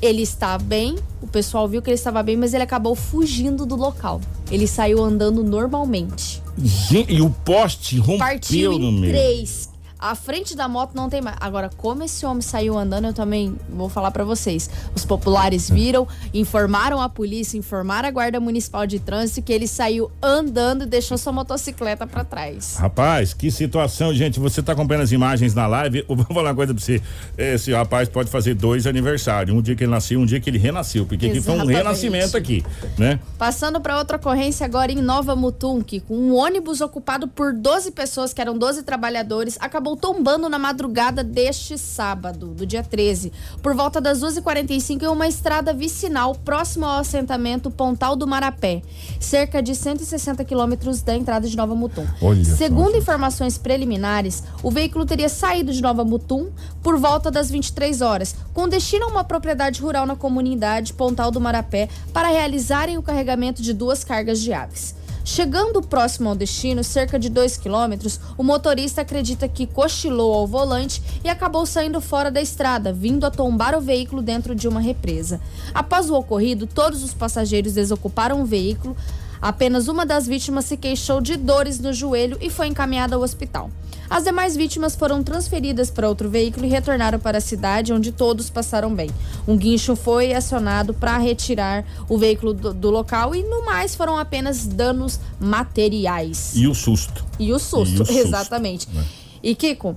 ele 0.00 0.22
está 0.22 0.58
bem, 0.58 0.96
o 1.22 1.26
pessoal 1.26 1.68
viu 1.68 1.80
que 1.82 1.90
ele 1.90 1.94
estava 1.96 2.22
bem, 2.22 2.36
mas 2.36 2.54
ele 2.54 2.62
acabou 2.62 2.94
fugindo 2.94 3.64
do 3.64 3.76
local. 3.76 4.20
Ele 4.50 4.66
saiu 4.66 5.02
andando 5.02 5.42
normalmente. 5.42 6.42
Gente, 6.58 7.12
e 7.12 7.20
o 7.20 7.30
poste 7.30 7.98
rompeu 7.98 8.18
Partiu 8.18 8.78
no 8.78 8.88
em 8.88 9.00
meio. 9.00 9.12
três. 9.12 9.68
A 9.98 10.14
frente 10.14 10.54
da 10.54 10.68
moto 10.68 10.94
não 10.94 11.08
tem 11.08 11.22
mais. 11.22 11.36
Agora, 11.40 11.70
como 11.76 12.04
esse 12.04 12.26
homem 12.26 12.42
saiu 12.42 12.76
andando, 12.76 13.06
eu 13.06 13.12
também 13.14 13.56
vou 13.68 13.88
falar 13.88 14.10
para 14.10 14.24
vocês. 14.24 14.68
Os 14.94 15.04
populares 15.04 15.70
viram, 15.70 16.06
informaram 16.34 17.00
a 17.00 17.08
polícia, 17.08 17.56
informaram 17.56 18.08
a 18.08 18.10
Guarda 18.10 18.38
Municipal 18.38 18.86
de 18.86 18.98
Trânsito 18.98 19.42
que 19.42 19.52
ele 19.52 19.66
saiu 19.66 20.10
andando 20.22 20.82
e 20.82 20.86
deixou 20.86 21.16
sua 21.16 21.32
motocicleta 21.32 22.06
para 22.06 22.24
trás. 22.24 22.76
Rapaz, 22.76 23.32
que 23.32 23.50
situação, 23.50 24.12
gente. 24.12 24.38
Você 24.38 24.62
tá 24.62 24.72
acompanhando 24.72 25.04
as 25.04 25.12
imagens 25.12 25.54
na 25.54 25.66
live. 25.66 26.04
Eu 26.08 26.16
vou 26.16 26.26
falar 26.26 26.50
uma 26.50 26.54
coisa 26.54 26.74
pra 26.74 26.82
você. 26.82 27.00
Esse 27.38 27.72
rapaz 27.72 28.08
pode 28.08 28.30
fazer 28.30 28.54
dois 28.54 28.86
aniversários. 28.86 29.56
Um 29.56 29.62
dia 29.62 29.74
que 29.74 29.84
ele 29.84 29.90
nasceu, 29.90 30.20
um 30.20 30.26
dia 30.26 30.40
que 30.40 30.50
ele 30.50 30.58
renasceu. 30.58 31.06
Porque 31.06 31.26
aqui 31.26 31.40
foi 31.40 31.54
um 31.54 31.64
renascimento 31.64 32.36
aqui, 32.36 32.64
né? 32.98 33.18
Passando 33.38 33.80
para 33.80 33.96
outra 33.98 34.16
ocorrência 34.16 34.66
agora 34.66 34.92
em 34.92 35.00
Nova 35.00 35.34
Mutum, 35.34 35.82
que 35.82 36.00
com 36.00 36.14
um 36.16 36.34
ônibus 36.34 36.80
ocupado 36.80 37.28
por 37.28 37.54
12 37.54 37.92
pessoas, 37.92 38.32
que 38.32 38.40
eram 38.40 38.58
12 38.58 38.82
trabalhadores, 38.82 39.56
acabou 39.60 39.85
tombando 39.94 40.48
na 40.48 40.58
madrugada 40.58 41.22
deste 41.22 41.76
sábado, 41.76 42.48
do 42.48 42.64
dia 42.64 42.82
13, 42.82 43.30
por 43.62 43.74
volta 43.74 44.00
das 44.00 44.20
2h45 44.20 45.02
em 45.02 45.06
uma 45.06 45.28
estrada 45.28 45.74
vicinal 45.74 46.34
próximo 46.34 46.86
ao 46.86 47.00
assentamento 47.00 47.70
Pontal 47.70 48.16
do 48.16 48.26
Marapé, 48.26 48.80
cerca 49.20 49.62
de 49.62 49.74
160 49.74 50.42
quilômetros 50.44 51.02
da 51.02 51.14
entrada 51.14 51.46
de 51.46 51.56
Nova 51.56 51.74
Mutum. 51.74 52.06
Olha 52.22 52.42
Segundo 52.42 52.96
informações 52.96 53.58
preliminares, 53.58 54.42
o 54.62 54.70
veículo 54.70 55.04
teria 55.04 55.28
saído 55.28 55.72
de 55.72 55.82
Nova 55.82 56.04
Mutum 56.04 56.50
por 56.82 56.98
volta 56.98 57.30
das 57.30 57.50
23 57.50 58.00
horas, 58.00 58.34
com 58.54 58.66
destino 58.66 59.04
a 59.04 59.08
uma 59.08 59.24
propriedade 59.24 59.82
rural 59.82 60.06
na 60.06 60.16
comunidade 60.16 60.94
Pontal 60.94 61.30
do 61.30 61.40
Marapé 61.40 61.88
para 62.14 62.28
realizarem 62.28 62.96
o 62.96 63.02
carregamento 63.02 63.60
de 63.60 63.74
duas 63.74 64.02
cargas 64.02 64.40
de 64.40 64.54
aves. 64.54 64.94
Chegando 65.28 65.82
próximo 65.82 66.28
ao 66.28 66.36
destino, 66.36 66.84
cerca 66.84 67.18
de 67.18 67.28
2 67.28 67.56
quilômetros, 67.56 68.20
o 68.38 68.44
motorista 68.44 69.00
acredita 69.00 69.48
que 69.48 69.66
cochilou 69.66 70.32
ao 70.32 70.46
volante 70.46 71.02
e 71.24 71.28
acabou 71.28 71.66
saindo 71.66 72.00
fora 72.00 72.30
da 72.30 72.40
estrada, 72.40 72.92
vindo 72.92 73.26
a 73.26 73.30
tombar 73.30 73.74
o 73.76 73.80
veículo 73.80 74.22
dentro 74.22 74.54
de 74.54 74.68
uma 74.68 74.78
represa. 74.78 75.40
Após 75.74 76.08
o 76.08 76.14
ocorrido, 76.14 76.64
todos 76.64 77.02
os 77.02 77.12
passageiros 77.12 77.72
desocuparam 77.72 78.40
o 78.40 78.46
veículo. 78.46 78.96
Apenas 79.42 79.88
uma 79.88 80.06
das 80.06 80.28
vítimas 80.28 80.64
se 80.66 80.76
queixou 80.76 81.20
de 81.20 81.36
dores 81.36 81.80
no 81.80 81.92
joelho 81.92 82.38
e 82.40 82.48
foi 82.48 82.68
encaminhada 82.68 83.16
ao 83.16 83.22
hospital. 83.22 83.68
As 84.08 84.24
demais 84.24 84.56
vítimas 84.56 84.94
foram 84.94 85.22
transferidas 85.22 85.90
para 85.90 86.08
outro 86.08 86.28
veículo 86.28 86.64
e 86.66 86.68
retornaram 86.68 87.18
para 87.18 87.38
a 87.38 87.40
cidade, 87.40 87.92
onde 87.92 88.12
todos 88.12 88.48
passaram 88.48 88.94
bem. 88.94 89.10
Um 89.46 89.56
guincho 89.56 89.96
foi 89.96 90.32
acionado 90.32 90.94
para 90.94 91.18
retirar 91.18 91.84
o 92.08 92.16
veículo 92.16 92.54
do, 92.54 92.72
do, 92.72 92.90
local 92.90 93.34
e, 93.34 93.42
no 93.42 93.64
mais, 93.64 93.94
foram 93.94 94.16
apenas 94.16 94.66
danos 94.66 95.18
materiais. 95.40 96.52
E 96.54 96.66
o 96.66 96.74
susto. 96.74 97.24
E 97.38 97.52
o 97.52 97.58
susto, 97.58 97.98
e 97.98 98.02
o 98.02 98.06
susto 98.06 98.12
exatamente. 98.18 98.88
Né? 98.92 99.04
E 99.42 99.54
Kiko, 99.54 99.96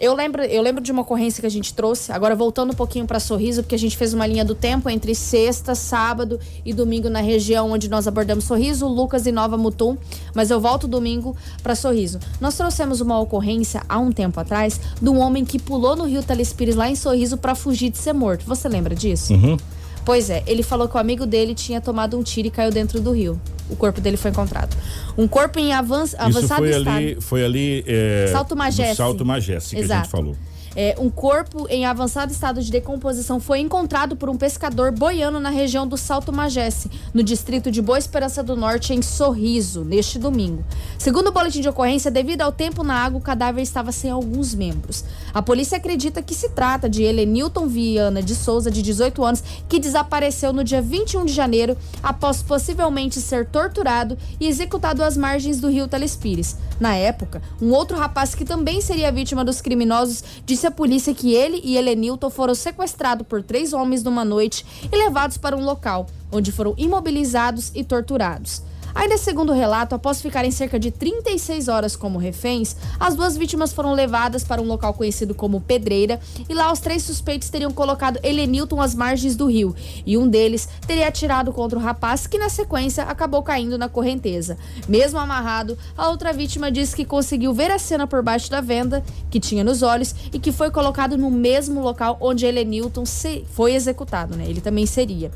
eu 0.00 0.14
lembro, 0.14 0.42
eu 0.42 0.62
lembro 0.62 0.82
de 0.82 0.92
uma 0.92 1.02
ocorrência 1.02 1.40
que 1.40 1.46
a 1.46 1.50
gente 1.50 1.74
trouxe, 1.74 2.12
agora 2.12 2.36
voltando 2.36 2.70
um 2.70 2.74
pouquinho 2.74 3.04
para 3.04 3.18
Sorriso, 3.18 3.62
porque 3.62 3.74
a 3.74 3.78
gente 3.78 3.96
fez 3.96 4.14
uma 4.14 4.26
linha 4.26 4.44
do 4.44 4.54
tempo 4.54 4.88
entre 4.88 5.14
sexta, 5.14 5.74
sábado 5.74 6.38
e 6.64 6.72
domingo 6.72 7.08
na 7.08 7.20
região 7.20 7.72
onde 7.72 7.88
nós 7.88 8.06
abordamos 8.06 8.44
Sorriso, 8.44 8.86
Lucas 8.86 9.26
e 9.26 9.32
Nova 9.32 9.56
Mutum, 9.56 9.96
mas 10.34 10.50
eu 10.50 10.60
volto 10.60 10.86
domingo 10.86 11.36
para 11.62 11.74
Sorriso. 11.74 12.20
Nós 12.40 12.56
trouxemos 12.56 13.00
uma 13.00 13.18
ocorrência 13.18 13.82
há 13.88 13.98
um 13.98 14.12
tempo 14.12 14.38
atrás 14.38 14.80
de 15.00 15.08
um 15.08 15.18
homem 15.18 15.44
que 15.44 15.58
pulou 15.58 15.96
no 15.96 16.04
Rio 16.04 16.22
Telespires 16.22 16.76
lá 16.76 16.88
em 16.88 16.94
Sorriso 16.94 17.36
para 17.36 17.54
fugir 17.54 17.90
de 17.90 17.98
ser 17.98 18.12
morto. 18.12 18.44
Você 18.46 18.68
lembra 18.68 18.94
disso? 18.94 19.32
Uhum. 19.32 19.56
Pois 20.08 20.30
é, 20.30 20.42
ele 20.46 20.62
falou 20.62 20.88
que 20.88 20.96
o 20.96 20.98
amigo 20.98 21.26
dele 21.26 21.54
tinha 21.54 21.82
tomado 21.82 22.18
um 22.18 22.22
tiro 22.22 22.48
e 22.48 22.50
caiu 22.50 22.70
dentro 22.70 22.98
do 22.98 23.12
rio. 23.12 23.38
O 23.68 23.76
corpo 23.76 24.00
dele 24.00 24.16
foi 24.16 24.30
encontrado. 24.30 24.74
Um 25.18 25.28
corpo 25.28 25.58
em 25.58 25.74
avanç, 25.74 26.14
avançado 26.14 26.40
Isso 26.40 26.56
foi 26.56 26.70
estado. 26.70 26.96
Ali, 26.96 27.20
foi 27.20 27.44
ali. 27.44 27.84
É, 27.86 28.26
Salto 28.32 28.56
Majeste. 28.56 28.96
Salto 28.96 29.22
Majeste, 29.22 29.76
que 29.76 29.82
Exato. 29.82 30.00
a 30.00 30.02
gente 30.04 30.10
falou. 30.10 30.36
É, 30.76 30.94
um 30.98 31.10
corpo 31.10 31.66
em 31.68 31.86
avançado 31.86 32.32
estado 32.32 32.62
de 32.62 32.70
decomposição 32.70 33.40
foi 33.40 33.60
encontrado 33.60 34.16
por 34.16 34.28
um 34.28 34.36
pescador 34.36 34.92
boiando 34.92 35.40
na 35.40 35.50
região 35.50 35.86
do 35.86 35.96
Salto 35.96 36.32
Majesse, 36.32 36.90
no 37.12 37.22
distrito 37.22 37.70
de 37.70 37.82
Boa 37.82 37.98
Esperança 37.98 38.42
do 38.42 38.56
Norte, 38.56 38.94
em 38.94 39.02
Sorriso, 39.02 39.84
neste 39.84 40.18
domingo. 40.18 40.64
Segundo 40.98 41.28
o 41.28 41.32
boletim 41.32 41.60
de 41.60 41.68
ocorrência, 41.68 42.10
devido 42.10 42.42
ao 42.42 42.52
tempo 42.52 42.82
na 42.82 42.94
água, 42.94 43.18
o 43.18 43.22
cadáver 43.22 43.62
estava 43.62 43.92
sem 43.92 44.10
alguns 44.10 44.54
membros. 44.54 45.04
A 45.32 45.42
polícia 45.42 45.76
acredita 45.76 46.22
que 46.22 46.34
se 46.34 46.50
trata 46.50 46.88
de 46.88 47.02
Helenilton 47.02 47.66
Viana 47.66 48.22
de 48.22 48.34
Souza, 48.34 48.70
de 48.70 48.82
18 48.82 49.24
anos, 49.24 49.42
que 49.68 49.78
desapareceu 49.78 50.52
no 50.52 50.64
dia 50.64 50.82
21 50.82 51.24
de 51.24 51.32
janeiro 51.32 51.76
após 52.02 52.42
possivelmente 52.42 53.20
ser 53.20 53.46
torturado 53.46 54.16
e 54.40 54.46
executado 54.46 55.02
às 55.02 55.16
margens 55.16 55.60
do 55.60 55.68
rio 55.68 55.88
Telespires. 55.88 56.56
Na 56.80 56.94
época, 56.94 57.42
um 57.60 57.72
outro 57.72 57.96
rapaz 57.96 58.34
que 58.34 58.44
também 58.44 58.80
seria 58.80 59.10
vítima 59.10 59.44
dos 59.44 59.60
criminosos 59.60 60.22
disse 60.58 60.66
à 60.66 60.72
polícia 60.72 61.14
que 61.14 61.32
ele 61.32 61.60
e 61.62 61.76
Helenilton 61.76 62.28
foram 62.28 62.52
sequestrados 62.52 63.24
por 63.24 63.44
três 63.44 63.72
homens 63.72 64.02
numa 64.02 64.24
noite 64.24 64.66
e 64.90 64.96
levados 64.96 65.38
para 65.38 65.56
um 65.56 65.64
local, 65.64 66.08
onde 66.32 66.50
foram 66.50 66.74
imobilizados 66.76 67.70
e 67.76 67.84
torturados. 67.84 68.60
Ainda 68.98 69.16
segundo 69.16 69.52
o 69.52 69.54
relato, 69.54 69.94
após 69.94 70.20
ficarem 70.20 70.50
cerca 70.50 70.76
de 70.76 70.90
36 70.90 71.68
horas 71.68 71.94
como 71.94 72.18
reféns, 72.18 72.74
as 72.98 73.14
duas 73.14 73.36
vítimas 73.36 73.72
foram 73.72 73.92
levadas 73.92 74.42
para 74.42 74.60
um 74.60 74.66
local 74.66 74.92
conhecido 74.92 75.36
como 75.36 75.60
Pedreira 75.60 76.18
e 76.48 76.52
lá 76.52 76.72
os 76.72 76.80
três 76.80 77.04
suspeitos 77.04 77.48
teriam 77.48 77.70
colocado 77.70 78.18
Helenilton 78.24 78.80
às 78.80 78.96
margens 78.96 79.36
do 79.36 79.46
rio 79.46 79.72
e 80.04 80.18
um 80.18 80.26
deles 80.26 80.68
teria 80.84 81.06
atirado 81.06 81.52
contra 81.52 81.78
o 81.78 81.80
rapaz 81.80 82.26
que 82.26 82.38
na 82.38 82.48
sequência 82.48 83.04
acabou 83.04 83.40
caindo 83.40 83.78
na 83.78 83.88
correnteza. 83.88 84.58
Mesmo 84.88 85.20
amarrado, 85.20 85.78
a 85.96 86.08
outra 86.08 86.32
vítima 86.32 86.68
disse 86.68 86.96
que 86.96 87.04
conseguiu 87.04 87.54
ver 87.54 87.70
a 87.70 87.78
cena 87.78 88.04
por 88.04 88.20
baixo 88.20 88.50
da 88.50 88.60
venda 88.60 89.04
que 89.30 89.38
tinha 89.38 89.62
nos 89.62 89.80
olhos 89.80 90.12
e 90.32 90.40
que 90.40 90.50
foi 90.50 90.72
colocado 90.72 91.16
no 91.16 91.30
mesmo 91.30 91.80
local 91.80 92.18
onde 92.20 92.44
Helenilton 92.44 93.04
foi 93.52 93.74
executado, 93.74 94.36
né? 94.36 94.44
Ele 94.48 94.60
também 94.60 94.86
seria. 94.86 95.30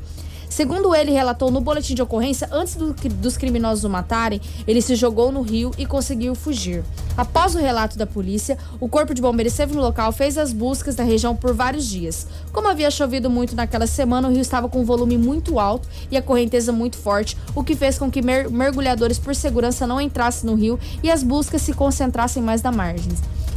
Segundo 0.53 0.93
ele 0.93 1.11
relatou 1.11 1.49
no 1.49 1.59
boletim 1.59 1.95
de 1.95 2.03
ocorrência, 2.03 2.47
antes 2.51 2.75
do, 2.75 2.93
dos 2.93 3.35
criminosos 3.35 3.85
o 3.85 3.89
matarem, 3.89 4.39
ele 4.67 4.83
se 4.83 4.93
jogou 4.93 5.31
no 5.31 5.41
rio 5.41 5.71
e 5.79 5.85
conseguiu 5.87 6.35
fugir. 6.35 6.83
Após 7.17 7.55
o 7.55 7.57
relato 7.57 7.97
da 7.97 8.05
polícia, 8.05 8.55
o 8.79 8.87
corpo 8.87 9.15
de 9.15 9.21
bombeiros 9.21 9.51
esteve 9.51 9.73
no 9.73 9.81
local, 9.81 10.11
fez 10.11 10.37
as 10.37 10.53
buscas 10.53 10.95
na 10.95 11.03
região 11.03 11.35
por 11.35 11.55
vários 11.55 11.87
dias. 11.87 12.27
Como 12.51 12.67
havia 12.67 12.91
chovido 12.91 13.31
muito 13.31 13.55
naquela 13.55 13.87
semana, 13.87 14.27
o 14.27 14.31
rio 14.31 14.41
estava 14.41 14.69
com 14.69 14.81
um 14.81 14.85
volume 14.85 15.17
muito 15.17 15.59
alto 15.59 15.89
e 16.11 16.15
a 16.15 16.21
correnteza 16.21 16.71
muito 16.71 16.97
forte, 16.97 17.35
o 17.55 17.63
que 17.63 17.75
fez 17.75 17.97
com 17.97 18.11
que 18.11 18.21
mer 18.21 18.47
mergulhadores 18.47 19.17
por 19.17 19.33
segurança 19.33 19.87
não 19.87 19.99
entrassem 19.99 20.47
no 20.47 20.55
rio 20.55 20.79
e 21.01 21.09
as 21.09 21.23
buscas 21.23 21.63
se 21.63 21.73
concentrassem 21.73 22.43
mais 22.43 22.61
na 22.61 22.71
margem. 22.71 23.11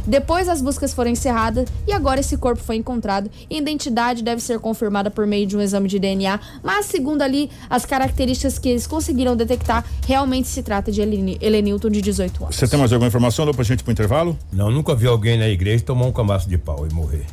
Depois 0.07 0.47
as 0.47 0.61
buscas 0.61 0.93
foram 0.93 1.11
encerradas 1.11 1.67
e 1.85 1.91
agora 1.91 2.21
esse 2.21 2.37
corpo 2.37 2.63
foi 2.63 2.77
encontrado 2.77 3.29
e 3.49 3.55
a 3.55 3.57
identidade 3.57 4.23
deve 4.23 4.41
ser 4.41 4.57
confirmada 4.59 5.11
por 5.11 5.27
meio 5.27 5.45
de 5.45 5.57
um 5.57 5.61
exame 5.61 5.89
de 5.89 5.99
DNA, 5.99 6.39
mas 6.63 6.85
segundo 6.85 7.21
ali 7.21 7.51
as 7.69 7.85
características 7.85 8.57
que 8.57 8.69
eles 8.69 8.87
conseguiram 8.87 9.35
detectar, 9.35 9.83
realmente 10.07 10.47
se 10.47 10.63
trata 10.63 10.91
de 10.91 11.01
Helenilton 11.01 11.89
de 11.89 12.01
18 12.01 12.43
anos. 12.45 12.55
Você 12.55 12.67
tem 12.67 12.79
mais 12.79 12.93
alguma 12.93 13.09
informação, 13.09 13.43
Lô, 13.43 13.53
pra 13.53 13.65
gente 13.65 13.81
ir 13.81 13.83
pro 13.83 13.91
intervalo? 13.91 14.37
Não, 14.51 14.71
nunca 14.71 14.95
vi 14.95 15.07
alguém 15.07 15.37
na 15.37 15.49
igreja 15.49 15.83
tomar 15.83 16.05
um 16.05 16.11
camaço 16.13 16.47
de 16.47 16.57
pau 16.57 16.87
e 16.89 16.93
morrer. 16.93 17.25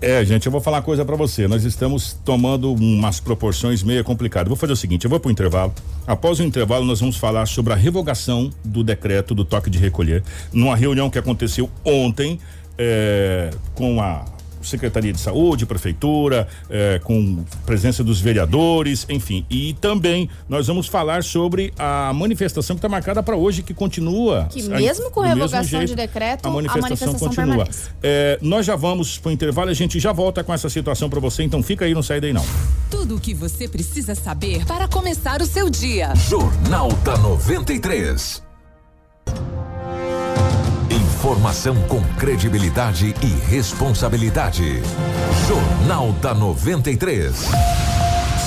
É, 0.00 0.22
gente, 0.24 0.44
eu 0.44 0.52
vou 0.52 0.60
falar 0.60 0.78
uma 0.78 0.82
coisa 0.82 1.04
para 1.04 1.16
você. 1.16 1.48
Nós 1.48 1.64
estamos 1.64 2.12
tomando 2.24 2.72
umas 2.72 3.18
proporções 3.18 3.82
meio 3.82 4.04
complicadas. 4.04 4.48
Vou 4.48 4.56
fazer 4.56 4.74
o 4.74 4.76
seguinte, 4.76 5.04
eu 5.04 5.10
vou 5.10 5.18
pro 5.18 5.30
intervalo. 5.30 5.74
Após 6.06 6.38
o 6.38 6.42
intervalo, 6.42 6.84
nós 6.84 7.00
vamos 7.00 7.16
falar 7.16 7.46
sobre 7.46 7.72
a 7.72 7.76
revogação 7.76 8.50
do 8.62 8.84
decreto 8.84 9.34
do 9.34 9.44
toque 9.44 9.70
de 9.70 9.78
recolher, 9.78 10.22
numa 10.52 10.76
reunião 10.76 11.08
que 11.08 11.18
aconteceu 11.18 11.70
ontem 11.82 12.38
é, 12.76 13.50
com 13.74 14.00
a 14.00 14.35
Secretaria 14.66 15.12
de 15.12 15.20
Saúde, 15.20 15.66
Prefeitura, 15.66 16.48
eh, 16.68 17.00
com 17.02 17.44
presença 17.64 18.02
dos 18.02 18.20
vereadores, 18.20 19.06
enfim. 19.08 19.44
E 19.50 19.74
também 19.74 20.28
nós 20.48 20.66
vamos 20.66 20.86
falar 20.86 21.22
sobre 21.22 21.72
a 21.78 22.12
manifestação 22.12 22.76
que 22.76 22.78
está 22.78 22.88
marcada 22.88 23.22
para 23.22 23.36
hoje, 23.36 23.62
que 23.62 23.74
continua. 23.74 24.48
Que 24.50 24.62
mesmo 24.62 25.10
com 25.10 25.20
revogação 25.20 25.64
jeito, 25.64 25.86
de 25.86 25.94
decreto, 25.94 26.46
a 26.46 26.50
manifestação, 26.50 27.08
a 27.08 27.12
manifestação 27.12 27.28
continua. 27.28 27.68
Eh, 28.02 28.38
nós 28.42 28.66
já 28.66 28.76
vamos 28.76 29.18
para 29.18 29.30
o 29.30 29.32
intervalo, 29.32 29.70
a 29.70 29.74
gente 29.74 29.98
já 29.98 30.12
volta 30.12 30.42
com 30.44 30.52
essa 30.52 30.68
situação 30.68 31.08
para 31.08 31.20
você, 31.20 31.42
então 31.42 31.62
fica 31.62 31.84
aí, 31.84 31.94
não 31.94 32.02
sai 32.02 32.20
daí 32.20 32.32
não. 32.32 32.44
Tudo 32.90 33.16
o 33.16 33.20
que 33.20 33.34
você 33.34 33.68
precisa 33.68 34.14
saber 34.14 34.64
para 34.64 34.88
começar 34.88 35.40
o 35.42 35.46
seu 35.46 35.68
dia. 35.68 36.14
Jornal 36.14 36.88
da 37.04 37.16
93. 37.18 38.45
Informação 41.26 41.74
com 41.88 42.00
credibilidade 42.14 43.12
e 43.20 43.50
responsabilidade. 43.50 44.62
Jornal 45.48 46.12
da 46.12 46.32
93. 46.32 47.34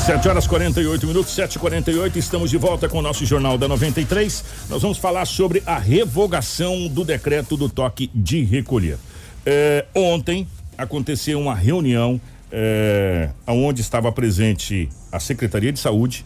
7 0.06 0.30
horas 0.30 0.48
48 0.48 1.06
minutos, 1.06 1.36
7h48, 1.36 2.16
estamos 2.16 2.50
de 2.50 2.56
volta 2.56 2.88
com 2.88 3.00
o 3.00 3.02
nosso 3.02 3.26
Jornal 3.26 3.58
da 3.58 3.68
93. 3.68 4.46
Nós 4.70 4.82
vamos 4.82 4.98
falar 4.98 5.26
sobre 5.26 5.62
a 5.66 5.78
revogação 5.78 6.88
do 6.88 7.04
decreto 7.04 7.58
do 7.58 7.68
toque 7.68 8.10
de 8.16 8.46
recolher. 8.46 8.98
É, 9.46 9.86
ontem 9.94 10.48
aconteceu 10.78 11.38
uma 11.38 11.56
reunião 11.56 12.20
é, 12.50 13.30
onde 13.46 13.82
estava 13.82 14.10
presente 14.10 14.88
a 15.12 15.20
Secretaria 15.20 15.74
de 15.74 15.80
Saúde, 15.82 16.26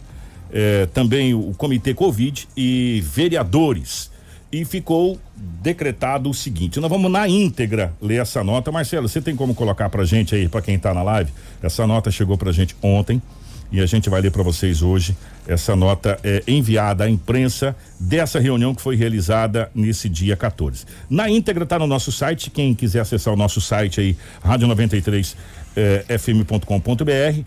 é, 0.52 0.86
também 0.86 1.34
o 1.34 1.52
Comitê 1.58 1.94
Covid 1.94 2.46
e 2.56 3.02
vereadores 3.04 4.13
e 4.54 4.64
ficou 4.64 5.18
decretado 5.34 6.30
o 6.30 6.34
seguinte. 6.34 6.78
Nós 6.78 6.88
vamos 6.88 7.10
na 7.10 7.28
íntegra 7.28 7.92
ler 8.00 8.22
essa 8.22 8.44
nota. 8.44 8.70
Marcelo, 8.70 9.08
você 9.08 9.20
tem 9.20 9.34
como 9.34 9.52
colocar 9.52 9.90
pra 9.90 10.04
gente 10.04 10.32
aí, 10.32 10.48
para 10.48 10.62
quem 10.62 10.78
tá 10.78 10.94
na 10.94 11.02
live? 11.02 11.32
Essa 11.60 11.84
nota 11.88 12.08
chegou 12.08 12.38
pra 12.38 12.52
gente 12.52 12.76
ontem 12.80 13.20
e 13.72 13.80
a 13.80 13.86
gente 13.86 14.08
vai 14.08 14.20
ler 14.20 14.30
para 14.30 14.44
vocês 14.44 14.80
hoje. 14.80 15.16
Essa 15.44 15.74
nota 15.74 16.20
é 16.22 16.40
enviada 16.46 17.02
à 17.02 17.10
imprensa 17.10 17.74
dessa 17.98 18.38
reunião 18.38 18.72
que 18.72 18.80
foi 18.80 18.94
realizada 18.94 19.68
nesse 19.74 20.08
dia 20.08 20.36
14. 20.36 20.84
Na 21.10 21.28
íntegra 21.28 21.64
está 21.64 21.76
no 21.76 21.88
nosso 21.88 22.12
site, 22.12 22.48
quem 22.48 22.76
quiser 22.76 23.00
acessar 23.00 23.34
o 23.34 23.36
nosso 23.36 23.60
site 23.60 24.00
aí, 24.00 24.16
rádio93fm.com.br. 24.46 27.10
Eh, 27.10 27.42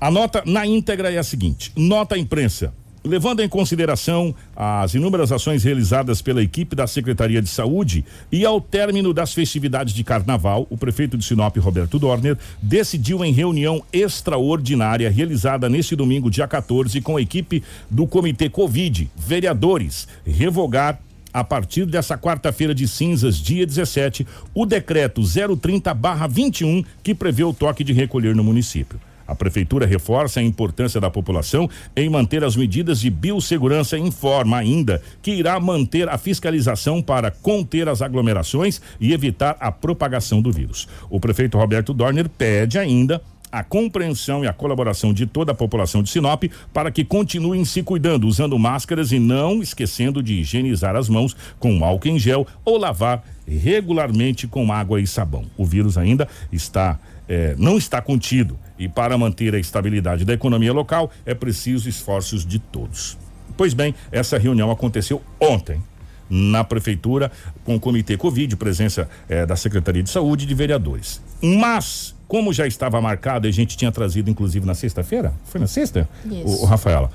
a 0.00 0.10
nota 0.10 0.42
na 0.44 0.66
íntegra 0.66 1.12
é 1.12 1.18
a 1.18 1.22
seguinte: 1.22 1.70
nota 1.76 2.16
à 2.16 2.18
imprensa. 2.18 2.74
Levando 3.06 3.40
em 3.40 3.48
consideração 3.50 4.34
as 4.56 4.94
inúmeras 4.94 5.30
ações 5.30 5.62
realizadas 5.62 6.22
pela 6.22 6.42
equipe 6.42 6.74
da 6.74 6.86
Secretaria 6.86 7.42
de 7.42 7.50
Saúde 7.50 8.02
e 8.32 8.46
ao 8.46 8.62
término 8.62 9.12
das 9.12 9.34
festividades 9.34 9.92
de 9.92 10.02
carnaval, 10.02 10.66
o 10.70 10.78
prefeito 10.78 11.18
de 11.18 11.24
Sinop, 11.24 11.54
Roberto 11.58 11.98
Dorner, 11.98 12.38
decidiu 12.62 13.22
em 13.22 13.30
reunião 13.30 13.84
extraordinária 13.92 15.10
realizada 15.10 15.68
neste 15.68 15.94
domingo, 15.94 16.30
dia 16.30 16.48
14, 16.48 16.98
com 17.02 17.18
a 17.18 17.20
equipe 17.20 17.62
do 17.90 18.06
Comitê 18.06 18.48
Covid, 18.48 19.10
vereadores, 19.14 20.08
revogar 20.26 20.98
a 21.30 21.44
partir 21.44 21.84
dessa 21.84 22.16
quarta-feira 22.16 22.74
de 22.74 22.88
cinzas, 22.88 23.36
dia 23.36 23.66
17, 23.66 24.26
o 24.54 24.64
decreto 24.64 25.20
030/21 25.20 26.82
que 27.02 27.14
prevê 27.14 27.44
o 27.44 27.52
toque 27.52 27.84
de 27.84 27.92
recolher 27.92 28.34
no 28.34 28.42
município. 28.42 28.98
A 29.26 29.34
prefeitura 29.34 29.86
reforça 29.86 30.40
a 30.40 30.42
importância 30.42 31.00
da 31.00 31.10
população 31.10 31.68
em 31.96 32.08
manter 32.08 32.44
as 32.44 32.56
medidas 32.56 33.00
de 33.00 33.10
biossegurança 33.10 33.96
e 33.96 34.00
informa 34.00 34.58
ainda 34.58 35.02
que 35.22 35.32
irá 35.32 35.58
manter 35.58 36.08
a 36.08 36.18
fiscalização 36.18 37.00
para 37.00 37.30
conter 37.30 37.88
as 37.88 38.02
aglomerações 38.02 38.80
e 39.00 39.12
evitar 39.12 39.56
a 39.60 39.72
propagação 39.72 40.42
do 40.42 40.52
vírus. 40.52 40.88
O 41.08 41.18
prefeito 41.18 41.58
Roberto 41.58 41.94
Dorner 41.94 42.28
pede 42.28 42.78
ainda 42.78 43.20
a 43.54 43.62
compreensão 43.62 44.42
e 44.42 44.48
a 44.48 44.52
colaboração 44.52 45.14
de 45.14 45.26
toda 45.26 45.52
a 45.52 45.54
população 45.54 46.02
de 46.02 46.10
Sinop 46.10 46.42
para 46.72 46.90
que 46.90 47.04
continuem 47.04 47.64
se 47.64 47.84
cuidando, 47.84 48.26
usando 48.26 48.58
máscaras 48.58 49.12
e 49.12 49.20
não 49.20 49.62
esquecendo 49.62 50.20
de 50.20 50.40
higienizar 50.40 50.96
as 50.96 51.08
mãos 51.08 51.36
com 51.60 51.84
álcool 51.84 52.08
em 52.08 52.18
gel 52.18 52.44
ou 52.64 52.76
lavar 52.76 53.22
regularmente 53.46 54.48
com 54.48 54.72
água 54.72 55.00
e 55.00 55.06
sabão. 55.06 55.44
O 55.56 55.64
vírus 55.64 55.96
ainda 55.96 56.26
está 56.50 56.98
é, 57.28 57.54
não 57.56 57.78
está 57.78 58.02
contido 58.02 58.58
e 58.78 58.88
para 58.88 59.16
manter 59.16 59.54
a 59.54 59.58
estabilidade 59.58 60.24
da 60.24 60.32
economia 60.32 60.72
local 60.72 61.10
é 61.24 61.34
preciso 61.34 61.88
esforços 61.88 62.44
de 62.44 62.58
todos. 62.58 63.16
Pois 63.56 63.72
bem, 63.72 63.94
essa 64.10 64.38
reunião 64.38 64.70
aconteceu 64.70 65.22
ontem 65.40 65.80
na 66.28 66.64
prefeitura 66.64 67.30
com 67.64 67.76
o 67.76 67.80
comitê 67.80 68.16
Covid, 68.16 68.56
presença 68.56 69.08
é, 69.28 69.44
da 69.46 69.56
Secretaria 69.56 70.02
de 70.02 70.10
Saúde 70.10 70.44
e 70.44 70.48
de 70.48 70.54
vereadores. 70.54 71.20
Mas, 71.40 72.14
como 72.26 72.52
já 72.52 72.66
estava 72.66 73.00
marcado, 73.00 73.46
a 73.46 73.50
gente 73.50 73.76
tinha 73.76 73.92
trazido 73.92 74.30
inclusive 74.30 74.66
na 74.66 74.74
sexta-feira, 74.74 75.32
foi 75.44 75.60
na 75.60 75.66
sexta, 75.66 76.08
o, 76.44 76.62
o 76.62 76.64
Rafaela, 76.64 77.10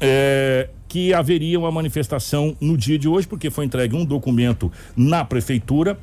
é, 0.00 0.68
que 0.88 1.12
haveria 1.12 1.58
uma 1.58 1.70
manifestação 1.70 2.56
no 2.60 2.76
dia 2.76 2.98
de 2.98 3.08
hoje, 3.08 3.26
porque 3.26 3.50
foi 3.50 3.64
entregue 3.64 3.96
um 3.96 4.04
documento 4.04 4.70
na 4.96 5.24
prefeitura 5.24 5.98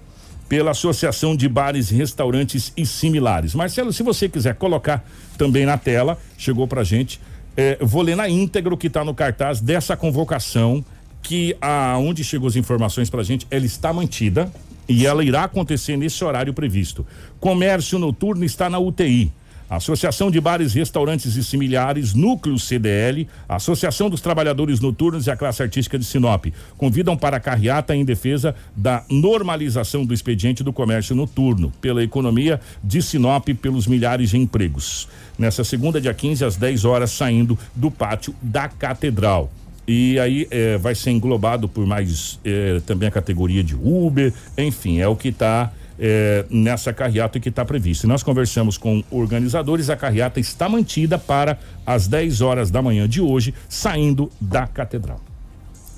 pela 0.47 0.71
Associação 0.71 1.35
de 1.35 1.47
Bares, 1.47 1.89
Restaurantes 1.89 2.71
e 2.75 2.85
Similares. 2.85 3.53
Marcelo, 3.53 3.91
se 3.91 4.03
você 4.03 4.29
quiser 4.29 4.55
colocar 4.55 5.05
também 5.37 5.65
na 5.65 5.77
tela, 5.77 6.17
chegou 6.37 6.67
pra 6.67 6.83
gente. 6.83 7.19
É, 7.55 7.77
vou 7.81 8.01
ler 8.01 8.15
na 8.15 8.29
íntegra 8.29 8.73
o 8.73 8.77
que 8.77 8.87
está 8.87 9.03
no 9.03 9.13
cartaz 9.13 9.59
dessa 9.59 9.97
convocação, 9.97 10.83
que 11.21 11.55
aonde 11.59 12.23
chegou 12.23 12.47
as 12.47 12.55
informações 12.55 13.09
pra 13.09 13.23
gente, 13.23 13.47
ela 13.49 13.65
está 13.65 13.91
mantida 13.91 14.51
e 14.87 15.05
ela 15.05 15.23
irá 15.23 15.43
acontecer 15.43 15.97
nesse 15.97 16.23
horário 16.23 16.53
previsto. 16.53 17.05
Comércio 17.39 17.99
noturno 17.99 18.45
está 18.45 18.69
na 18.69 18.79
UTI. 18.79 19.31
Associação 19.69 20.31
de 20.31 20.39
Bares, 20.39 20.73
Restaurantes 20.73 21.35
e 21.35 21.43
Similares, 21.43 22.13
Núcleo 22.13 22.57
CDL, 22.57 23.27
Associação 23.49 24.09
dos 24.09 24.21
Trabalhadores 24.21 24.79
Noturnos 24.79 25.27
e 25.27 25.31
a 25.31 25.35
Classe 25.35 25.61
Artística 25.61 25.99
de 25.99 26.05
Sinop 26.05 26.45
convidam 26.77 27.17
para 27.17 27.37
a 27.37 27.39
carreata 27.39 27.95
em 27.95 28.05
defesa 28.05 28.55
da 28.75 29.03
normalização 29.09 30.05
do 30.05 30.13
expediente 30.13 30.63
do 30.63 30.71
comércio 30.71 31.15
noturno, 31.15 31.71
pela 31.81 32.03
economia 32.03 32.61
de 32.81 33.01
Sinop 33.01 33.49
pelos 33.61 33.87
milhares 33.87 34.29
de 34.29 34.37
empregos. 34.37 35.07
Nessa 35.37 35.63
segunda, 35.63 35.99
dia 35.99 36.13
15, 36.13 36.45
às 36.45 36.55
10 36.55 36.85
horas, 36.85 37.11
saindo 37.11 37.57
do 37.75 37.91
pátio 37.91 38.33
da 38.41 38.69
Catedral. 38.69 39.51
E 39.87 40.19
aí 40.19 40.47
eh, 40.51 40.77
vai 40.77 40.93
ser 40.93 41.11
englobado 41.11 41.69
por 41.69 41.85
mais 41.85 42.39
eh, 42.43 42.81
também 42.85 43.07
a 43.07 43.11
categoria 43.11 43.63
de 43.63 43.73
Uber, 43.73 44.33
enfim, 44.57 44.99
é 44.99 45.07
o 45.07 45.15
que 45.15 45.29
está 45.29 45.71
é, 45.99 46.45
nessa 46.49 46.93
carreata 46.93 47.39
que 47.39 47.49
está 47.49 47.65
prevista. 47.65 48.07
Nós 48.07 48.23
conversamos 48.23 48.77
com 48.77 49.03
organizadores, 49.09 49.89
a 49.89 49.95
carreata 49.95 50.39
está 50.39 50.69
mantida 50.69 51.17
para 51.17 51.59
as 51.85 52.07
10 52.07 52.41
horas 52.41 52.71
da 52.71 52.81
manhã 52.81 53.07
de 53.07 53.21
hoje, 53.21 53.53
saindo 53.67 54.31
da 54.39 54.67
catedral. 54.67 55.21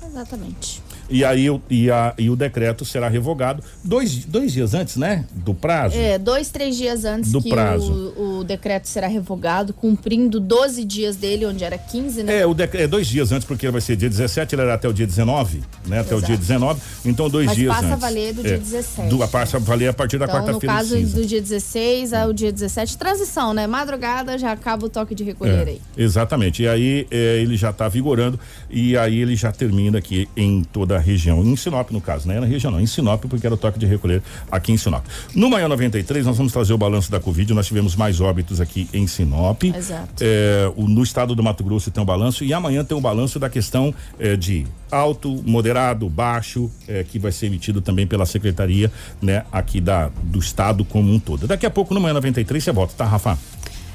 Exatamente 0.04 0.89
e 1.10 1.24
aí 1.24 1.50
o, 1.50 1.60
e, 1.68 1.90
a, 1.90 2.14
e 2.16 2.30
o 2.30 2.36
decreto 2.36 2.84
será 2.84 3.08
revogado 3.08 3.62
dois, 3.82 4.24
dois 4.24 4.52
dias 4.52 4.74
antes, 4.74 4.96
né? 4.96 5.24
Do 5.34 5.52
prazo. 5.52 5.96
É, 5.96 6.18
dois, 6.18 6.50
três 6.50 6.76
dias 6.76 7.04
antes 7.04 7.32
do 7.32 7.42
que 7.42 7.50
prazo. 7.50 7.92
O, 8.16 8.38
o 8.38 8.44
decreto 8.44 8.86
será 8.86 9.06
revogado, 9.06 9.72
cumprindo 9.72 10.38
12 10.38 10.84
dias 10.84 11.16
dele, 11.16 11.46
onde 11.46 11.64
era 11.64 11.76
15, 11.76 12.22
né? 12.22 12.40
É, 12.40 12.46
o 12.46 12.54
é 12.60 12.86
dois 12.86 13.06
dias 13.06 13.32
antes, 13.32 13.46
porque 13.46 13.68
vai 13.70 13.80
ser 13.80 13.96
dia 13.96 14.08
17, 14.08 14.54
ele 14.54 14.62
era 14.62 14.74
até 14.74 14.88
o 14.88 14.92
dia 14.92 15.06
19, 15.06 15.62
né? 15.86 16.00
Até 16.00 16.14
Exato. 16.14 16.22
o 16.22 16.26
dia 16.26 16.36
19. 16.36 16.80
Então, 17.04 17.28
dois 17.28 17.46
Mas 17.46 17.56
dias 17.56 17.74
passa 17.74 17.86
antes. 17.86 17.92
a 17.92 17.96
valer 17.96 18.34
do 18.34 18.40
é, 18.40 18.44
dia 18.44 18.58
17. 18.58 19.08
Do, 19.08 19.28
passa 19.28 19.56
a 19.56 19.60
valer 19.60 19.88
a 19.88 19.92
partir 19.92 20.18
da 20.18 20.26
então, 20.26 20.36
quarta-feira. 20.36 20.72
No 20.72 20.78
caso 20.78 21.00
do 21.00 21.26
dia 21.26 21.40
16 21.40 22.12
ao 22.12 22.32
dia 22.32 22.52
17, 22.52 22.96
transição, 22.96 23.52
né? 23.52 23.66
Madrugada 23.66 24.38
já 24.38 24.52
acaba 24.52 24.86
o 24.86 24.88
toque 24.88 25.14
de 25.14 25.24
recolher 25.24 25.66
é, 25.66 25.70
aí. 25.70 25.80
Exatamente. 25.96 26.62
E 26.62 26.68
aí 26.68 27.06
é, 27.10 27.40
ele 27.40 27.56
já 27.56 27.70
está 27.70 27.88
vigorando 27.88 28.38
e 28.68 28.96
aí 28.96 29.18
ele 29.18 29.34
já 29.34 29.50
termina 29.50 29.98
aqui 29.98 30.28
em 30.36 30.62
toda 30.62 30.96
a 30.96 30.99
região. 31.00 31.42
Em 31.42 31.56
Sinop 31.56 31.90
no 31.90 32.00
caso, 32.00 32.28
né? 32.28 32.38
Na 32.38 32.46
região 32.46 32.70
não, 32.70 32.80
em 32.80 32.86
Sinop, 32.86 33.24
porque 33.24 33.46
era 33.46 33.54
o 33.54 33.58
toque 33.58 33.78
de 33.78 33.86
recolher 33.86 34.22
aqui 34.50 34.72
em 34.72 34.76
Sinop. 34.76 35.04
No 35.34 35.50
Manhã 35.50 35.68
93, 35.68 36.26
nós 36.26 36.36
vamos 36.36 36.52
trazer 36.52 36.72
o 36.72 36.78
balanço 36.78 37.10
da 37.10 37.18
Covid. 37.18 37.52
Nós 37.54 37.66
tivemos 37.66 37.96
mais 37.96 38.20
óbitos 38.20 38.60
aqui 38.60 38.88
em 38.92 39.06
Sinop. 39.06 39.62
Exato. 39.64 40.22
É, 40.22 40.70
o, 40.76 40.88
no 40.88 41.02
estado 41.02 41.34
do 41.34 41.42
Mato 41.42 41.64
Grosso 41.64 41.90
tem 41.90 42.02
um 42.02 42.06
balanço 42.06 42.44
e 42.44 42.52
amanhã 42.52 42.84
tem 42.84 42.96
um 42.96 43.00
balanço 43.00 43.38
da 43.38 43.48
questão 43.48 43.94
é, 44.18 44.36
de 44.36 44.66
alto, 44.90 45.42
moderado, 45.46 46.08
baixo, 46.08 46.70
é, 46.88 47.04
que 47.04 47.18
vai 47.18 47.32
ser 47.32 47.46
emitido 47.46 47.80
também 47.80 48.06
pela 48.06 48.26
secretaria, 48.26 48.90
né? 49.22 49.44
Aqui 49.52 49.80
da, 49.80 50.10
do 50.22 50.38
estado 50.38 50.84
como 50.84 51.12
um 51.12 51.18
todo. 51.18 51.46
Daqui 51.46 51.66
a 51.66 51.70
pouco 51.70 51.94
no 51.94 52.00
Manhã 52.00 52.14
93 52.14 52.62
você 52.62 52.72
volta, 52.72 52.94
tá, 52.96 53.04
Rafa? 53.04 53.38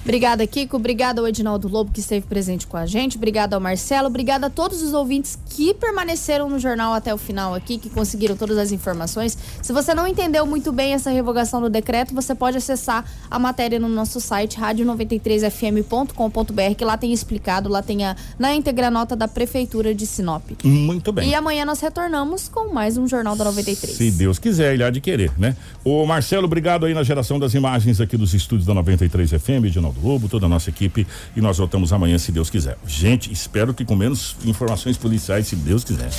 Obrigada, 0.06 0.46
Kiko. 0.46 0.78
Obrigada 0.78 1.20
ao 1.20 1.28
Edinaldo 1.28 1.68
Lobo 1.68 1.92
que 1.92 2.00
esteve 2.00 2.28
presente 2.28 2.68
com 2.68 2.78
a 2.78 2.86
gente. 2.86 3.18
Obrigada 3.18 3.56
ao 3.56 3.62
Marcelo. 3.62 4.06
Obrigada 4.08 4.46
a 4.46 4.52
todos 4.52 4.84
os 4.84 4.94
ouvintes 4.94 5.36
que 5.50 5.74
permaneceram 5.74 6.48
no 6.48 6.60
jornal 6.60 6.94
até 6.94 7.12
o 7.12 7.18
final 7.18 7.56
aqui, 7.56 7.80
que 7.80 7.90
conseguiram 7.90 8.38
todas 8.38 8.60
as 8.60 8.72
informações. 8.72 9.36
Se 9.64 9.74
você 9.74 9.96
não 9.96 10.08
entendeu 10.08 10.46
muito 10.46 10.72
bem 10.72 10.94
essa 10.94 11.10
revogação 11.10 11.60
do 11.60 11.72
decreto, 11.72 12.14
você 12.14 12.36
pode 12.36 12.56
acessar 12.56 13.04
a 13.32 13.40
matéria 13.40 13.80
no 13.80 13.90
nosso 13.90 14.22
site 14.22 14.60
radio93fm.com.br, 14.60 16.76
que 16.78 16.86
lá 16.86 16.98
tem 16.98 17.12
explicado, 17.12 17.68
lá 17.68 17.82
tem 17.82 18.06
a, 18.06 18.16
na 18.38 18.54
íntegra 18.54 18.92
nota 18.92 19.16
da 19.16 19.28
Prefeitura 19.28 19.96
de 19.96 20.06
Sinop. 20.06 20.44
Muito 20.64 21.12
bem. 21.12 21.30
E 21.30 21.34
amanhã 21.34 21.66
nós 21.66 21.80
retornamos 21.80 22.48
com 22.48 22.72
mais 22.72 22.96
um 22.96 23.08
Jornal 23.08 23.36
da 23.36 23.46
93. 23.46 23.98
Se 23.98 24.12
Deus 24.12 24.38
quiser, 24.38 24.76
ele 24.76 24.84
há 24.84 24.92
de 24.92 25.02
querer, 25.02 25.32
né? 25.36 25.58
Ô 25.84 26.06
Marcelo, 26.06 26.46
obrigado 26.46 26.86
aí 26.86 26.94
na 26.94 27.02
geração 27.02 27.40
das 27.40 27.56
imagens 27.56 28.00
aqui 28.00 28.16
dos 28.16 28.36
estúdios 28.36 28.68
da 28.68 28.74
93 28.76 29.32
FM, 29.32 29.72
de 29.72 29.82
novo 29.82 29.95
Ronaldo 29.96 30.08
Lobo, 30.08 30.28
toda 30.28 30.46
a 30.46 30.50
nossa 30.50 30.70
equipe 30.70 31.08
e 31.36 31.42
nós 31.42 31.58
voltamos 31.58 31.94
amanhã, 31.94 32.18
se 32.18 32.32
Deus 32.32 32.50
quiser. 32.50 32.78
Gente, 32.86 33.32
espero 33.32 33.74
que 33.74 33.86
com 33.86 33.96
menos 33.96 34.36
informações 34.46 34.98
policiais, 34.98 35.48
se 35.48 35.56
Deus 35.56 35.84
quiser. 35.84 36.10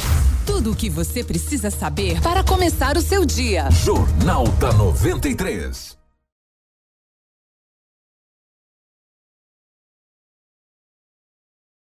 Tudo 0.45 0.72
o 0.72 0.77
que 0.77 0.89
você 0.89 1.22
precisa 1.22 1.70
saber 1.70 2.20
para 2.20 2.43
começar 2.43 2.97
o 2.97 3.01
seu 3.01 3.24
dia. 3.24 3.70
Jornal 3.70 4.47
da 4.59 4.72
93. 4.72 5.95